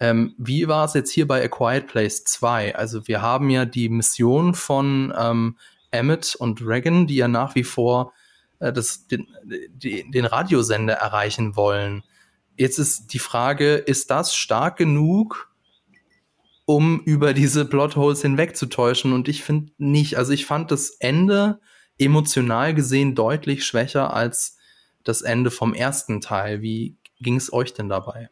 Ähm, 0.00 0.34
wie 0.38 0.68
war 0.68 0.84
es 0.84 0.94
jetzt 0.94 1.10
hier 1.12 1.26
bei 1.26 1.44
A 1.44 1.48
Quiet 1.48 1.86
Place 1.86 2.24
2? 2.24 2.74
Also 2.74 3.06
wir 3.06 3.22
haben 3.22 3.48
ja 3.50 3.64
die 3.64 3.88
Mission 3.88 4.54
von 4.54 5.14
ähm, 5.16 5.56
Emmett 5.90 6.34
und 6.34 6.60
Regan, 6.66 7.06
die 7.06 7.16
ja 7.16 7.28
nach 7.28 7.54
wie 7.54 7.64
vor 7.64 8.12
äh, 8.58 8.72
das, 8.72 9.06
den, 9.06 9.26
die, 9.70 10.10
den 10.10 10.24
Radiosender 10.24 10.94
erreichen 10.94 11.56
wollen. 11.56 12.02
Jetzt 12.56 12.78
ist 12.78 13.12
die 13.12 13.18
Frage, 13.18 13.74
ist 13.74 14.10
das 14.10 14.34
stark 14.34 14.76
genug, 14.76 15.52
um 16.66 17.00
über 17.00 17.34
diese 17.34 17.64
Plotholes 17.64 18.22
hinwegzutäuschen? 18.22 19.12
Und 19.12 19.28
ich 19.28 19.44
finde 19.44 19.72
nicht. 19.78 20.18
Also 20.18 20.32
ich 20.32 20.46
fand 20.46 20.70
das 20.70 20.90
Ende 20.90 21.60
emotional 21.98 22.74
gesehen 22.74 23.14
deutlich 23.14 23.64
schwächer 23.64 24.12
als 24.12 24.56
das 25.04 25.22
Ende 25.22 25.50
vom 25.50 25.74
ersten 25.74 26.20
Teil. 26.20 26.62
Wie 26.62 26.96
ging 27.20 27.36
es 27.36 27.52
euch 27.52 27.74
denn 27.74 27.88
dabei? 27.88 28.30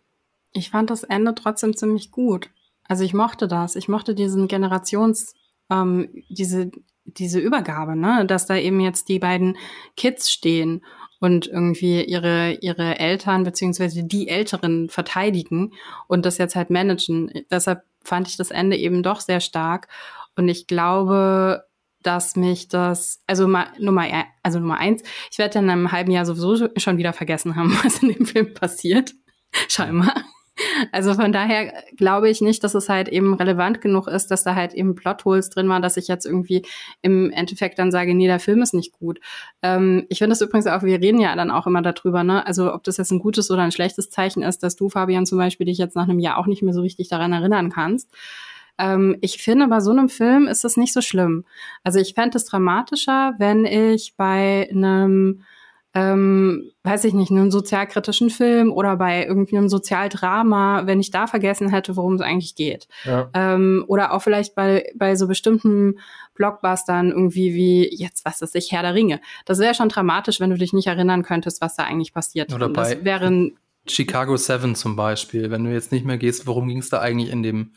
Ich 0.52 0.70
fand 0.70 0.90
das 0.90 1.04
Ende 1.04 1.34
trotzdem 1.34 1.76
ziemlich 1.76 2.10
gut. 2.10 2.50
Also 2.84 3.04
ich 3.04 3.14
mochte 3.14 3.48
das. 3.48 3.76
Ich 3.76 3.88
mochte 3.88 4.14
diesen 4.14 4.48
Generations, 4.48 5.34
ähm, 5.70 6.24
diese 6.28 6.70
diese 7.04 7.40
Übergabe, 7.40 7.96
ne, 7.96 8.24
dass 8.26 8.46
da 8.46 8.56
eben 8.56 8.78
jetzt 8.80 9.08
die 9.08 9.18
beiden 9.18 9.56
Kids 9.96 10.30
stehen 10.30 10.84
und 11.18 11.48
irgendwie 11.48 12.04
ihre 12.04 12.52
ihre 12.60 12.98
Eltern 12.98 13.44
beziehungsweise 13.44 14.04
die 14.04 14.28
Älteren 14.28 14.88
verteidigen 14.88 15.72
und 16.06 16.24
das 16.26 16.38
jetzt 16.38 16.54
halt 16.54 16.70
managen. 16.70 17.44
Deshalb 17.50 17.82
fand 18.04 18.28
ich 18.28 18.36
das 18.36 18.50
Ende 18.50 18.76
eben 18.76 19.02
doch 19.02 19.20
sehr 19.20 19.40
stark 19.40 19.88
und 20.36 20.48
ich 20.48 20.66
glaube, 20.66 21.64
dass 22.03 22.36
mich 22.36 22.68
das, 22.68 23.22
also 23.26 23.48
mal, 23.48 23.66
Nummer, 23.78 24.07
also 24.42 24.61
Nummer 24.61 24.78
eins, 24.78 25.03
ich 25.30 25.38
werde 25.38 25.59
in 25.59 25.70
einem 25.70 25.92
halben 25.92 26.11
Jahr 26.11 26.26
sowieso 26.26 26.68
schon 26.76 26.98
wieder 26.98 27.12
vergessen 27.12 27.57
haben, 27.57 27.76
was 27.84 28.03
in 28.03 28.12
dem 28.12 28.26
Film 28.26 28.55
passiert. 28.55 29.14
Scheinbar. 29.68 30.14
Also 30.92 31.14
von 31.14 31.32
daher 31.32 31.72
glaube 31.96 32.28
ich 32.28 32.40
nicht, 32.42 32.62
dass 32.62 32.74
es 32.74 32.88
halt 32.88 33.09
eben 33.09 33.34
relevant 33.34 33.80
genug 33.80 34.07
ist, 34.07 34.30
dass 34.30 34.44
da 34.44 34.55
halt 34.55 34.74
eben 34.74 34.94
Plotholes 34.94 35.48
drin 35.48 35.68
waren, 35.68 35.82
dass 35.82 35.96
ich 35.96 36.09
jetzt 36.09 36.26
irgendwie 36.26 36.64
im 37.00 37.30
Endeffekt 37.30 37.78
dann 37.78 37.90
sage, 37.90 38.14
nee, 38.14 38.26
der 38.26 38.38
Film 38.38 38.61
ist 38.61 38.74
nicht 38.74 38.92
gut. 38.92 39.18
Ähm, 39.62 40.07
ich 40.09 40.18
finde 40.18 40.32
das 40.32 40.42
übrigens 40.42 40.66
auch, 40.66 40.82
wir 40.82 41.00
reden 41.00 41.20
ja 41.20 41.34
dann 41.36 41.50
auch 41.50 41.66
immer 41.66 41.82
darüber, 41.82 42.22
ne? 42.22 42.46
Also 42.46 42.72
ob 42.72 42.84
das 42.84 42.98
jetzt 42.98 43.11
ein 43.11 43.18
gutes 43.18 43.50
oder 43.50 43.62
ein 43.62 43.72
schlechtes 43.72 44.11
Zeichen 44.11 44.42
ist, 44.42 44.62
dass 44.62 44.76
du, 44.76 44.88
Fabian, 44.90 45.26
zum 45.26 45.38
Beispiel 45.38 45.66
dich 45.66 45.78
jetzt 45.78 45.96
nach 45.96 46.09
einem 46.09 46.18
Jahr 46.18 46.38
auch 46.38 46.46
nicht 46.46 46.62
mehr 46.62 46.74
so 46.74 46.82
richtig 46.82 47.09
daran 47.09 47.32
erinnern 47.32 47.70
kannst. 47.70 48.11
Ähm, 48.78 49.16
ich 49.20 49.38
finde, 49.38 49.68
bei 49.68 49.80
so 49.80 49.90
einem 49.90 50.08
Film 50.08 50.46
ist 50.46 50.64
das 50.64 50.76
nicht 50.76 50.92
so 50.92 51.00
schlimm. 51.00 51.44
Also 51.84 51.98
ich 51.98 52.14
fände 52.14 52.36
es 52.38 52.44
dramatischer, 52.44 53.34
wenn 53.38 53.64
ich 53.64 54.14
bei 54.16 54.68
einem 54.70 55.42
ähm, 55.94 56.70
weiß 56.84 57.04
ich 57.04 57.12
nicht, 57.12 57.30
einem 57.30 57.50
sozialkritischen 57.50 58.30
Film 58.30 58.72
oder 58.72 58.96
bei 58.96 59.26
irgendwie 59.26 59.58
einem 59.58 59.68
Sozialdrama, 59.68 60.86
wenn 60.86 61.00
ich 61.00 61.10
da 61.10 61.26
vergessen 61.26 61.68
hätte, 61.68 61.96
worum 61.96 62.14
es 62.14 62.22
eigentlich 62.22 62.54
geht. 62.54 62.88
Ja. 63.04 63.28
Ähm, 63.34 63.84
oder 63.88 64.14
auch 64.14 64.22
vielleicht 64.22 64.54
bei, 64.54 64.90
bei 64.94 65.16
so 65.16 65.28
bestimmten 65.28 65.98
Blockbustern 66.34 67.10
irgendwie 67.10 67.52
wie 67.52 67.94
jetzt, 67.94 68.24
was 68.24 68.40
ist 68.40 68.56
ich, 68.56 68.72
Herr 68.72 68.82
der 68.82 68.94
Ringe. 68.94 69.20
Das 69.44 69.58
wäre 69.58 69.74
schon 69.74 69.90
dramatisch, 69.90 70.40
wenn 70.40 70.48
du 70.48 70.56
dich 70.56 70.72
nicht 70.72 70.86
erinnern 70.86 71.22
könntest, 71.22 71.60
was 71.60 71.76
da 71.76 71.84
eigentlich 71.84 72.14
passiert. 72.14 72.54
Oder 72.54 72.70
bei 72.70 72.94
das 72.94 73.04
wären 73.04 73.58
Chicago 73.86 74.36
7 74.36 74.74
zum 74.74 74.96
Beispiel, 74.96 75.50
wenn 75.50 75.64
du 75.64 75.72
jetzt 75.72 75.92
nicht 75.92 76.06
mehr 76.06 76.16
gehst, 76.16 76.46
worum 76.46 76.68
ging 76.68 76.78
es 76.78 76.88
da 76.88 77.00
eigentlich 77.00 77.30
in 77.30 77.42
dem 77.42 77.72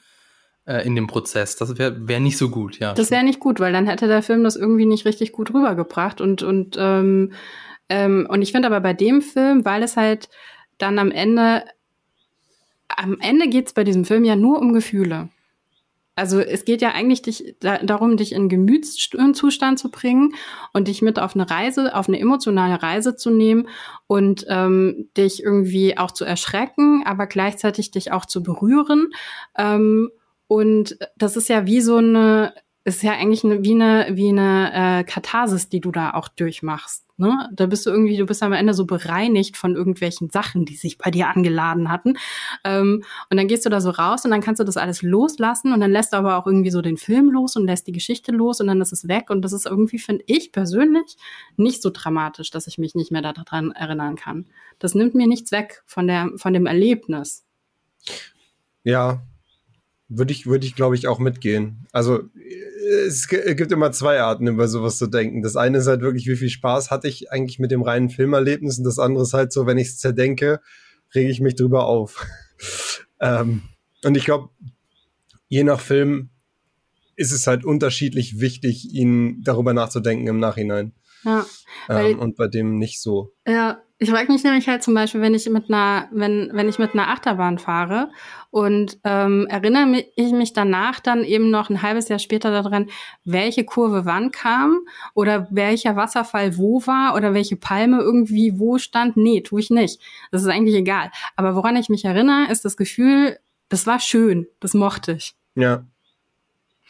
äh, 0.65 0.85
in 0.85 0.95
dem 0.95 1.07
Prozess. 1.07 1.55
Das 1.55 1.77
wäre 1.77 2.07
wär 2.07 2.19
nicht 2.19 2.37
so 2.37 2.49
gut, 2.49 2.79
ja. 2.79 2.93
Das 2.93 3.11
wäre 3.11 3.23
nicht 3.23 3.39
gut, 3.39 3.59
weil 3.59 3.73
dann 3.73 3.87
hätte 3.87 4.07
der 4.07 4.23
Film 4.23 4.43
das 4.43 4.55
irgendwie 4.55 4.85
nicht 4.85 5.05
richtig 5.05 5.31
gut 5.31 5.53
rübergebracht. 5.53 6.21
Und, 6.21 6.43
und, 6.43 6.75
ähm, 6.79 7.33
ähm, 7.89 8.27
und 8.29 8.41
ich 8.41 8.51
finde 8.51 8.67
aber 8.67 8.81
bei 8.81 8.93
dem 8.93 9.21
Film, 9.21 9.65
weil 9.65 9.83
es 9.83 9.95
halt 9.97 10.29
dann 10.77 10.99
am 10.99 11.11
Ende, 11.11 11.63
am 12.87 13.19
Ende 13.19 13.47
geht's 13.47 13.73
bei 13.73 13.83
diesem 13.83 14.05
Film 14.05 14.23
ja 14.23 14.35
nur 14.35 14.59
um 14.59 14.73
Gefühle. 14.73 15.29
Also 16.17 16.39
es 16.39 16.63
geht 16.63 16.81
ja 16.81 16.93
eigentlich 16.93 17.21
dich, 17.23 17.55
da, 17.59 17.77
darum, 17.79 18.15
dich 18.15 18.31
in 18.31 18.47
Gemütszustand 18.47 19.77
zu 19.77 19.91
bringen 19.91 20.33
und 20.71 20.87
dich 20.87 21.01
mit 21.01 21.19
auf 21.19 21.35
eine 21.35 21.49
Reise, 21.49 21.93
auf 21.93 22.07
eine 22.07 22.19
emotionale 22.19 22.81
Reise 22.81 23.17
zu 23.17 23.29
nehmen 23.29 23.67
und 24.07 24.45
ähm, 24.47 25.09
dich 25.17 25.43
irgendwie 25.43 25.97
auch 25.97 26.11
zu 26.11 26.23
erschrecken, 26.23 27.03
aber 27.05 27.27
gleichzeitig 27.27 27.91
dich 27.91 28.13
auch 28.13 28.25
zu 28.25 28.41
berühren. 28.41 29.09
Ähm, 29.57 30.09
und 30.55 30.97
das 31.17 31.35
ist 31.35 31.49
ja 31.49 31.65
wie 31.65 31.81
so 31.81 31.97
eine, 31.97 32.53
ist 32.85 33.03
ja 33.03 33.11
eigentlich 33.11 33.43
eine, 33.43 33.61
wie 33.63 33.73
eine, 33.73 34.07
wie 34.11 34.29
eine 34.29 34.99
äh, 34.99 35.03
Katharsis, 35.03 35.67
die 35.67 35.81
du 35.81 35.91
da 35.91 36.13
auch 36.13 36.29
durchmachst. 36.29 37.03
Ne? 37.17 37.49
Da 37.51 37.65
bist 37.65 37.85
du 37.85 37.89
irgendwie, 37.89 38.15
du 38.15 38.25
bist 38.25 38.41
am 38.41 38.53
Ende 38.53 38.73
so 38.73 38.85
bereinigt 38.85 39.57
von 39.57 39.75
irgendwelchen 39.75 40.29
Sachen, 40.29 40.63
die 40.63 40.77
sich 40.77 40.97
bei 40.97 41.11
dir 41.11 41.27
angeladen 41.27 41.91
hatten. 41.91 42.13
Ähm, 42.63 43.03
und 43.29 43.35
dann 43.35 43.49
gehst 43.49 43.65
du 43.65 43.69
da 43.69 43.81
so 43.81 43.89
raus 43.89 44.23
und 44.23 44.31
dann 44.31 44.39
kannst 44.39 44.61
du 44.61 44.63
das 44.63 44.77
alles 44.77 45.01
loslassen 45.01 45.73
und 45.73 45.81
dann 45.81 45.91
lässt 45.91 46.13
du 46.13 46.17
aber 46.17 46.37
auch 46.37 46.47
irgendwie 46.47 46.71
so 46.71 46.81
den 46.81 46.95
Film 46.95 47.31
los 47.31 47.57
und 47.57 47.65
lässt 47.65 47.87
die 47.87 47.91
Geschichte 47.91 48.31
los 48.31 48.61
und 48.61 48.67
dann 48.67 48.79
ist 48.79 48.93
es 48.93 49.09
weg. 49.09 49.29
Und 49.29 49.41
das 49.41 49.51
ist 49.51 49.65
irgendwie, 49.65 49.99
finde 49.99 50.23
ich 50.27 50.53
persönlich, 50.53 51.17
nicht 51.57 51.81
so 51.81 51.89
dramatisch, 51.89 52.49
dass 52.49 52.65
ich 52.65 52.77
mich 52.77 52.95
nicht 52.95 53.11
mehr 53.11 53.21
daran 53.21 53.71
erinnern 53.73 54.15
kann. 54.15 54.45
Das 54.79 54.95
nimmt 54.95 55.15
mir 55.15 55.27
nichts 55.27 55.51
weg 55.51 55.83
von 55.85 56.07
der, 56.07 56.29
von 56.37 56.53
dem 56.53 56.65
Erlebnis. 56.65 57.45
Ja, 58.83 59.21
würde 60.07 60.31
ich, 60.31 60.45
würde 60.45 60.65
ich, 60.65 60.75
glaube 60.75 60.95
ich, 60.95 61.07
auch 61.07 61.19
mitgehen. 61.19 61.87
Also 61.91 62.23
es 63.07 63.27
gibt 63.27 63.71
immer 63.71 63.91
zwei 63.91 64.21
Arten, 64.21 64.47
über 64.47 64.67
sowas 64.67 64.97
zu 64.97 65.07
denken. 65.07 65.41
Das 65.41 65.55
eine 65.55 65.79
ist 65.79 65.87
halt 65.87 66.01
wirklich, 66.01 66.27
wie 66.27 66.35
viel 66.35 66.49
Spaß 66.49 66.91
hatte 66.91 67.07
ich 67.07 67.31
eigentlich 67.31 67.59
mit 67.59 67.71
dem 67.71 67.81
reinen 67.81 68.09
Filmerlebnis 68.09 68.77
und 68.77 68.83
das 68.83 68.99
andere 68.99 69.23
ist 69.23 69.33
halt 69.33 69.51
so, 69.51 69.65
wenn 69.65 69.77
ich 69.77 69.87
es 69.89 69.97
zerdenke, 69.97 70.61
rege 71.13 71.31
ich 71.31 71.41
mich 71.41 71.55
drüber 71.55 71.85
auf. 71.85 72.25
ähm, 73.19 73.63
und 74.03 74.15
ich 74.15 74.25
glaube, 74.25 74.49
je 75.47 75.63
nach 75.63 75.79
Film 75.79 76.29
ist 77.15 77.31
es 77.31 77.47
halt 77.47 77.65
unterschiedlich 77.65 78.39
wichtig, 78.39 78.93
ihn 78.93 79.41
darüber 79.43 79.73
nachzudenken 79.73 80.27
im 80.27 80.39
Nachhinein. 80.39 80.93
Ja. 81.23 81.45
Ähm, 81.89 82.19
und 82.19 82.35
bei 82.35 82.47
dem 82.47 82.77
nicht 82.77 83.01
so. 83.01 83.33
Ja, 83.47 83.81
ich 83.97 84.09
frage 84.09 84.31
mich 84.31 84.43
nämlich 84.43 84.67
halt 84.67 84.83
zum 84.83 84.93
Beispiel, 84.93 85.21
wenn 85.21 85.33
ich 85.33 85.49
mit 85.49 85.69
einer, 85.69 86.09
wenn, 86.11 86.49
wenn 86.51 86.67
ich 86.67 86.79
mit 86.79 86.93
einer 86.93 87.07
Achterbahn 87.09 87.59
fahre 87.59 88.09
und 88.51 88.99
ähm, 89.05 89.47
erinnere 89.47 90.03
ich 90.17 90.33
mich 90.33 90.51
danach 90.51 90.99
dann 90.99 91.23
eben 91.23 91.49
noch 91.49 91.69
ein 91.69 91.81
halbes 91.81 92.09
Jahr 92.09 92.19
später 92.19 92.51
daran, 92.51 92.89
welche 93.23 93.63
Kurve 93.63 94.03
wann 94.03 94.31
kam 94.31 94.81
oder 95.13 95.47
welcher 95.49 95.95
Wasserfall 95.95 96.57
wo 96.57 96.85
war 96.85 97.15
oder 97.15 97.33
welche 97.33 97.55
Palme 97.55 98.01
irgendwie 98.01 98.59
wo 98.59 98.77
stand. 98.77 99.15
Nee, 99.15 99.41
tue 99.41 99.61
ich 99.61 99.69
nicht. 99.69 100.01
Das 100.31 100.41
ist 100.41 100.49
eigentlich 100.49 100.75
egal. 100.75 101.09
Aber 101.37 101.55
woran 101.55 101.77
ich 101.77 101.87
mich 101.87 102.03
erinnere, 102.03 102.51
ist 102.51 102.65
das 102.65 102.75
Gefühl, 102.75 103.39
das 103.69 103.87
war 103.87 104.01
schön, 104.01 104.47
das 104.59 104.73
mochte 104.73 105.13
ich. 105.13 105.35
Ja. 105.55 105.85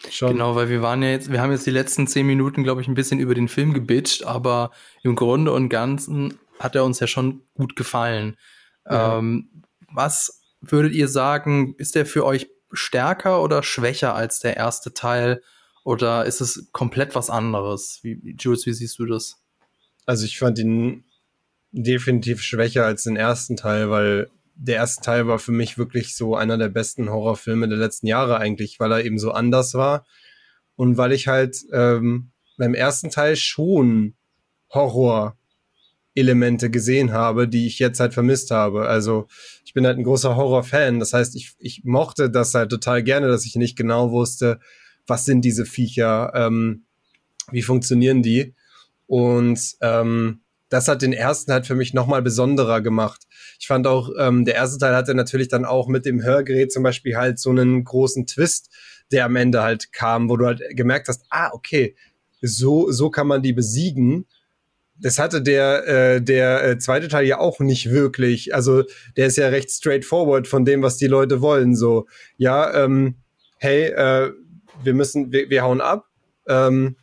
Schon. 0.10 0.34
Genau, 0.34 0.56
weil 0.56 0.70
wir 0.70 0.82
waren 0.82 1.02
ja 1.02 1.10
jetzt, 1.10 1.32
wir 1.32 1.42
haben 1.42 1.52
jetzt 1.52 1.66
die 1.66 1.72
letzten 1.72 2.06
zehn 2.06 2.28
Minuten, 2.28 2.64
glaube 2.64 2.82
ich, 2.82 2.88
ein 2.88 2.96
bisschen 2.96 3.20
über 3.20 3.34
den 3.34 3.48
Film 3.48 3.74
gebitcht, 3.74 4.26
aber 4.26 4.72
im 5.04 5.16
Grunde 5.16 5.54
und 5.54 5.70
Ganzen 5.70 6.38
hat 6.60 6.76
er 6.76 6.86
uns 6.86 7.00
ja 7.00 7.08
schon 7.08 7.42
gut 7.54 7.76
gefallen. 7.76 8.38
Ja. 8.90 9.18
Ähm, 9.18 9.64
was 9.92 10.42
würdet 10.62 10.94
ihr 10.94 11.08
sagen, 11.08 11.76
ist 11.78 11.96
der 11.96 12.06
für 12.06 12.26
euch 12.26 12.48
stärker 12.72 13.42
oder 13.42 13.64
schwächer 13.64 14.16
als 14.16 14.40
der 14.40 14.58
erste 14.58 14.94
Teil? 14.94 15.42
Oder 15.84 16.26
ist 16.26 16.42
es 16.42 16.70
komplett 16.72 17.14
was 17.14 17.30
anderes? 17.30 18.00
Wie, 18.02 18.36
Jules, 18.40 18.66
wie 18.66 18.74
siehst 18.74 18.98
du 19.00 19.06
das? 19.06 19.38
Also 20.06 20.26
ich 20.26 20.40
fand 20.40 20.58
ihn 20.60 21.04
definitiv 21.72 22.42
schwächer 22.42 22.86
als 22.86 23.04
den 23.04 23.16
ersten 23.16 23.56
Teil, 23.56 23.90
weil 23.90 24.30
der 24.56 24.78
erste 24.78 25.04
Teil 25.04 25.28
war 25.28 25.40
für 25.40 25.52
mich 25.52 25.78
wirklich 25.78 26.16
so 26.16 26.36
einer 26.36 26.58
der 26.58 26.70
besten 26.70 27.10
Horrorfilme 27.10 27.68
der 27.68 27.78
letzten 27.78 28.08
Jahre 28.08 28.38
eigentlich, 28.38 28.80
weil 28.80 28.92
er 28.92 29.04
eben 29.04 29.20
so 29.20 29.32
anders 29.32 29.74
war 29.74 30.06
und 30.76 30.98
weil 30.98 31.12
ich 31.12 31.28
halt 31.28 31.58
ähm, 31.72 32.32
beim 32.58 32.74
ersten 32.74 33.10
Teil 33.10 33.36
schon 33.36 34.16
Horror 34.74 35.38
Elemente 36.16 36.70
gesehen 36.70 37.12
habe, 37.12 37.48
die 37.48 37.68
ich 37.68 37.78
jetzt 37.80 38.00
halt 38.00 38.14
vermisst 38.14 38.50
habe. 38.52 38.88
Also 38.88 39.28
ich 39.66 39.74
bin 39.74 39.86
halt 39.86 39.98
ein 39.98 40.04
großer 40.04 40.36
Horror-Fan. 40.36 41.00
Das 41.00 41.14
heißt, 41.14 41.36
ich, 41.36 41.54
ich 41.60 41.84
mochte 41.84 42.30
das 42.30 42.54
halt 42.54 42.70
total 42.70 43.04
gerne, 43.04 43.28
dass 43.28 43.46
ich 43.46 43.56
nicht 43.56 43.78
genau 43.78 44.12
wusste, 44.12 44.60
was 45.06 45.26
sind 45.26 45.42
diese 45.44 45.66
Viecher, 45.66 46.32
ähm, 46.34 46.86
wie 47.52 47.62
funktionieren 47.62 48.24
die. 48.24 48.56
Und 49.08 49.60
ähm, 49.82 50.42
das 50.70 50.88
hat 50.88 51.02
den 51.02 51.14
ersten 51.14 51.52
halt 51.52 51.68
für 51.68 51.76
mich 51.76 51.94
nochmal 51.94 52.22
besonderer 52.22 52.82
gemacht. 52.82 53.24
Ich 53.60 53.68
fand 53.68 53.86
auch, 53.86 54.10
ähm, 54.18 54.46
der 54.46 54.56
erste 54.56 54.80
Teil 54.80 54.96
hatte 54.96 55.14
natürlich 55.14 55.48
dann 55.48 55.66
auch 55.66 55.88
mit 55.88 56.06
dem 56.06 56.24
Hörgerät 56.24 56.72
zum 56.72 56.84
Beispiel 56.84 57.16
halt 57.18 57.40
so 57.40 57.52
einen 57.52 57.84
großen 57.84 58.26
Twist, 58.26 58.74
der 59.12 59.26
am 59.26 59.36
Ende 59.36 59.62
halt 59.62 59.94
kam, 59.94 60.30
wo 60.30 60.38
du 60.38 60.46
halt 60.46 60.62
gemerkt 60.72 61.08
hast, 61.08 61.26
ah, 61.30 61.52
okay, 61.54 61.96
so, 62.42 62.92
so 62.92 63.10
kann 63.10 63.28
man 63.28 63.42
die 63.42 63.54
besiegen 63.54 64.26
das 64.98 65.20
hatte 65.20 65.42
der, 65.42 65.88
äh, 65.88 66.22
der 66.22 66.64
äh, 66.64 66.78
zweite 66.78 67.08
Teil 67.08 67.26
ja 67.26 67.40
auch 67.40 67.60
nicht 67.60 67.92
wirklich. 67.92 68.56
Also 68.56 68.84
der 69.18 69.28
ist 69.28 69.38
ja 69.38 69.50
recht 69.50 69.70
straightforward 69.70 70.48
von 70.48 70.66
dem, 70.66 70.82
was 70.82 70.98
die 70.98 71.08
Leute 71.08 71.42
wollen. 71.42 71.76
So, 71.76 72.08
ja, 72.38 72.86
ähm, 72.86 73.16
hey, 73.58 73.86
äh, 73.88 74.32
wir 74.84 74.94
müssen, 74.94 75.32
wir, 75.32 75.50
wir 75.50 75.64
hauen 75.64 75.82
ab. 75.82 76.06
Ähm, 76.48 76.96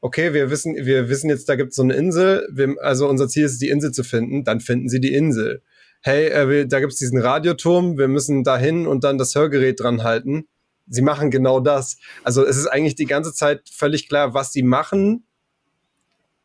okay, 0.00 0.34
wir 0.34 0.50
wissen, 0.50 0.74
wir 0.74 1.08
wissen 1.08 1.30
jetzt, 1.30 1.48
da 1.48 1.56
gibt's 1.56 1.76
so 1.76 1.82
eine 1.82 1.94
Insel. 1.94 2.48
Wir, 2.50 2.74
also 2.80 3.08
unser 3.08 3.28
Ziel 3.28 3.44
ist, 3.44 3.60
die 3.62 3.68
Insel 3.68 3.92
zu 3.92 4.02
finden. 4.02 4.44
Dann 4.44 4.60
finden 4.60 4.88
sie 4.88 5.00
die 5.00 5.14
Insel. 5.14 5.62
Hey, 6.00 6.28
äh, 6.28 6.48
wir, 6.48 6.66
da 6.66 6.80
gibt's 6.80 6.96
diesen 6.96 7.18
Radioturm. 7.18 7.96
Wir 7.96 8.08
müssen 8.08 8.42
dahin 8.42 8.86
und 8.86 9.04
dann 9.04 9.18
das 9.18 9.34
Hörgerät 9.34 9.80
dran 9.80 10.02
halten. 10.02 10.48
Sie 10.88 11.02
machen 11.02 11.30
genau 11.30 11.60
das. 11.60 11.98
Also 12.22 12.44
es 12.44 12.56
ist 12.56 12.66
eigentlich 12.66 12.94
die 12.94 13.06
ganze 13.06 13.32
Zeit 13.32 13.68
völlig 13.72 14.08
klar, 14.08 14.34
was 14.34 14.52
sie 14.52 14.62
machen. 14.62 15.24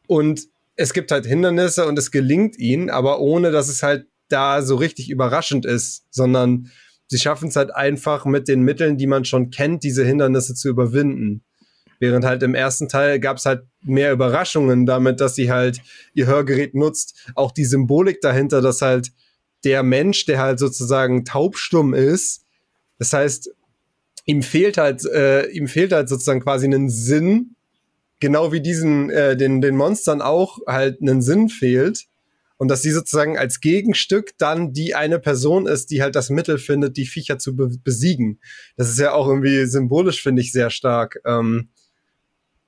Und 0.08 0.48
es 0.82 0.94
gibt 0.94 1.12
halt 1.12 1.26
Hindernisse 1.26 1.86
und 1.86 1.98
es 1.98 2.12
gelingt 2.12 2.58
ihnen, 2.58 2.90
aber 2.90 3.20
ohne, 3.20 3.52
dass 3.52 3.70
es 3.70 3.84
halt 3.84 4.08
da 4.30 4.62
so 4.62 4.76
richtig 4.76 5.10
überraschend 5.10 5.66
ist, 5.66 6.06
sondern 6.10 6.72
sie 7.08 7.20
schaffen 7.20 7.50
es 7.50 7.56
halt 7.56 7.76
einfach 7.76 8.26
mit 8.26 8.48
den 8.48 8.62
Mitteln, 8.62 8.98
die 8.98 9.08
man 9.08 9.26
schon 9.26 9.52
kennt, 9.52 9.84
diese 9.84 10.06
Hindernisse 10.06 10.56
zu 10.56 10.70
überwinden. 10.70 11.44
Während 12.00 12.26
halt 12.26 12.42
im 12.42 12.56
ersten 12.56 12.90
Teil 12.90 13.20
gab 13.20 13.38
es 13.38 13.46
halt 13.46 13.64
mehr 13.84 14.12
Überraschungen 14.12 14.88
damit, 14.88 15.22
dass 15.22 15.36
sie 15.36 15.52
halt 15.52 15.82
ihr 16.14 16.26
Hörgerät 16.26 16.74
nutzt. 16.74 17.30
Auch 17.36 17.52
die 17.52 17.66
Symbolik 17.66 18.22
dahinter, 18.22 18.62
dass 18.62 18.82
halt 18.82 19.12
der 19.64 19.84
Mensch, 19.84 20.26
der 20.26 20.40
halt 20.40 20.58
sozusagen 20.58 21.26
taubstumm 21.26 21.94
ist, 21.94 22.44
das 22.98 23.14
heißt, 23.14 23.52
ihm 24.26 24.42
fehlt 24.42 24.78
halt, 24.78 25.06
äh, 25.06 25.46
ihm 25.50 25.68
fehlt 25.68 25.92
halt 25.92 26.10
sozusagen 26.10 26.42
quasi 26.42 26.66
einen 26.66 26.90
Sinn 26.90 27.56
genau 28.22 28.54
wie 28.54 28.62
diesen, 28.62 29.10
äh, 29.10 29.36
den, 29.36 29.60
den 29.60 29.76
Monstern 29.76 30.22
auch 30.22 30.60
halt 30.66 31.02
einen 31.02 31.22
Sinn 31.22 31.50
fehlt. 31.50 32.06
Und 32.58 32.68
dass 32.68 32.84
sie 32.84 32.92
sozusagen 32.92 33.40
als 33.40 33.60
Gegenstück 33.60 34.38
dann 34.38 34.72
die 34.72 34.94
eine 34.94 35.18
Person 35.18 35.66
ist, 35.66 35.90
die 35.90 36.04
halt 36.04 36.16
das 36.16 36.30
Mittel 36.30 36.60
findet, 36.60 36.96
die 36.96 37.08
Viecher 37.08 37.40
zu 37.40 37.56
be 37.56 37.72
besiegen. 37.84 38.40
Das 38.78 38.88
ist 38.88 39.00
ja 39.00 39.14
auch 39.14 39.28
irgendwie 39.28 39.66
symbolisch, 39.66 40.22
finde 40.22 40.44
ich, 40.44 40.52
sehr 40.52 40.70
stark. 40.70 41.20
Ähm, 41.26 41.70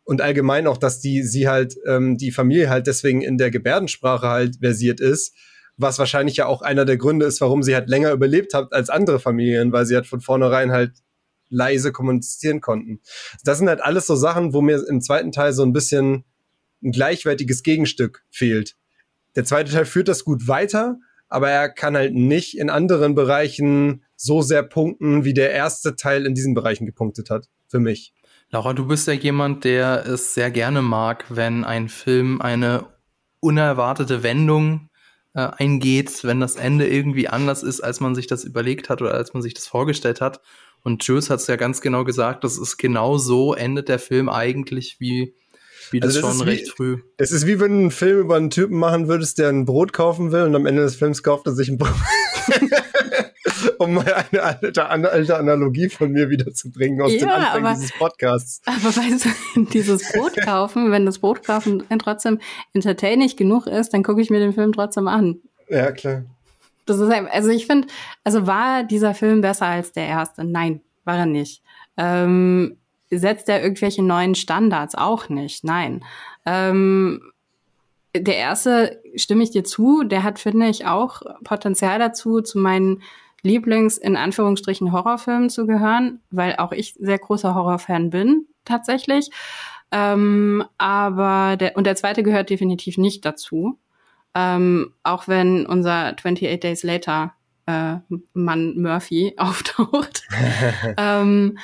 und 0.04 0.20
allgemein 0.20 0.66
auch, 0.66 0.78
dass 0.78 1.00
die, 1.00 1.22
sie 1.22 1.48
halt, 1.48 1.78
ähm, 1.86 2.18
die 2.18 2.32
Familie 2.32 2.70
halt 2.70 2.88
deswegen 2.88 3.22
in 3.22 3.38
der 3.38 3.52
Gebärdensprache 3.52 4.28
halt 4.28 4.58
versiert 4.60 5.00
ist, 5.00 5.36
was 5.78 6.00
wahrscheinlich 6.00 6.38
ja 6.38 6.48
auch 6.48 6.64
einer 6.64 6.86
der 6.86 6.98
Gründe 6.98 7.28
ist, 7.28 7.40
warum 7.40 7.62
sie 7.62 7.76
halt 7.76 7.88
länger 7.88 8.12
überlebt 8.12 8.56
hat 8.56 8.74
als 8.74 8.90
andere 8.90 9.20
Familien, 9.20 9.72
weil 9.72 9.86
sie 9.86 9.96
halt 9.96 10.08
von 10.08 10.22
vornherein 10.22 10.72
halt 10.72 10.94
leise 11.54 11.92
kommunizieren 11.92 12.62
konnten. 12.62 13.00
Das 13.44 13.58
sind 13.58 13.70
halt 13.70 13.82
alles 13.82 14.08
so 14.08 14.16
Sachen, 14.16 14.54
wo 14.54 14.62
mir 14.62 14.84
im 14.88 15.02
zweiten 15.02 15.32
Teil 15.32 15.54
so 15.54 15.64
ein 15.64 15.74
bisschen 15.74 16.26
ein 16.84 16.92
gleichwertiges 16.92 17.64
Gegenstück 17.64 18.24
fehlt. 18.30 18.76
Der 19.36 19.46
zweite 19.46 19.72
Teil 19.72 19.86
führt 19.86 20.08
das 20.08 20.26
gut 20.26 20.48
weiter, 20.48 20.98
aber 21.28 21.50
er 21.50 21.70
kann 21.70 21.96
halt 21.96 22.14
nicht 22.14 22.58
in 22.58 22.70
anderen 22.70 23.16
Bereichen 23.16 24.04
so 24.16 24.42
sehr 24.42 24.64
punkten, 24.64 25.24
wie 25.26 25.34
der 25.34 25.52
erste 25.52 25.96
Teil 25.96 26.26
in 26.26 26.36
diesen 26.36 26.54
Bereichen 26.54 26.86
gepunktet 26.86 27.30
hat, 27.30 27.50
für 27.68 27.80
mich. 27.80 28.14
Laura, 28.50 28.74
du 28.74 28.86
bist 28.86 29.08
ja 29.08 29.14
jemand, 29.14 29.64
der 29.64 30.06
es 30.06 30.36
sehr 30.36 30.52
gerne 30.52 30.84
mag, 30.84 31.26
wenn 31.30 31.64
ein 31.64 31.90
Film 31.90 32.40
eine 32.40 32.86
unerwartete 33.40 34.22
Wendung 34.22 34.90
äh, 35.34 35.50
eingeht, 35.58 36.24
wenn 36.24 36.40
das 36.40 36.56
Ende 36.56 36.88
irgendwie 36.88 37.28
anders 37.28 37.64
ist, 37.64 37.82
als 37.82 38.00
man 38.00 38.14
sich 38.14 38.28
das 38.28 38.44
überlegt 38.44 38.90
hat 38.90 39.02
oder 39.02 39.16
als 39.16 39.34
man 39.34 39.42
sich 39.42 39.56
das 39.56 39.66
vorgestellt 39.66 40.22
hat. 40.22 40.40
Und 40.84 41.04
Jules 41.06 41.30
hat 41.30 41.40
es 41.40 41.48
ja 41.48 41.56
ganz 41.56 41.82
genau 41.82 42.04
gesagt, 42.04 42.44
das 42.44 42.58
ist 42.58 42.78
genau 42.78 43.18
so 43.18 43.54
endet 43.54 43.90
der 43.90 44.00
Film 44.00 44.30
eigentlich 44.30 44.98
wie 45.00 45.34
wie 45.92 46.00
das, 46.00 46.16
also 46.16 46.28
das 46.28 46.38
schon 46.38 46.48
recht 46.48 46.66
wie, 46.66 46.72
früh. 46.72 46.98
Es 47.18 47.32
ist 47.32 47.46
wie 47.46 47.60
wenn 47.60 47.72
du 47.72 47.80
einen 47.80 47.92
Film 47.92 48.20
über 48.20 48.36
einen 48.36 48.50
Typen 48.50 48.78
machen 48.80 49.08
würdest, 49.08 49.38
der 49.38 49.50
ein 49.50 49.66
Brot 49.66 49.94
kaufen 49.94 50.32
will 50.32 50.44
und 50.44 50.56
am 50.56 50.66
Ende 50.66 50.82
des 50.82 50.96
Films 50.96 51.24
kauft 51.24 51.46
er 51.48 51.54
sich 51.54 51.70
ein 51.70 51.78
Brot. 51.78 51.94
um 53.78 53.94
mal 53.94 54.26
eine 54.32 54.44
alte, 54.44 54.86
alte 54.86 55.38
Analogie 55.38 55.90
von 55.90 56.12
mir 56.12 56.30
wiederzubringen 56.30 57.02
aus 57.02 57.12
ja, 57.12 57.20
den 57.20 57.30
Anfängen 57.30 57.66
aber, 57.66 57.76
dieses 57.76 57.92
Podcasts. 57.98 58.62
Aber 58.66 58.96
weißt 58.96 59.26
du, 59.26 59.66
dieses 59.74 60.12
Brot 60.12 60.36
kaufen, 60.44 60.92
wenn 60.92 61.06
das 61.06 61.20
Brot 61.20 61.44
kaufen 61.44 61.84
trotzdem 62.00 62.40
entertaining 62.74 63.36
genug 63.36 63.68
ist, 63.68 63.94
dann 63.94 64.04
gucke 64.04 64.22
ich 64.22 64.30
mir 64.30 64.40
den 64.40 64.54
Film 64.54 64.74
trotzdem 64.74 65.08
an. 65.08 65.40
Ja, 65.70 65.92
klar. 65.92 66.26
Das 66.86 67.00
ist, 67.00 67.10
also 67.10 67.50
ich 67.50 67.66
finde, 67.66 67.88
also 68.24 68.46
war 68.48 68.84
dieser 68.84 69.14
Film 69.14 69.42
besser 69.42 69.68
als 69.68 69.92
der 69.92 70.08
erste? 70.08 70.44
Nein, 70.44 70.82
war 71.06 71.18
er 71.18 71.26
nicht. 71.26 71.64
Ähm, 71.98 72.78
setzt 73.10 73.50
er 73.50 73.62
irgendwelche 73.62 74.04
neuen 74.04 74.36
Standards? 74.36 74.96
Auch 74.96 75.30
nicht, 75.30 75.64
nein. 75.64 76.04
Ähm, 76.46 77.22
der 78.16 78.38
erste 78.38 79.02
stimme 79.16 79.44
ich 79.44 79.52
dir 79.52 79.64
zu, 79.64 80.04
der 80.04 80.24
hat, 80.24 80.40
finde 80.40 80.68
ich, 80.68 80.86
auch 80.86 81.22
Potenzial 81.44 82.00
dazu, 82.00 82.42
zu 82.42 82.60
meinen 82.60 83.02
Lieblings, 83.42 83.98
in 83.98 84.16
Anführungsstrichen, 84.16 84.92
Horrorfilmen 84.92 85.50
zu 85.50 85.66
gehören, 85.66 86.22
weil 86.32 86.56
auch 86.58 86.72
ich 86.72 86.94
sehr 87.00 87.20
großer 87.20 87.56
Horrorfan 87.56 88.10
bin, 88.10 88.48
tatsächlich. 88.66 89.30
Ähm, 89.92 90.64
aber 90.78 91.58
der, 91.58 91.76
und 91.76 91.86
der 91.86 91.96
zweite 91.96 92.24
gehört 92.24 92.50
definitiv 92.50 92.98
nicht 92.98 93.26
dazu. 93.26 93.78
Ähm, 94.36 94.94
auch 95.04 95.28
wenn 95.28 95.66
unser 95.66 96.14
28 96.14 96.60
Days 96.60 96.84
Later 96.84 97.34
äh, 97.66 97.96
Mann 98.34 98.82
Murphy 98.82 99.34
auftaucht. 99.38 100.24
ähm, 100.98 101.58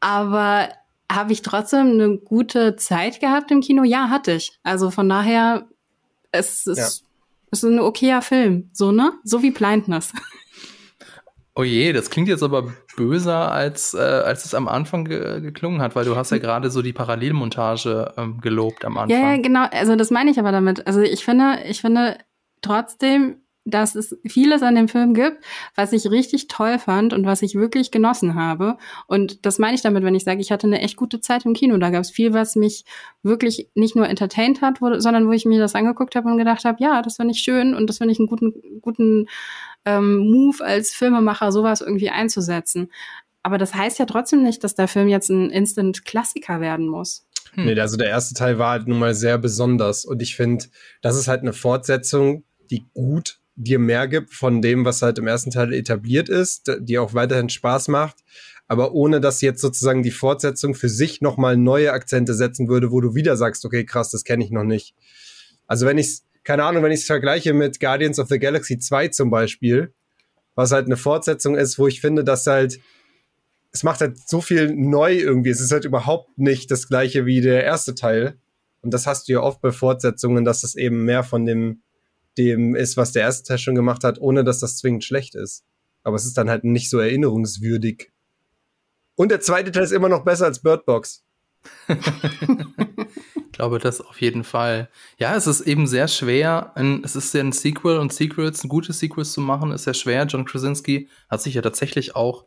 aber 0.00 0.68
habe 1.10 1.32
ich 1.32 1.42
trotzdem 1.42 1.92
eine 1.92 2.18
gute 2.18 2.76
Zeit 2.76 3.20
gehabt 3.20 3.50
im 3.50 3.60
Kino? 3.60 3.82
Ja, 3.82 4.10
hatte 4.10 4.32
ich. 4.32 4.58
Also 4.62 4.90
von 4.90 5.08
daher, 5.08 5.66
es 6.30 6.66
ist, 6.66 6.78
ja. 6.78 6.84
es 6.84 7.04
ist 7.50 7.64
ein 7.64 7.80
okayer 7.80 8.22
Film. 8.22 8.70
So, 8.72 8.92
ne? 8.92 9.12
So 9.24 9.42
wie 9.42 9.50
Blindness. 9.50 10.12
Oh 11.54 11.64
je, 11.64 11.92
das 11.92 12.10
klingt 12.10 12.28
jetzt 12.28 12.42
aber 12.42 12.72
böser, 12.96 13.50
als, 13.50 13.92
äh, 13.94 13.98
als 13.98 14.44
es 14.44 14.54
am 14.54 14.68
Anfang 14.68 15.04
ge 15.04 15.40
geklungen 15.40 15.82
hat, 15.82 15.96
weil 15.96 16.04
du 16.04 16.16
hast 16.16 16.30
ja 16.30 16.38
gerade 16.38 16.70
so 16.70 16.80
die 16.82 16.92
Parallelmontage 16.92 18.12
ähm, 18.16 18.40
gelobt 18.40 18.84
am 18.84 18.96
Anfang. 18.96 19.20
Ja, 19.20 19.30
ja, 19.32 19.36
genau. 19.42 19.66
Also 19.70 19.96
das 19.96 20.10
meine 20.10 20.30
ich 20.30 20.38
aber 20.38 20.52
damit. 20.52 20.86
Also 20.86 21.00
ich 21.00 21.24
finde, 21.24 21.58
ich 21.66 21.80
finde 21.80 22.18
trotzdem, 22.62 23.42
dass 23.64 23.94
es 23.94 24.18
vieles 24.26 24.62
an 24.62 24.74
dem 24.74 24.88
Film 24.88 25.12
gibt, 25.12 25.44
was 25.74 25.92
ich 25.92 26.10
richtig 26.10 26.48
toll 26.48 26.78
fand 26.78 27.12
und 27.12 27.26
was 27.26 27.42
ich 27.42 27.54
wirklich 27.54 27.90
genossen 27.90 28.34
habe. 28.34 28.78
Und 29.06 29.44
das 29.44 29.58
meine 29.58 29.74
ich 29.74 29.82
damit, 29.82 30.02
wenn 30.02 30.14
ich 30.14 30.24
sage, 30.24 30.40
ich 30.40 30.50
hatte 30.50 30.66
eine 30.66 30.80
echt 30.80 30.96
gute 30.96 31.20
Zeit 31.20 31.44
im 31.44 31.52
Kino. 31.52 31.76
Da 31.76 31.90
gab 31.90 32.00
es 32.00 32.10
viel, 32.10 32.32
was 32.32 32.56
mich 32.56 32.84
wirklich 33.22 33.70
nicht 33.74 33.96
nur 33.96 34.08
entertained 34.08 34.62
hat, 34.62 34.80
wo, 34.80 34.98
sondern 34.98 35.26
wo 35.28 35.32
ich 35.32 35.44
mir 35.44 35.58
das 35.58 35.74
angeguckt 35.74 36.16
habe 36.16 36.28
und 36.28 36.38
gedacht 36.38 36.64
habe, 36.64 36.78
ja, 36.80 37.02
das 37.02 37.16
finde 37.16 37.32
ich 37.32 37.40
schön 37.40 37.74
und 37.74 37.86
das 37.86 37.98
finde 37.98 38.12
ich 38.12 38.18
einen 38.18 38.28
guten, 38.28 38.80
guten 38.80 39.26
ähm, 39.84 40.18
Move 40.18 40.64
als 40.64 40.90
Filmemacher, 40.90 41.52
sowas 41.52 41.80
irgendwie 41.80 42.10
einzusetzen. 42.10 42.90
Aber 43.42 43.58
das 43.58 43.74
heißt 43.74 43.98
ja 43.98 44.06
trotzdem 44.06 44.42
nicht, 44.42 44.62
dass 44.64 44.74
der 44.74 44.88
Film 44.88 45.08
jetzt 45.08 45.30
ein 45.30 45.50
Instant-Klassiker 45.50 46.60
werden 46.60 46.86
muss. 46.88 47.26
Hm. 47.54 47.64
Nee, 47.64 47.80
also 47.80 47.96
der 47.96 48.08
erste 48.08 48.34
Teil 48.34 48.58
war 48.58 48.72
halt 48.72 48.86
nun 48.86 48.98
mal 48.98 49.14
sehr 49.14 49.38
besonders. 49.38 50.04
Und 50.04 50.22
ich 50.22 50.36
finde, 50.36 50.66
das 51.00 51.16
ist 51.16 51.28
halt 51.28 51.40
eine 51.40 51.52
Fortsetzung, 51.52 52.44
die 52.70 52.86
gut 52.92 53.40
dir 53.56 53.78
mehr 53.78 54.08
gibt 54.08 54.32
von 54.32 54.62
dem, 54.62 54.84
was 54.84 55.02
halt 55.02 55.18
im 55.18 55.26
ersten 55.26 55.50
Teil 55.50 55.72
etabliert 55.72 56.28
ist, 56.28 56.70
die 56.80 56.98
auch 56.98 57.14
weiterhin 57.14 57.48
Spaß 57.48 57.88
macht, 57.88 58.16
aber 58.68 58.92
ohne 58.92 59.20
dass 59.20 59.42
jetzt 59.42 59.60
sozusagen 59.60 60.02
die 60.02 60.10
Fortsetzung 60.10 60.74
für 60.74 60.88
sich 60.88 61.20
nochmal 61.20 61.56
neue 61.56 61.92
Akzente 61.92 62.34
setzen 62.34 62.68
würde, 62.68 62.90
wo 62.90 63.00
du 63.00 63.14
wieder 63.14 63.36
sagst, 63.36 63.64
okay, 63.64 63.84
krass, 63.84 64.10
das 64.10 64.24
kenne 64.24 64.44
ich 64.44 64.50
noch 64.50 64.64
nicht. 64.64 64.94
Also 65.66 65.86
wenn 65.86 65.98
ich 65.98 66.20
keine 66.44 66.64
Ahnung, 66.64 66.82
wenn 66.82 66.92
ich 66.92 67.00
es 67.00 67.06
vergleiche 67.06 67.52
mit 67.52 67.80
Guardians 67.80 68.18
of 68.18 68.28
the 68.28 68.38
Galaxy 68.38 68.78
2 68.78 69.08
zum 69.08 69.30
Beispiel, 69.30 69.92
was 70.54 70.72
halt 70.72 70.86
eine 70.86 70.96
Fortsetzung 70.96 71.56
ist, 71.56 71.78
wo 71.78 71.86
ich 71.86 72.00
finde, 72.00 72.24
dass 72.24 72.46
halt, 72.46 72.80
es 73.72 73.82
macht 73.82 74.00
halt 74.00 74.18
so 74.28 74.40
viel 74.40 74.74
neu 74.74 75.14
irgendwie. 75.14 75.50
Es 75.50 75.60
ist 75.60 75.72
halt 75.72 75.84
überhaupt 75.84 76.38
nicht 76.38 76.70
das 76.70 76.88
gleiche 76.88 77.26
wie 77.26 77.40
der 77.40 77.64
erste 77.64 77.94
Teil. 77.94 78.38
Und 78.82 78.92
das 78.94 79.06
hast 79.06 79.28
du 79.28 79.32
ja 79.32 79.40
oft 79.40 79.60
bei 79.60 79.72
Fortsetzungen, 79.72 80.44
dass 80.44 80.64
es 80.64 80.74
eben 80.74 81.04
mehr 81.04 81.22
von 81.22 81.46
dem, 81.46 81.82
dem 82.38 82.74
ist, 82.74 82.96
was 82.96 83.12
der 83.12 83.22
erste 83.22 83.46
Teil 83.46 83.58
schon 83.58 83.74
gemacht 83.74 84.02
hat, 84.04 84.20
ohne 84.20 84.42
dass 84.42 84.58
das 84.58 84.78
zwingend 84.78 85.04
schlecht 85.04 85.34
ist. 85.34 85.64
Aber 86.02 86.16
es 86.16 86.24
ist 86.24 86.38
dann 86.38 86.48
halt 86.48 86.64
nicht 86.64 86.88
so 86.88 86.98
erinnerungswürdig. 86.98 88.10
Und 89.16 89.30
der 89.30 89.40
zweite 89.40 89.70
Teil 89.70 89.84
ist 89.84 89.92
immer 89.92 90.08
noch 90.08 90.24
besser 90.24 90.46
als 90.46 90.62
Bird 90.62 90.86
Box. 90.86 91.24
ich 93.50 93.56
glaube, 93.56 93.80
das 93.80 94.00
auf 94.00 94.20
jeden 94.20 94.44
Fall. 94.44 94.88
Ja, 95.18 95.34
es 95.34 95.48
ist 95.48 95.62
eben 95.62 95.88
sehr 95.88 96.06
schwer. 96.06 96.70
Ein, 96.76 97.02
es 97.02 97.16
ist 97.16 97.34
ja 97.34 97.40
ein 97.40 97.50
Sequel 97.50 97.98
und 97.98 98.12
Sequels, 98.12 98.62
ein 98.62 98.68
gutes 98.68 99.00
Sequels 99.00 99.32
zu 99.32 99.40
machen, 99.40 99.72
ist 99.72 99.84
sehr 99.84 99.94
schwer. 99.94 100.24
John 100.26 100.44
Krasinski 100.44 101.08
hat 101.28 101.42
sich 101.42 101.54
ja 101.54 101.62
tatsächlich 101.62 102.14
auch 102.14 102.44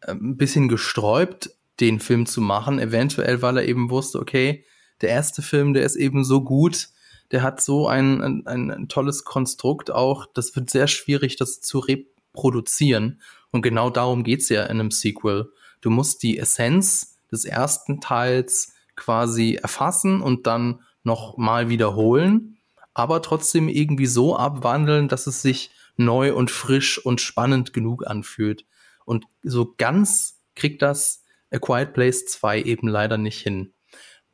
äh, 0.00 0.10
ein 0.10 0.36
bisschen 0.36 0.66
gesträubt, 0.66 1.50
den 1.78 2.00
Film 2.00 2.26
zu 2.26 2.40
machen. 2.40 2.80
Eventuell, 2.80 3.40
weil 3.40 3.58
er 3.58 3.68
eben 3.68 3.88
wusste, 3.88 4.18
okay, 4.18 4.64
der 5.00 5.10
erste 5.10 5.42
Film, 5.42 5.74
der 5.74 5.84
ist 5.84 5.94
eben 5.94 6.24
so 6.24 6.42
gut, 6.42 6.88
der 7.30 7.44
hat 7.44 7.62
so 7.62 7.86
ein, 7.86 8.44
ein, 8.44 8.70
ein 8.72 8.88
tolles 8.88 9.24
Konstrukt 9.24 9.92
auch. 9.92 10.26
Das 10.34 10.56
wird 10.56 10.70
sehr 10.70 10.88
schwierig, 10.88 11.36
das 11.36 11.60
zu 11.60 11.78
reproduzieren. 11.78 13.20
Und 13.52 13.62
genau 13.62 13.90
darum 13.90 14.24
geht's 14.24 14.48
ja 14.48 14.64
in 14.64 14.80
einem 14.80 14.90
Sequel. 14.90 15.52
Du 15.80 15.90
musst 15.90 16.24
die 16.24 16.36
Essenz 16.36 17.20
des 17.30 17.44
ersten 17.44 18.00
Teils 18.00 18.72
quasi 18.96 19.54
erfassen 19.54 20.20
und 20.20 20.46
dann 20.46 20.80
noch 21.02 21.36
mal 21.36 21.68
wiederholen, 21.68 22.58
aber 22.94 23.22
trotzdem 23.22 23.68
irgendwie 23.68 24.06
so 24.06 24.36
abwandeln, 24.36 25.08
dass 25.08 25.26
es 25.26 25.42
sich 25.42 25.70
neu 25.96 26.34
und 26.34 26.50
frisch 26.50 26.98
und 27.04 27.20
spannend 27.20 27.72
genug 27.72 28.06
anfühlt. 28.06 28.64
Und 29.04 29.24
so 29.42 29.74
ganz 29.76 30.40
kriegt 30.54 30.82
das 30.82 31.24
A 31.52 31.58
Quiet 31.58 31.92
Place 31.92 32.26
2 32.26 32.62
eben 32.62 32.88
leider 32.88 33.18
nicht 33.18 33.40
hin. 33.40 33.72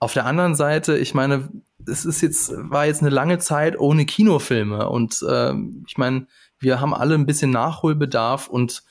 Auf 0.01 0.13
der 0.13 0.27
anderen 0.27 0.55
Seite, 0.55 0.97
ich 0.97 1.15
meine, 1.15 1.49
es 1.87 2.05
ist 2.05 2.21
jetzt, 2.21 2.53
war 2.55 2.87
jetzt 2.87 3.01
eine 3.01 3.11
lange 3.11 3.39
Zeit 3.39 3.79
ohne 3.79 4.07
Kinofilme 4.07 4.89
und 4.89 5.25
äh, 5.29 5.53
ich 5.87 5.97
meine, 5.97 6.27
wir 6.61 6.81
haben 6.81 6.95
alle 6.95 7.15
ein 7.15 7.27
bisschen 7.27 7.51
Nachholbedarf 7.51 8.49
und 8.49 8.85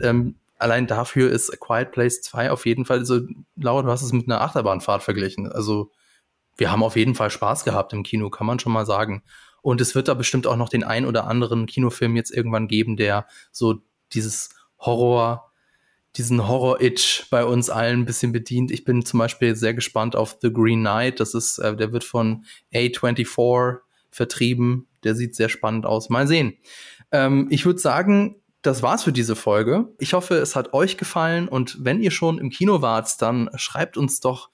ähm, 0.00 0.36
allein 0.58 0.86
dafür 0.86 1.30
ist 1.30 1.52
A 1.52 1.56
Quiet 1.56 1.92
Place 1.92 2.22
2 2.22 2.50
auf 2.50 2.66
jeden 2.66 2.84
Fall 2.84 3.04
so, 3.04 3.20
Laura, 3.56 3.82
du 3.82 3.90
hast 3.90 4.02
es 4.02 4.12
mit 4.12 4.28
einer 4.28 4.40
Achterbahnfahrt 4.40 5.02
verglichen. 5.02 5.50
Also 5.50 5.90
wir 6.56 6.70
haben 6.70 6.82
auf 6.82 6.96
jeden 6.96 7.14
Fall 7.14 7.30
Spaß 7.30 7.64
gehabt 7.64 7.92
im 7.92 8.02
Kino, 8.02 8.30
kann 8.30 8.46
man 8.46 8.58
schon 8.58 8.72
mal 8.72 8.86
sagen. 8.86 9.22
Und 9.62 9.80
es 9.80 9.94
wird 9.94 10.08
da 10.08 10.14
bestimmt 10.14 10.46
auch 10.46 10.56
noch 10.56 10.68
den 10.68 10.84
ein 10.84 11.06
oder 11.06 11.26
anderen 11.26 11.66
Kinofilm 11.66 12.16
jetzt 12.16 12.30
irgendwann 12.30 12.68
geben, 12.68 12.96
der 12.96 13.26
so 13.50 13.76
dieses 14.12 14.50
Horror, 14.78 15.50
diesen 16.16 16.46
Horror-Itch 16.46 17.28
bei 17.30 17.44
uns 17.44 17.70
allen 17.70 18.00
ein 18.00 18.04
bisschen 18.04 18.32
bedient. 18.32 18.70
Ich 18.70 18.84
bin 18.84 19.04
zum 19.04 19.18
Beispiel 19.18 19.56
sehr 19.56 19.74
gespannt 19.74 20.16
auf 20.16 20.38
The 20.40 20.52
Green 20.52 20.80
Knight. 20.80 21.18
Das 21.18 21.34
ist, 21.34 21.58
äh, 21.58 21.74
der 21.74 21.92
wird 21.92 22.04
von 22.04 22.44
A24 22.72 23.78
vertrieben. 24.10 24.86
Der 25.02 25.14
sieht 25.14 25.34
sehr 25.34 25.48
spannend 25.48 25.86
aus. 25.86 26.10
Mal 26.10 26.28
sehen. 26.28 26.58
Ähm, 27.10 27.48
ich 27.50 27.64
würde 27.66 27.80
sagen, 27.80 28.36
das 28.64 28.82
war's 28.82 29.04
für 29.04 29.12
diese 29.12 29.36
Folge. 29.36 29.88
Ich 29.98 30.14
hoffe, 30.14 30.36
es 30.36 30.56
hat 30.56 30.72
euch 30.72 30.96
gefallen 30.96 31.48
und 31.48 31.84
wenn 31.84 32.00
ihr 32.00 32.10
schon 32.10 32.38
im 32.38 32.48
Kino 32.50 32.80
wart, 32.80 33.20
dann 33.20 33.50
schreibt 33.56 33.96
uns 33.98 34.20
doch, 34.20 34.48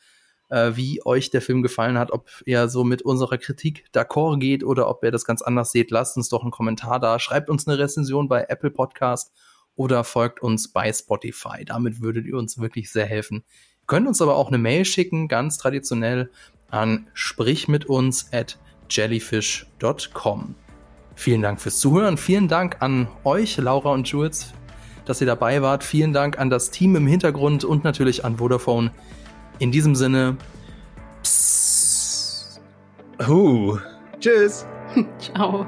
äh, 0.49 0.73
wie 0.75 1.01
euch 1.07 1.31
der 1.31 1.41
Film 1.41 1.63
gefallen 1.63 1.97
hat, 1.97 2.11
ob 2.11 2.29
ihr 2.45 2.69
so 2.69 2.83
mit 2.83 3.03
unserer 3.03 3.39
Kritik 3.39 3.85
d'accord 3.95 4.39
geht 4.41 4.65
oder 4.65 4.89
ob 4.89 5.05
ihr 5.05 5.13
das 5.13 5.25
ganz 5.25 5.43
anders 5.43 5.71
seht. 5.71 5.93
Lasst 5.93 6.17
uns 6.17 6.29
doch 6.29 6.43
einen 6.43 6.51
Kommentar 6.51 6.99
da, 6.99 7.21
schreibt 7.21 7.49
uns 7.49 7.69
eine 7.69 7.79
Rezension 7.79 8.29
bei 8.29 8.47
Apple 8.49 8.71
Podcast 8.71 9.33
oder 9.77 10.03
folgt 10.03 10.43
uns 10.43 10.73
bei 10.73 10.93
Spotify. 10.93 11.65
Damit 11.65 12.03
würdet 12.03 12.27
ihr 12.27 12.37
uns 12.37 12.59
wirklich 12.59 12.91
sehr 12.91 13.07
helfen. 13.07 13.45
Ihr 13.83 13.87
könnt 13.87 14.09
uns 14.09 14.21
aber 14.21 14.35
auch 14.35 14.49
eine 14.49 14.59
Mail 14.59 14.85
schicken, 14.85 15.29
ganz 15.29 15.57
traditionell 15.57 16.31
an 16.69 17.07
sprichmituns 17.15 18.33
at 18.33 18.59
jellyfish.com. 18.89 20.57
Vielen 21.15 21.43
Dank 21.43 21.61
fürs 21.61 21.79
Zuhören. 21.79 22.17
Vielen 22.17 22.49
Dank 22.49 22.77
an 22.81 23.09
euch, 23.25 23.57
Laura 23.59 23.93
und 23.93 24.09
Jules, 24.09 24.53
dass 25.05 25.21
ihr 25.21 25.27
dabei 25.27 25.63
wart. 25.63 25.85
Vielen 25.85 26.13
Dank 26.13 26.39
an 26.39 26.51
das 26.51 26.71
Team 26.71 26.97
im 26.97 27.07
Hintergrund 27.07 27.65
und 27.65 27.85
natürlich 27.85 28.25
an 28.25 28.37
Vodafone. 28.39 28.91
In 29.59 29.71
diesem 29.71 29.95
Sinne, 29.95 30.37
psst. 31.23 32.61
Uh. 33.29 33.79
Tschüss. 34.19 34.67
Ciao. 35.19 35.67